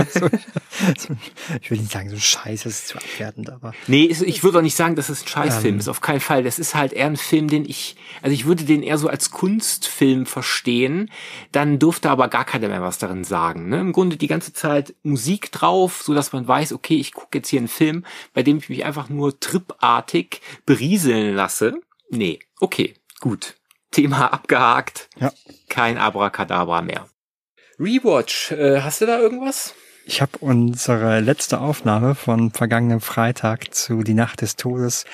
so, 0.10 0.30
so, 0.98 1.16
ich 1.62 1.70
will 1.70 1.80
nicht 1.80 1.92
sagen, 1.92 2.10
so 2.10 2.18
scheiße 2.18 2.70
ist 2.70 2.88
zu 2.88 2.98
abwertend, 2.98 3.50
aber. 3.50 3.74
Nee, 3.88 4.06
ich 4.06 4.44
würde 4.44 4.60
auch 4.60 4.64
nicht 4.64 4.76
sagen, 4.76 4.96
dass 4.96 5.10
es 5.10 5.24
ein 5.24 5.28
Scheißfilm 5.28 5.76
Ähm. 5.76 5.80
ist. 5.80 5.88
Auf 5.88 6.02
keinen 6.02 6.22
Fall. 6.22 6.44
Das 6.44 6.60
ist 6.60 6.76
halt 6.76 6.94
eher 6.94 7.08
ein 7.08 7.18
Film, 7.18 7.50
den 7.50 7.66
ich, 7.66 7.96
also 8.22 8.34
ich 8.34 8.46
würde 8.46 8.64
den 8.64 8.84
eher 8.84 8.98
so 8.98 9.08
als 9.08 9.32
Kunstfilm 9.32 10.26
verstehen. 10.26 11.12
Dann 11.52 11.80
durfte 11.80 12.10
aber 12.10 12.28
gar 12.28 12.46
keiner 12.46 12.68
mehr 12.68 12.82
was 12.82 12.98
darin 12.98 13.24
sagen. 13.24 13.70
Ne? 13.70 13.80
Im 13.80 13.92
Grunde 13.92 14.18
die 14.18 14.28
ganze 14.28 14.54
Zeit 14.54 14.96
Musik 15.04 15.52
drauf, 15.52 16.02
so 16.04 16.14
dass 16.14 16.34
man 16.34 16.48
weiß, 16.48 16.74
okay, 16.74 16.96
ich 16.96 17.14
gucke 17.14 17.38
jetzt 17.40 17.50
hier 17.50 17.60
einen 17.60 17.68
Film, 17.68 18.06
bei 18.34 18.44
dem 18.44 18.58
ich 18.58 18.70
mich 18.70 18.86
einfach 18.86 19.10
nur 19.10 19.40
tripartig 19.40 20.42
berieseln 20.66 21.36
lasse. 21.36 21.76
Nee, 22.10 22.40
okay, 22.60 22.94
gut. 23.20 23.56
Thema 23.92 24.34
abgehakt. 24.34 25.10
Ja. 25.20 25.32
Kein 25.70 25.98
Abracadabra 25.98 26.82
mehr. 26.82 27.08
Rewatch, 27.80 28.52
äh, 28.52 28.82
hast 28.82 29.02
du 29.02 29.06
da 29.06 29.20
irgendwas? 29.20 29.74
Ich 30.06 30.22
habe 30.22 30.38
unsere 30.40 31.20
letzte 31.20 31.60
Aufnahme 31.60 32.16
von 32.16 32.52
vergangenem 32.52 33.02
Freitag 33.02 33.74
zu 33.74 34.04
Die 34.04 34.14
Nacht 34.14 34.42
des 34.42 34.56
Todes 34.56 35.06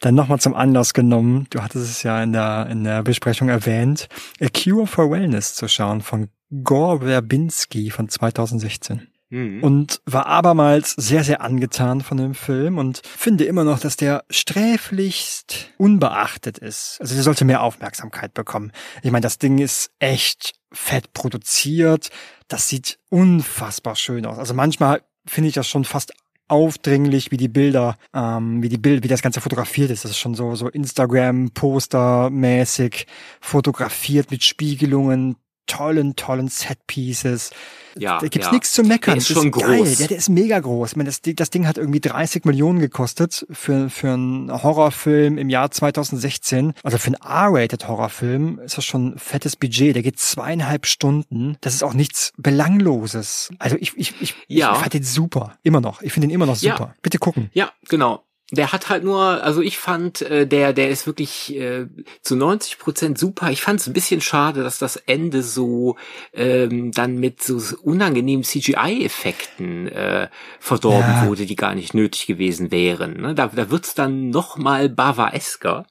dann 0.00 0.14
nochmal 0.14 0.40
zum 0.40 0.54
Anlass 0.54 0.92
genommen. 0.92 1.46
Du 1.50 1.62
hattest 1.62 1.88
es 1.88 2.02
ja 2.02 2.22
in 2.22 2.32
der, 2.32 2.66
in 2.70 2.84
der 2.84 3.02
Besprechung 3.02 3.48
erwähnt, 3.48 4.08
A 4.40 4.48
Cure 4.48 4.86
for 4.86 5.10
Wellness 5.10 5.54
zu 5.54 5.68
schauen 5.68 6.02
von 6.02 6.28
Gore 6.62 7.06
Verbinski 7.06 7.90
von 7.90 8.08
2016. 8.08 9.08
Mhm. 9.30 9.64
und 9.64 10.00
war 10.04 10.26
abermals 10.26 10.92
sehr, 10.92 11.24
sehr 11.24 11.40
angetan 11.40 12.02
von 12.02 12.18
dem 12.18 12.34
Film 12.34 12.78
und 12.78 13.00
finde 13.04 13.44
immer 13.44 13.64
noch, 13.64 13.80
dass 13.80 13.96
der 13.96 14.22
sträflichst 14.30 15.72
unbeachtet 15.76 16.58
ist. 16.58 16.98
Also 17.00 17.14
der 17.14 17.24
sollte 17.24 17.44
mehr 17.44 17.62
Aufmerksamkeit 17.62 18.32
bekommen. 18.34 18.70
Ich 19.02 19.10
meine, 19.10 19.22
das 19.22 19.38
Ding 19.38 19.58
ist 19.58 19.90
echt 19.98 20.54
fett 20.74 21.12
produziert. 21.12 22.10
Das 22.48 22.68
sieht 22.68 22.98
unfassbar 23.08 23.96
schön 23.96 24.26
aus. 24.26 24.38
Also 24.38 24.54
manchmal 24.54 25.02
finde 25.26 25.48
ich 25.48 25.54
das 25.54 25.68
schon 25.68 25.84
fast 25.84 26.12
aufdringlich, 26.48 27.30
wie 27.30 27.38
die 27.38 27.48
Bilder, 27.48 27.96
ähm, 28.12 28.62
wie 28.62 28.68
die 28.68 28.76
Bild, 28.78 29.02
wie 29.02 29.08
das 29.08 29.22
Ganze 29.22 29.40
fotografiert 29.40 29.90
ist. 29.90 30.04
Das 30.04 30.10
ist 30.10 30.18
schon 30.18 30.34
so, 30.34 30.54
so 30.54 30.68
Instagram-Poster-mäßig 30.68 33.06
fotografiert 33.40 34.30
mit 34.30 34.44
Spiegelungen, 34.44 35.36
tollen, 35.66 36.16
tollen 36.16 36.48
Set-Pieces. 36.48 37.50
Ja, 37.96 38.18
da 38.18 38.26
gibt's 38.26 38.46
ja. 38.48 38.52
nichts 38.52 38.72
zu 38.72 38.82
meckern. 38.82 39.14
Der 39.14 39.18
ist 39.18 39.30
Das 39.30 39.36
schon 39.36 39.52
geil. 39.52 39.78
groß. 39.78 40.00
Ja, 40.00 40.06
der 40.08 40.16
ist 40.18 40.28
mega 40.28 40.58
groß. 40.58 40.90
Ich 40.92 40.96
meine, 40.96 41.08
das, 41.08 41.22
Ding- 41.22 41.36
das 41.36 41.50
Ding 41.50 41.66
hat 41.68 41.78
irgendwie 41.78 42.00
30 42.00 42.44
Millionen 42.44 42.80
gekostet 42.80 43.46
für, 43.50 43.88
für 43.88 44.12
einen 44.14 44.50
Horrorfilm 44.62 45.38
im 45.38 45.48
Jahr 45.48 45.70
2016. 45.70 46.72
Also 46.82 46.98
für 46.98 47.06
einen 47.06 47.14
R-rated 47.22 47.86
Horrorfilm 47.86 48.58
ist 48.58 48.76
das 48.76 48.84
schon 48.84 49.10
ein 49.14 49.18
fettes 49.18 49.54
Budget. 49.56 49.94
Der 49.94 50.02
geht 50.02 50.18
zweieinhalb 50.18 50.86
Stunden. 50.86 51.56
Das 51.60 51.74
ist 51.74 51.84
auch 51.84 51.94
nichts 51.94 52.32
Belangloses. 52.36 53.50
Also 53.58 53.76
ich, 53.78 53.96
ich, 53.96 54.14
ich, 54.20 54.34
Ja. 54.48 54.72
ich 54.72 54.78
fand 54.78 54.94
den 54.94 55.04
super. 55.04 55.56
Immer 55.62 55.80
noch. 55.80 56.02
Ich 56.02 56.12
finde 56.12 56.26
ihn 56.28 56.30
immer 56.30 56.46
noch 56.46 56.60
Ja. 56.60 56.76
super. 56.76 56.94
Bitte 57.02 57.18
gucken. 57.18 57.50
Ja, 57.52 57.70
genau. 57.88 58.24
Der 58.52 58.72
hat 58.72 58.90
halt 58.90 59.04
nur, 59.04 59.20
also 59.42 59.62
ich 59.62 59.78
fand, 59.78 60.20
äh, 60.22 60.46
der, 60.46 60.72
der 60.74 60.90
ist 60.90 61.06
wirklich 61.06 61.56
äh, 61.56 61.86
zu 62.20 62.36
90 62.36 62.78
Prozent 62.78 63.18
super. 63.18 63.50
Ich 63.50 63.62
fand 63.62 63.80
es 63.80 63.86
ein 63.86 63.94
bisschen 63.94 64.20
schade, 64.20 64.62
dass 64.62 64.78
das 64.78 64.96
Ende 64.96 65.42
so 65.42 65.96
ähm, 66.34 66.92
dann 66.92 67.16
mit 67.16 67.42
so 67.42 67.58
unangenehmen 67.82 68.44
CGI-Effekten 68.44 69.88
äh, 69.88 70.28
verdorben 70.60 71.00
Ja. 71.22 71.26
wurde, 71.26 71.46
die 71.46 71.56
gar 71.56 71.74
nicht 71.74 71.94
nötig 71.94 72.26
gewesen 72.26 72.70
wären. 72.70 73.20
Ne? 73.20 73.34
Da, 73.34 73.48
da 73.48 73.70
wird's 73.70 73.94
dann 73.94 74.30
noch 74.30 74.56
mal 74.56 74.88
Bava-esker. 74.88 75.86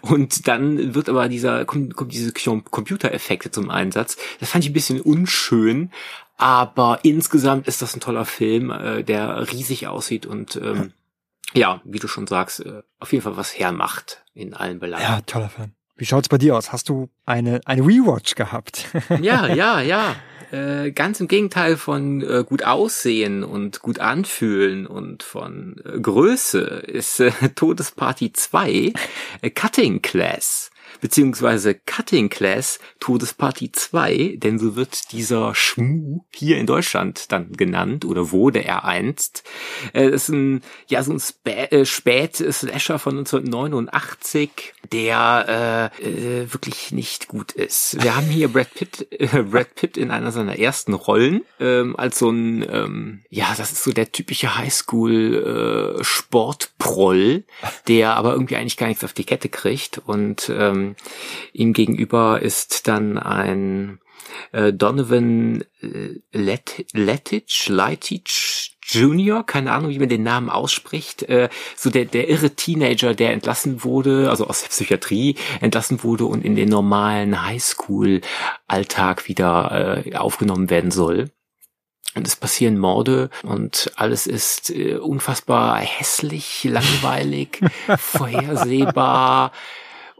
Und 0.00 0.48
dann 0.48 0.94
wird 0.94 1.08
aber 1.10 1.28
dieser, 1.28 1.64
kommt, 1.66 1.94
kommt 1.94 2.12
diese 2.14 2.32
Com- 2.32 2.64
Computereffekte 2.64 3.50
zum 3.50 3.68
Einsatz. 3.68 4.16
Das 4.38 4.48
fand 4.50 4.64
ich 4.64 4.70
ein 4.70 4.74
bisschen 4.74 5.00
unschön. 5.00 5.90
Aber 6.38 7.00
insgesamt 7.02 7.68
ist 7.68 7.82
das 7.82 7.94
ein 7.94 8.00
toller 8.00 8.24
Film, 8.24 8.70
äh, 8.70 9.02
der 9.02 9.52
riesig 9.52 9.88
aussieht 9.88 10.24
und 10.24 10.56
ähm, 10.56 10.92
ja, 11.54 11.80
wie 11.84 11.98
du 11.98 12.08
schon 12.08 12.26
sagst, 12.26 12.60
äh, 12.60 12.82
auf 12.98 13.12
jeden 13.12 13.22
Fall 13.22 13.36
was 13.36 13.58
hermacht 13.58 14.24
in 14.34 14.54
allen 14.54 14.78
Belangen. 14.78 15.02
Ja, 15.02 15.20
toller 15.22 15.48
Film. 15.48 15.72
Wie 15.96 16.06
schaut's 16.06 16.28
bei 16.28 16.38
dir 16.38 16.56
aus? 16.56 16.72
Hast 16.72 16.88
du 16.88 17.10
eine, 17.26 17.60
eine 17.66 17.82
Rewatch 17.82 18.34
gehabt? 18.34 18.86
Ja, 19.20 19.46
ja, 19.46 19.80
ja. 19.80 20.16
Äh, 20.50 20.90
ganz 20.90 21.20
im 21.20 21.28
Gegenteil 21.28 21.76
von 21.76 22.22
äh, 22.22 22.42
gut 22.44 22.64
aussehen 22.64 23.44
und 23.44 23.80
gut 23.82 24.00
anfühlen 24.00 24.86
und 24.86 25.22
von 25.22 25.76
äh, 25.84 26.00
Größe 26.00 26.60
ist 26.60 27.20
äh, 27.20 27.30
Todesparty 27.54 28.32
2 28.32 28.92
äh, 29.42 29.50
Cutting 29.50 30.02
Class 30.02 30.69
beziehungsweise 31.00 31.74
Cutting 31.74 32.28
Class 32.28 32.78
Todesparty 33.00 33.72
2, 33.72 34.36
denn 34.38 34.58
so 34.58 34.76
wird 34.76 35.12
dieser 35.12 35.54
Schmu 35.54 36.20
hier 36.30 36.58
in 36.58 36.66
Deutschland 36.66 37.32
dann 37.32 37.52
genannt 37.52 38.04
oder 38.04 38.30
wurde 38.32 38.64
er 38.64 38.84
einst. 38.84 39.42
Äh, 39.92 40.08
ist 40.08 40.28
ein, 40.28 40.62
ja, 40.88 41.02
so 41.02 41.12
ein 41.12 41.20
Spä 41.20 41.68
äh, 41.70 41.84
Spät-Slasher 41.84 42.98
von 42.98 43.18
1989, 43.18 44.74
der 44.92 45.92
äh, 46.00 46.02
äh, 46.02 46.52
wirklich 46.52 46.92
nicht 46.92 47.28
gut 47.28 47.52
ist. 47.52 48.02
Wir 48.02 48.16
haben 48.16 48.26
hier 48.26 48.48
Brad 48.48 48.72
Pitt, 48.74 49.06
äh, 49.10 49.42
Brad 49.42 49.74
Pitt 49.74 49.96
in 49.96 50.10
einer 50.10 50.32
seiner 50.32 50.58
ersten 50.58 50.94
Rollen 50.94 51.42
ähm, 51.58 51.96
als 51.96 52.18
so 52.18 52.30
ein, 52.30 52.66
ähm, 52.70 53.22
ja, 53.30 53.54
das 53.56 53.72
ist 53.72 53.84
so 53.84 53.92
der 53.92 54.12
typische 54.12 54.56
Highschool 54.56 55.98
äh, 55.98 56.02
der 57.88 58.16
aber 58.16 58.32
irgendwie 58.32 58.56
eigentlich 58.56 58.76
gar 58.76 58.88
nichts 58.88 59.04
auf 59.04 59.12
die 59.12 59.24
Kette 59.24 59.48
kriegt 59.48 59.98
und 59.98 60.50
ähm, 60.54 60.89
ihm 61.52 61.72
gegenüber 61.72 62.40
ist 62.42 62.88
dann 62.88 63.18
ein 63.18 64.00
äh, 64.52 64.72
Donovan 64.72 65.64
äh, 65.80 66.20
Let 66.32 66.86
Lettich, 66.92 67.68
Leitich 67.68 68.76
Junior, 68.92 69.44
keine 69.46 69.72
Ahnung, 69.72 69.90
wie 69.90 69.98
man 69.98 70.08
den 70.08 70.24
Namen 70.24 70.50
ausspricht, 70.50 71.22
äh, 71.24 71.48
so 71.76 71.90
der, 71.90 72.06
der 72.06 72.28
irre 72.28 72.50
Teenager, 72.50 73.14
der 73.14 73.32
entlassen 73.32 73.84
wurde, 73.84 74.28
also 74.30 74.46
aus 74.46 74.62
der 74.62 74.68
Psychiatrie 74.68 75.36
entlassen 75.60 76.02
wurde 76.02 76.24
und 76.24 76.44
in 76.44 76.56
den 76.56 76.68
normalen 76.68 77.44
Highschool-Alltag 77.44 79.28
wieder 79.28 80.04
äh, 80.04 80.16
aufgenommen 80.16 80.70
werden 80.70 80.90
soll. 80.90 81.30
Und 82.16 82.26
es 82.26 82.34
passieren 82.34 82.78
Morde 82.78 83.30
und 83.44 83.92
alles 83.94 84.26
ist 84.26 84.70
äh, 84.70 84.96
unfassbar 84.96 85.78
hässlich, 85.78 86.64
langweilig, 86.64 87.60
vorhersehbar 87.98 89.52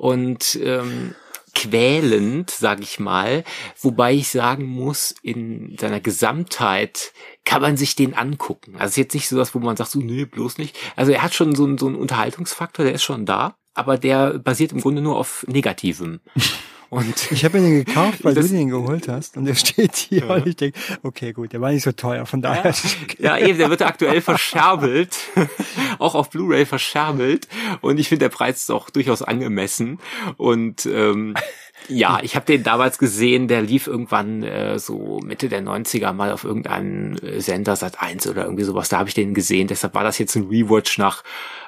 und 0.01 0.59
ähm, 0.63 1.15
quälend, 1.55 2.51
sag 2.51 2.81
ich 2.81 2.99
mal. 2.99 3.45
Wobei 3.79 4.15
ich 4.15 4.29
sagen 4.29 4.65
muss, 4.65 5.15
in 5.23 5.77
seiner 5.79 6.01
Gesamtheit 6.01 7.13
kann 7.45 7.61
man 7.61 7.77
sich 7.77 7.97
den 7.97 8.15
angucken. 8.15 8.77
Also 8.77 8.85
es 8.85 8.91
ist 8.93 8.97
jetzt 8.97 9.15
nicht 9.15 9.29
so 9.29 9.37
was, 9.37 9.55
wo 9.55 9.59
man 9.59 9.77
sagt, 9.77 9.91
so, 9.91 9.99
nee, 9.99 10.25
bloß 10.25 10.57
nicht. 10.57 10.79
Also 10.97 11.13
er 11.13 11.23
hat 11.23 11.35
schon 11.35 11.55
so 11.55 11.77
so 11.77 11.87
einen 11.87 11.97
Unterhaltungsfaktor, 11.97 12.87
der 12.87 12.95
ist 12.95 13.03
schon 13.03 13.27
da, 13.27 13.57
aber 13.75 13.99
der 13.99 14.39
basiert 14.39 14.73
im 14.73 14.81
Grunde 14.81 15.03
nur 15.03 15.19
auf 15.19 15.45
Negativem. 15.49 16.21
Und 16.91 17.15
Ich 17.33 17.45
habe 17.45 17.59
mir 17.61 17.69
den 17.69 17.85
gekauft, 17.85 18.25
weil 18.25 18.35
du 18.35 18.43
den 18.43 18.69
geholt 18.69 19.09
hast 19.09 19.37
und 19.37 19.45
der 19.47 19.55
steht 19.55 19.97
hier 19.97 20.27
Ja. 20.27 20.35
und 20.35 20.47
ich 20.47 20.57
denke, 20.57 20.79
okay, 21.03 21.33
gut, 21.33 21.53
der 21.53 21.61
war 21.61 21.71
nicht 21.73 21.85
so 21.85 21.93
teuer, 21.93 22.27
von 22.27 22.43
daher 22.43 22.71
okay. 22.71 23.17
Ja, 23.19 23.39
eben, 23.39 23.59
der 23.59 23.71
wird 23.71 23.83
aktuell 23.83 24.21
verscherbelt, 24.21 25.17
auch 25.99 26.15
auf 26.15 26.31
Blu-ray 26.31 26.67
verscherbelt 26.67 27.49
und 27.81 27.99
ich 27.99 28.09
finde, 28.09 28.25
der 28.25 28.31
Preis 28.31 28.59
ist 28.59 28.71
auch 28.71 28.91
durchaus 28.91 29.23
angemessen 29.23 29.99
und 30.37 30.85
ähm, 30.87 31.35
ja, 31.89 32.19
ich 32.23 32.37
habe 32.37 32.45
den 32.45 32.63
damals 32.63 32.99
gesehen, 32.99 33.49
der 33.49 33.63
lief 33.63 33.87
irgendwann 33.87 34.43
äh, 34.43 34.79
so 34.79 35.21
Mitte 35.25 35.49
der 35.49 35.63
90er 35.63 36.13
mal 36.13 36.31
auf 36.33 36.45
irgendeinem 36.45 37.17
äh, 37.23 37.41
Sender 37.41 37.75
Sat 37.77 38.03
1 38.03 38.27
oder 38.27 38.45
irgendwie 38.45 38.65
sowas, 38.65 38.89
da 38.89 38.99
habe 38.99 39.09
ich 39.09 39.15
den 39.15 39.33
gesehen, 39.33 39.69
deshalb 39.69 39.95
war 39.95 40.05
das 40.05 40.19
jetzt 40.19 40.35
ein 40.35 40.49
Rewatch 40.49 40.99
nach 40.99 41.23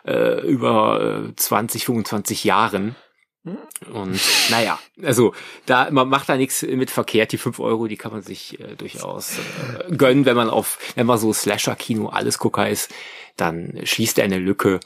äh, 0.06 0.44
über 0.46 1.28
äh, 1.30 1.34
20, 1.36 1.86
25 1.86 2.44
Jahren. 2.44 2.96
Und 3.44 4.20
naja, 4.50 4.78
also 5.02 5.34
da 5.66 5.90
man 5.90 6.08
macht 6.08 6.28
da 6.28 6.36
nichts 6.36 6.62
mit 6.62 6.90
verkehrt. 6.90 7.32
Die 7.32 7.38
fünf 7.38 7.58
Euro, 7.58 7.88
die 7.88 7.96
kann 7.96 8.12
man 8.12 8.22
sich 8.22 8.60
äh, 8.60 8.76
durchaus 8.76 9.38
äh, 9.38 9.96
gönnen, 9.96 10.26
wenn 10.26 10.36
man 10.36 10.48
auf, 10.48 10.78
wenn 10.94 11.06
man 11.06 11.18
so 11.18 11.32
Slasher-Kino 11.32 12.08
alles 12.08 12.38
Gucker 12.38 12.68
ist, 12.68 12.92
dann 13.36 13.80
schließt 13.82 14.18
er 14.18 14.24
eine 14.24 14.38
Lücke. 14.38 14.78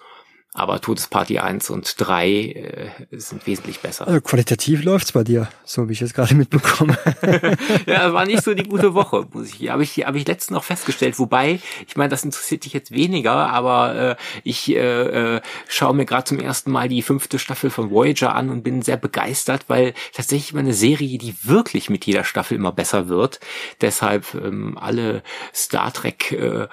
Aber 0.56 0.80
Todesparty 0.80 1.38
1 1.38 1.68
und 1.68 1.96
3 1.98 2.30
äh, 2.30 2.90
sind 3.10 3.46
wesentlich 3.46 3.80
besser. 3.80 4.06
Also 4.06 4.22
qualitativ 4.22 4.82
läuft's 4.84 5.12
bei 5.12 5.22
dir, 5.22 5.48
so 5.66 5.86
wie 5.90 5.92
ich 5.92 6.00
es 6.00 6.14
gerade 6.14 6.34
mitbekomme. 6.34 6.96
ja, 7.86 8.14
war 8.14 8.24
nicht 8.24 8.42
so 8.42 8.54
die 8.54 8.62
gute 8.62 8.94
Woche, 8.94 9.26
muss 9.34 9.52
ich. 9.52 9.68
Habe 9.68 9.82
ich, 9.82 10.06
habe 10.06 10.16
ich 10.16 10.26
letztens 10.26 10.54
noch 10.54 10.64
festgestellt. 10.64 11.18
Wobei, 11.18 11.60
ich 11.86 11.96
meine, 11.96 12.08
das 12.08 12.24
interessiert 12.24 12.64
dich 12.64 12.72
jetzt 12.72 12.90
weniger, 12.90 13.50
aber 13.50 13.94
äh, 13.96 14.16
ich 14.44 14.74
äh, 14.74 15.36
äh, 15.36 15.40
schaue 15.68 15.94
mir 15.94 16.06
gerade 16.06 16.24
zum 16.24 16.40
ersten 16.40 16.70
Mal 16.70 16.88
die 16.88 17.02
fünfte 17.02 17.38
Staffel 17.38 17.68
von 17.68 17.90
Voyager 17.90 18.34
an 18.34 18.48
und 18.48 18.62
bin 18.62 18.80
sehr 18.80 18.96
begeistert, 18.96 19.66
weil 19.68 19.92
tatsächlich 20.14 20.54
mal 20.54 20.60
eine 20.60 20.72
Serie, 20.72 21.18
die 21.18 21.34
wirklich 21.42 21.90
mit 21.90 22.06
jeder 22.06 22.24
Staffel 22.24 22.54
immer 22.54 22.72
besser 22.72 23.08
wird. 23.08 23.40
Deshalb 23.82 24.32
ähm, 24.32 24.78
alle 24.78 25.22
Star 25.52 25.92
Trek 25.92 26.32
äh, 26.32 26.68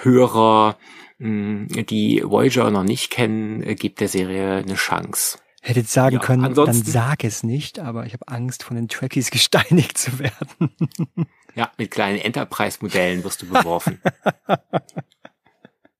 Hörer, 0.00 0.78
die 1.18 2.22
Voyager 2.24 2.70
noch 2.70 2.84
nicht 2.84 3.10
kennen, 3.10 3.62
äh, 3.62 3.74
gibt 3.74 4.00
der 4.00 4.08
Serie 4.08 4.56
eine 4.56 4.74
Chance. 4.74 5.38
Hätte 5.62 5.80
jetzt 5.80 5.92
sagen 5.92 6.16
Ja, 6.16 6.22
können, 6.22 6.54
dann 6.54 6.72
sag 6.74 7.24
es 7.24 7.42
nicht, 7.42 7.78
aber 7.78 8.06
ich 8.06 8.12
habe 8.12 8.28
Angst, 8.28 8.62
von 8.62 8.76
den 8.76 8.88
Trekkies 8.88 9.30
gesteinigt 9.32 9.98
zu 9.98 10.18
werden. 10.18 10.70
Ja, 11.54 11.72
mit 11.78 11.90
kleinen 11.90 12.18
Enterprise-Modellen 12.18 13.24
wirst 13.24 13.42
du 13.42 13.46
beworfen. 13.46 14.00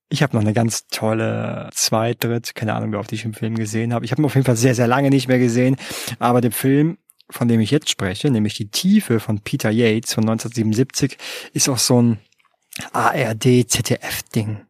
Ich 0.09 0.23
habe 0.23 0.37
noch 0.37 0.43
eine 0.43 0.53
ganz 0.53 0.87
tolle 0.87 1.69
Zweit-, 1.75 2.23
Dritt-, 2.23 2.55
keine 2.55 2.75
Ahnung, 2.75 2.93
wie 2.93 2.97
oft 2.97 3.13
ich 3.13 3.23
den 3.23 3.35
Film 3.35 3.57
gesehen 3.57 3.93
habe. 3.93 4.05
Ich 4.05 4.13
habe 4.13 4.23
ihn 4.23 4.25
auf 4.25 4.35
jeden 4.35 4.47
Fall 4.47 4.57
sehr, 4.57 4.75
sehr 4.77 4.87
lange 4.87 5.11
nicht 5.11 5.27
mehr 5.27 5.41
gesehen. 5.41 5.77
Aber 6.21 6.41
der 6.41 6.53
Film, 6.53 6.99
von 7.29 7.49
dem 7.49 7.61
ich 7.61 7.73
jetzt 7.73 7.91
spreche, 7.91 8.31
nämlich 8.31 8.55
Die 8.55 8.71
Tiefe 8.71 9.19
von 9.19 9.41
Peter 9.41 9.69
Yates 9.69 10.15
von 10.15 10.23
1977, 10.23 11.19
ist 11.55 11.69
auch 11.69 11.79
so 11.79 12.01
ein 12.01 12.19
ARD-ZDF-Ding 12.93 14.61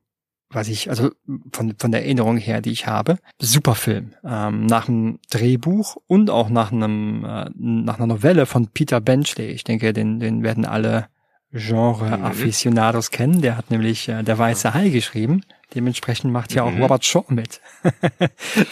was 0.50 0.68
ich, 0.68 0.90
also 0.90 1.10
von, 1.52 1.74
von 1.78 1.90
der 1.90 2.04
Erinnerung 2.04 2.36
her, 2.36 2.60
die 2.60 2.70
ich 2.70 2.86
habe. 2.86 3.18
Super 3.40 3.74
Film. 3.74 4.12
Ähm, 4.24 4.66
nach 4.66 4.88
einem 4.88 5.18
Drehbuch 5.30 5.96
und 6.06 6.30
auch 6.30 6.48
nach 6.48 6.72
einem, 6.72 7.24
äh, 7.24 7.50
nach 7.56 7.96
einer 7.98 8.06
Novelle 8.06 8.46
von 8.46 8.68
Peter 8.68 9.00
Benchley. 9.00 9.46
Ich 9.46 9.64
denke, 9.64 9.92
den, 9.92 10.20
den 10.20 10.42
werden 10.42 10.64
alle 10.64 11.08
Genre-Aficionados 11.52 13.10
mhm. 13.10 13.14
kennen. 13.14 13.42
Der 13.42 13.56
hat 13.56 13.70
nämlich 13.70 14.08
äh, 14.08 14.22
Der 14.22 14.38
Weiße 14.38 14.74
Hai 14.74 14.88
geschrieben. 14.90 15.42
Dementsprechend 15.74 16.32
macht 16.32 16.54
ja 16.54 16.62
auch 16.62 16.70
mhm. 16.70 16.82
Robert 16.82 17.04
Shaw 17.04 17.24
mit, 17.28 17.60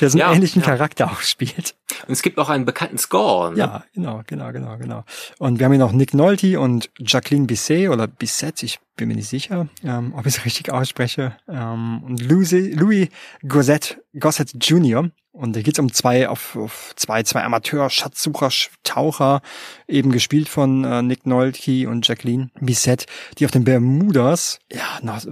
der 0.00 0.10
so 0.10 0.16
einen 0.16 0.18
ja, 0.20 0.32
ähnlichen 0.32 0.62
ja. 0.62 0.68
Charakter 0.68 1.10
auch 1.10 1.20
spielt. 1.20 1.74
Und 2.06 2.12
es 2.12 2.22
gibt 2.22 2.38
auch 2.38 2.48
einen 2.48 2.64
bekannten 2.64 2.98
Score. 2.98 3.52
Ne? 3.52 3.58
Ja, 3.58 3.84
genau, 3.94 4.22
genau, 4.26 4.52
genau, 4.52 4.76
genau. 4.78 5.04
Und 5.38 5.58
wir 5.58 5.66
haben 5.66 5.72
hier 5.72 5.80
noch 5.80 5.92
Nick 5.92 6.14
Nolte 6.14 6.60
und 6.60 6.90
Jacqueline 6.98 7.46
Bisset 7.46 7.88
oder 7.88 8.06
Bisset, 8.06 8.62
ich 8.62 8.78
bin 8.96 9.08
mir 9.08 9.16
nicht 9.16 9.28
sicher, 9.28 9.68
ähm, 9.82 10.14
ob 10.16 10.26
ich 10.26 10.36
es 10.36 10.44
richtig 10.44 10.72
ausspreche. 10.72 11.36
Ähm, 11.48 12.02
und 12.04 12.22
Louis, 12.22 12.52
Louis 12.52 13.08
Gossett, 13.46 14.00
Gossett 14.18 14.52
Jr. 14.64 15.10
Und 15.34 15.56
da 15.56 15.62
geht's 15.62 15.80
um 15.80 15.92
zwei 15.92 16.28
auf, 16.28 16.54
auf 16.54 16.92
zwei 16.94 17.24
zwei 17.24 17.42
Amateur 17.42 17.90
Schatzsucher 17.90 18.50
Taucher 18.84 19.42
eben 19.88 20.12
gespielt 20.12 20.48
von 20.48 20.84
äh, 20.84 21.02
Nick 21.02 21.26
Nolte 21.26 21.88
und 21.88 22.06
Jacqueline 22.06 22.50
Bisset, 22.60 23.06
die 23.36 23.44
auf 23.44 23.50
den 23.50 23.64
Bermudas 23.64 24.60
ja 24.70 25.00
nach, 25.02 25.26
äh, 25.26 25.30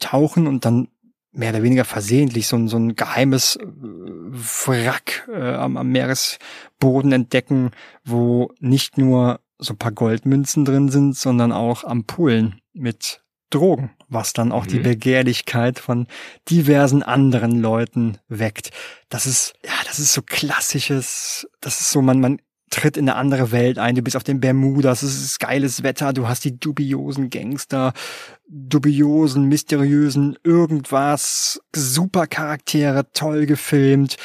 tauchen 0.00 0.46
und 0.46 0.64
dann 0.64 0.88
mehr 1.30 1.50
oder 1.50 1.62
weniger 1.62 1.84
versehentlich 1.84 2.48
so 2.48 2.56
ein, 2.56 2.68
so 2.68 2.78
ein 2.78 2.96
geheimes 2.96 3.56
äh, 3.56 3.66
Wrack 3.66 5.28
äh, 5.30 5.52
am, 5.52 5.76
am 5.76 5.88
Meeresboden 5.92 7.12
entdecken, 7.12 7.72
wo 8.06 8.54
nicht 8.60 8.96
nur 8.96 9.40
so 9.58 9.74
ein 9.74 9.78
paar 9.78 9.92
Goldmünzen 9.92 10.64
drin 10.64 10.88
sind, 10.88 11.14
sondern 11.16 11.52
auch 11.52 11.84
Ampullen 11.84 12.62
mit 12.72 13.22
Drogen, 13.50 13.90
was 14.08 14.32
dann 14.32 14.52
auch 14.52 14.64
mhm. 14.64 14.68
die 14.68 14.78
Begehrlichkeit 14.80 15.78
von 15.78 16.06
diversen 16.48 17.02
anderen 17.02 17.60
Leuten 17.60 18.18
weckt. 18.28 18.70
Das 19.08 19.26
ist, 19.26 19.54
ja, 19.64 19.72
das 19.86 19.98
ist 19.98 20.12
so 20.12 20.22
klassisches, 20.22 21.48
das 21.60 21.80
ist 21.80 21.90
so, 21.90 22.02
man, 22.02 22.20
man 22.20 22.38
tritt 22.70 22.96
in 22.96 23.08
eine 23.08 23.16
andere 23.16 23.50
Welt 23.50 23.78
ein, 23.78 23.94
du 23.94 24.02
bist 24.02 24.16
auf 24.16 24.24
den 24.24 24.40
Bermudas, 24.40 25.02
es 25.02 25.22
ist 25.22 25.40
geiles 25.40 25.82
Wetter, 25.82 26.12
du 26.12 26.28
hast 26.28 26.44
die 26.44 26.58
dubiosen 26.58 27.30
Gangster, 27.30 27.92
dubiosen, 28.48 29.46
mysteriösen 29.46 30.38
irgendwas, 30.44 31.60
super 31.74 32.26
Charaktere, 32.26 33.10
toll 33.12 33.46
gefilmt, 33.46 34.16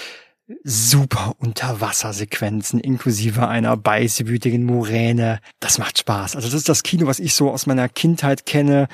super 0.63 1.35
Unterwassersequenzen 1.39 2.79
inklusive 2.79 3.47
einer 3.47 3.77
beißwütigen 3.77 4.63
Muräne. 4.65 5.39
Das 5.59 5.77
macht 5.77 5.97
Spaß. 5.99 6.35
Also 6.35 6.47
das 6.47 6.55
ist 6.55 6.69
das 6.69 6.83
Kino, 6.83 7.07
was 7.07 7.19
ich 7.19 7.33
so 7.33 7.51
aus 7.51 7.65
meiner 7.65 7.87
Kindheit 7.89 8.45
kenne, 8.45 8.87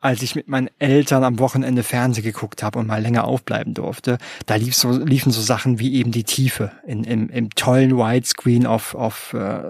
als 0.00 0.22
ich 0.22 0.34
mit 0.34 0.48
meinen 0.48 0.70
Eltern 0.78 1.24
am 1.24 1.38
Wochenende 1.38 1.82
Fernsehen 1.82 2.24
geguckt 2.24 2.62
habe 2.62 2.78
und 2.78 2.86
mal 2.86 3.02
länger 3.02 3.24
aufbleiben 3.24 3.74
durfte. 3.74 4.18
Da 4.46 4.54
lief 4.54 4.74
so, 4.74 4.92
liefen 4.92 5.32
so 5.32 5.40
Sachen 5.40 5.78
wie 5.78 5.94
eben 5.94 6.12
die 6.12 6.24
Tiefe 6.24 6.72
in, 6.86 7.04
im, 7.04 7.28
im 7.30 7.50
tollen 7.50 7.96
Widescreen 7.96 8.66
auf, 8.66 8.94
auf 8.94 9.34
äh, 9.34 9.62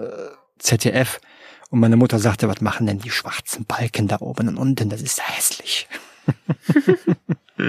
ZDF. 0.59 1.19
Und 1.69 1.79
meine 1.79 1.97
Mutter 1.97 2.19
sagte, 2.19 2.47
was 2.47 2.61
machen 2.61 2.87
denn 2.87 2.99
die 2.99 3.11
schwarzen 3.11 3.65
Balken 3.65 4.07
da 4.07 4.21
oben 4.21 4.47
und 4.49 4.57
unten? 4.57 4.89
Das 4.89 5.01
ist 5.01 5.21
hässlich. 5.27 5.87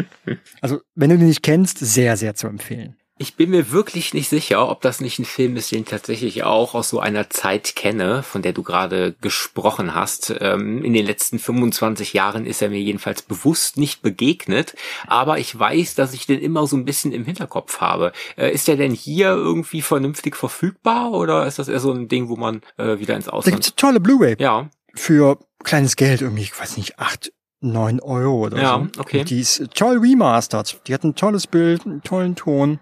also, 0.60 0.80
wenn 0.94 1.10
du 1.10 1.18
den 1.18 1.28
nicht 1.28 1.42
kennst, 1.42 1.78
sehr, 1.78 2.16
sehr 2.16 2.34
zu 2.34 2.46
empfehlen. 2.46 2.96
Ich 3.22 3.36
bin 3.36 3.50
mir 3.50 3.70
wirklich 3.70 4.14
nicht 4.14 4.30
sicher, 4.30 4.66
ob 4.70 4.80
das 4.80 5.02
nicht 5.02 5.18
ein 5.18 5.26
Film 5.26 5.54
ist, 5.56 5.70
den 5.70 5.80
ich 5.80 5.90
tatsächlich 5.90 6.42
auch 6.44 6.74
aus 6.74 6.88
so 6.88 7.00
einer 7.00 7.28
Zeit 7.28 7.76
kenne, 7.76 8.22
von 8.22 8.40
der 8.40 8.54
du 8.54 8.62
gerade 8.62 9.14
gesprochen 9.20 9.94
hast. 9.94 10.34
Ähm, 10.40 10.82
in 10.82 10.94
den 10.94 11.04
letzten 11.04 11.38
25 11.38 12.14
Jahren 12.14 12.46
ist 12.46 12.62
er 12.62 12.70
mir 12.70 12.80
jedenfalls 12.80 13.20
bewusst 13.20 13.76
nicht 13.76 14.00
begegnet, 14.00 14.74
aber 15.06 15.36
ich 15.36 15.56
weiß, 15.56 15.96
dass 15.96 16.14
ich 16.14 16.24
den 16.24 16.40
immer 16.40 16.66
so 16.66 16.78
ein 16.78 16.86
bisschen 16.86 17.12
im 17.12 17.26
Hinterkopf 17.26 17.82
habe. 17.82 18.12
Äh, 18.38 18.52
ist 18.52 18.68
der 18.68 18.76
denn 18.76 18.92
hier 18.92 19.32
irgendwie 19.32 19.82
vernünftig 19.82 20.34
verfügbar 20.34 21.12
oder 21.12 21.46
ist 21.46 21.58
das 21.58 21.68
eher 21.68 21.80
so 21.80 21.92
ein 21.92 22.08
Ding, 22.08 22.30
wo 22.30 22.36
man 22.36 22.62
äh, 22.78 23.00
wieder 23.00 23.16
ins 23.16 23.28
Ausland... 23.28 23.48
Da 23.48 23.50
gibt's 23.50 23.68
eine 23.68 23.76
tolle 23.76 24.00
Blu-ray. 24.00 24.36
Ja. 24.38 24.70
Für 24.94 25.38
kleines 25.62 25.96
Geld 25.96 26.22
irgendwie, 26.22 26.44
ich 26.44 26.58
weiß 26.58 26.78
nicht, 26.78 26.98
acht 26.98 27.34
neun 27.60 28.00
Euro 28.00 28.46
oder 28.46 28.56
ja, 28.56 28.78
so. 28.78 28.84
Ja, 28.84 28.90
okay. 28.96 29.24
Die 29.24 29.40
ist 29.40 29.62
toll 29.74 29.98
remastered. 29.98 30.80
Die 30.86 30.94
hat 30.94 31.04
ein 31.04 31.14
tolles 31.14 31.46
Bild, 31.46 31.84
einen 31.84 32.00
tollen 32.00 32.34
Ton 32.34 32.80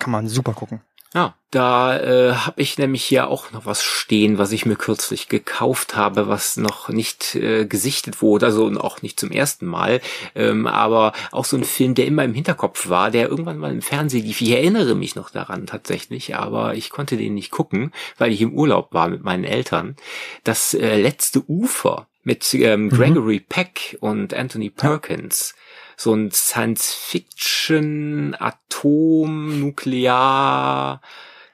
kann 0.00 0.10
man 0.10 0.26
super 0.28 0.54
gucken. 0.54 0.80
Ja, 1.12 1.34
da 1.50 1.98
äh, 1.98 2.34
habe 2.34 2.62
ich 2.62 2.78
nämlich 2.78 3.02
hier 3.02 3.26
auch 3.26 3.50
noch 3.50 3.66
was 3.66 3.82
stehen, 3.82 4.38
was 4.38 4.52
ich 4.52 4.64
mir 4.64 4.76
kürzlich 4.76 5.26
gekauft 5.28 5.96
habe, 5.96 6.28
was 6.28 6.56
noch 6.56 6.88
nicht 6.88 7.34
äh, 7.34 7.66
gesichtet 7.66 8.22
wurde, 8.22 8.46
also 8.46 8.70
auch 8.78 9.02
nicht 9.02 9.18
zum 9.18 9.32
ersten 9.32 9.66
Mal, 9.66 10.00
ähm, 10.36 10.68
aber 10.68 11.12
auch 11.32 11.44
so 11.44 11.56
ein 11.56 11.64
Film, 11.64 11.96
der 11.96 12.06
immer 12.06 12.22
im 12.22 12.34
Hinterkopf 12.34 12.88
war, 12.88 13.10
der 13.10 13.28
irgendwann 13.28 13.58
mal 13.58 13.72
im 13.72 13.82
Fernsehen 13.82 14.24
lief. 14.24 14.40
Ich 14.40 14.52
erinnere 14.52 14.94
mich 14.94 15.16
noch 15.16 15.30
daran 15.30 15.66
tatsächlich, 15.66 16.36
aber 16.36 16.76
ich 16.76 16.90
konnte 16.90 17.16
den 17.16 17.34
nicht 17.34 17.50
gucken, 17.50 17.90
weil 18.16 18.30
ich 18.30 18.40
im 18.40 18.54
Urlaub 18.54 18.94
war 18.94 19.08
mit 19.08 19.24
meinen 19.24 19.42
Eltern. 19.42 19.96
Das 20.44 20.74
äh, 20.74 21.00
letzte 21.00 21.42
Ufer 21.50 22.06
mit 22.22 22.54
ähm, 22.54 22.84
mhm. 22.84 22.90
Gregory 22.90 23.40
mhm. 23.40 23.46
Peck 23.48 23.98
und 24.00 24.32
Anthony 24.32 24.70
Perkins. 24.70 25.54
So 26.02 26.14
ein 26.14 26.30
Science-Fiction, 26.30 28.34
Atom, 28.38 29.60
Nuklear, 29.60 31.02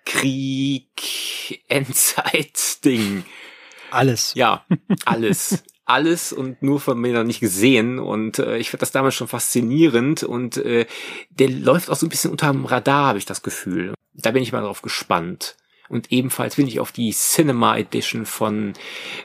Krieg, 0.05 1.65
Endzeit-Ding. 1.69 3.25
Alles. 3.91 4.35
Ja, 4.37 4.65
alles. 5.05 5.65
alles 5.85 6.33
und 6.33 6.63
nur 6.63 6.79
von 6.79 7.01
mir 7.01 7.13
noch 7.13 7.25
nicht 7.25 7.41
gesehen 7.41 7.99
und 7.99 8.39
äh, 8.39 8.59
ich 8.59 8.71
fand 8.71 8.83
das 8.83 8.93
damals 8.93 9.17
schon 9.17 9.27
faszinierend 9.27 10.23
und 10.23 10.59
äh, 10.59 10.87
der 11.31 11.51
läuft 11.51 11.91
auch 11.91 11.97
so 11.97 12.07
ein 12.07 12.11
bisschen 12.11 12.31
unterm 12.31 12.67
Radar, 12.67 13.09
habe 13.09 13.19
ich 13.19 13.27
das 13.27 13.43
Gefühl. 13.43 13.95
Da 14.15 14.31
bin 14.31 14.45
ich 14.45 14.53
mal 14.53 14.63
drauf 14.63 14.81
gespannt. 14.81 15.57
Und 15.89 16.13
ebenfalls 16.13 16.57
bin 16.57 16.67
ich 16.67 16.81
auf 16.81 16.93
die 16.93 17.11
Cinema 17.13 17.77
Edition 17.77 18.27
von 18.27 18.73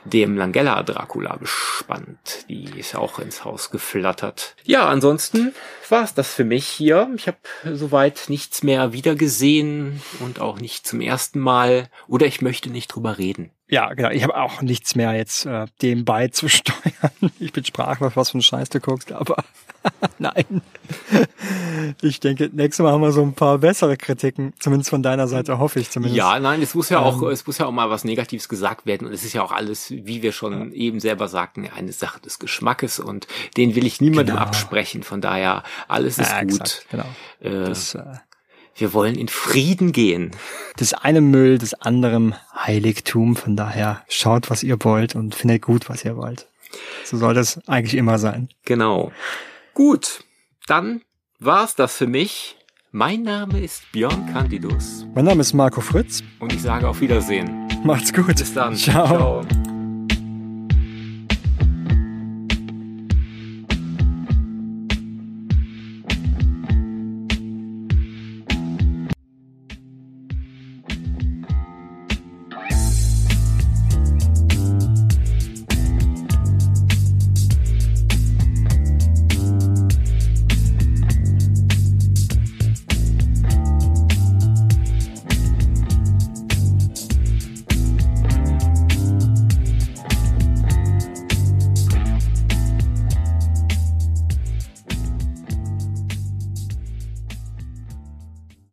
dem 0.04 0.36
Langella 0.36 0.82
Dracula 0.82 1.36
gespannt. 1.36 2.46
Die 2.48 2.64
ist 2.78 2.94
auch 2.94 3.18
ins 3.18 3.44
Haus 3.44 3.70
geflattert. 3.70 4.56
Ja, 4.64 4.88
ansonsten 4.88 5.54
war 5.88 6.04
es 6.04 6.14
das 6.14 6.32
für 6.32 6.44
mich 6.44 6.66
hier. 6.66 7.10
Ich 7.16 7.26
habe 7.26 7.38
soweit 7.64 8.24
nichts 8.28 8.62
mehr 8.62 8.92
wiedergesehen 8.92 10.00
und 10.20 10.40
auch 10.40 10.60
nicht 10.60 10.86
zum 10.86 11.00
ersten 11.00 11.40
Mal. 11.40 11.88
Oder 12.08 12.26
ich 12.26 12.40
möchte 12.40 12.70
nicht 12.70 12.88
drüber 12.88 13.18
reden. 13.18 13.50
Ja, 13.68 13.94
genau. 13.94 14.10
Ich 14.10 14.22
habe 14.22 14.36
auch 14.36 14.60
nichts 14.60 14.94
mehr 14.94 15.14
jetzt 15.14 15.46
äh, 15.46 15.66
dem 15.80 16.04
beizusteuern. 16.04 16.82
Ich 17.40 17.52
bin 17.52 17.64
sprachlos, 17.64 18.12
was 18.14 18.30
für 18.30 18.38
ein 18.38 18.42
Scheiß 18.42 18.68
du 18.68 18.80
guckst, 18.80 19.12
aber 19.12 19.44
nein. 20.18 20.62
Ich 22.00 22.20
denke, 22.20 22.50
nächstes 22.52 22.82
Mal 22.82 22.92
haben 22.92 23.00
wir 23.00 23.12
so 23.12 23.22
ein 23.22 23.34
paar 23.34 23.58
bessere 23.58 23.96
Kritiken, 23.96 24.52
zumindest 24.58 24.90
von 24.90 25.02
deiner 25.02 25.28
Seite, 25.28 25.58
hoffe 25.58 25.80
ich 25.80 25.90
zumindest. 25.90 26.16
Ja, 26.16 26.38
nein, 26.38 26.62
es 26.62 26.74
muss 26.74 26.88
ja 26.88 27.00
auch, 27.00 27.22
ähm, 27.22 27.28
es 27.28 27.46
muss 27.46 27.58
ja 27.58 27.66
auch 27.66 27.72
mal 27.72 27.90
was 27.90 28.04
Negatives 28.04 28.48
gesagt 28.48 28.86
werden 28.86 29.06
und 29.06 29.12
es 29.12 29.24
ist 29.24 29.32
ja 29.32 29.42
auch 29.42 29.52
alles, 29.52 29.90
wie 29.90 30.22
wir 30.22 30.32
schon 30.32 30.70
ja. 30.70 30.76
eben 30.76 31.00
selber 31.00 31.28
sagten, 31.28 31.68
eine 31.74 31.92
Sache 31.92 32.20
des 32.20 32.38
Geschmackes 32.38 33.00
und 33.00 33.26
den 33.56 33.74
will 33.74 33.86
ich 33.86 34.00
niemandem 34.00 34.36
genau. 34.36 34.46
absprechen. 34.46 35.02
Von 35.02 35.20
daher, 35.20 35.62
alles 35.88 36.18
ist 36.18 36.30
ja, 36.30 36.42
gut. 36.42 36.50
Exakt, 36.50 36.86
genau. 36.90 37.06
Äh, 37.40 37.64
das, 37.64 37.94
äh, 37.94 38.04
wir 38.76 38.92
wollen 38.94 39.16
in 39.16 39.28
Frieden 39.28 39.92
gehen. 39.92 40.30
Das 40.76 40.94
eine 40.94 41.20
Müll, 41.20 41.58
das 41.58 41.74
anderem 41.74 42.34
Heiligtum. 42.54 43.36
Von 43.36 43.56
daher 43.56 44.02
schaut, 44.08 44.50
was 44.50 44.62
ihr 44.62 44.82
wollt 44.82 45.14
und 45.14 45.34
findet 45.34 45.62
gut, 45.62 45.88
was 45.88 46.04
ihr 46.04 46.16
wollt. 46.16 46.46
So 47.04 47.18
soll 47.18 47.34
das 47.34 47.60
eigentlich 47.68 47.94
immer 47.94 48.18
sein. 48.18 48.48
Genau. 48.64 49.12
Gut, 49.74 50.24
dann 50.66 51.00
war's 51.38 51.74
das 51.74 51.96
für 51.96 52.06
mich. 52.06 52.56
Mein 52.90 53.22
Name 53.22 53.58
ist 53.64 53.90
Björn 53.90 54.30
Candidus. 54.30 55.06
Mein 55.14 55.24
Name 55.24 55.40
ist 55.40 55.54
Marco 55.54 55.80
Fritz. 55.80 56.22
Und 56.40 56.52
ich 56.52 56.60
sage 56.60 56.86
auf 56.86 57.00
Wiedersehen. 57.00 57.68
Macht's 57.82 58.12
gut. 58.12 58.36
Bis 58.36 58.52
dann. 58.52 58.76
Ciao. 58.76 59.06
Ciao. 59.06 59.61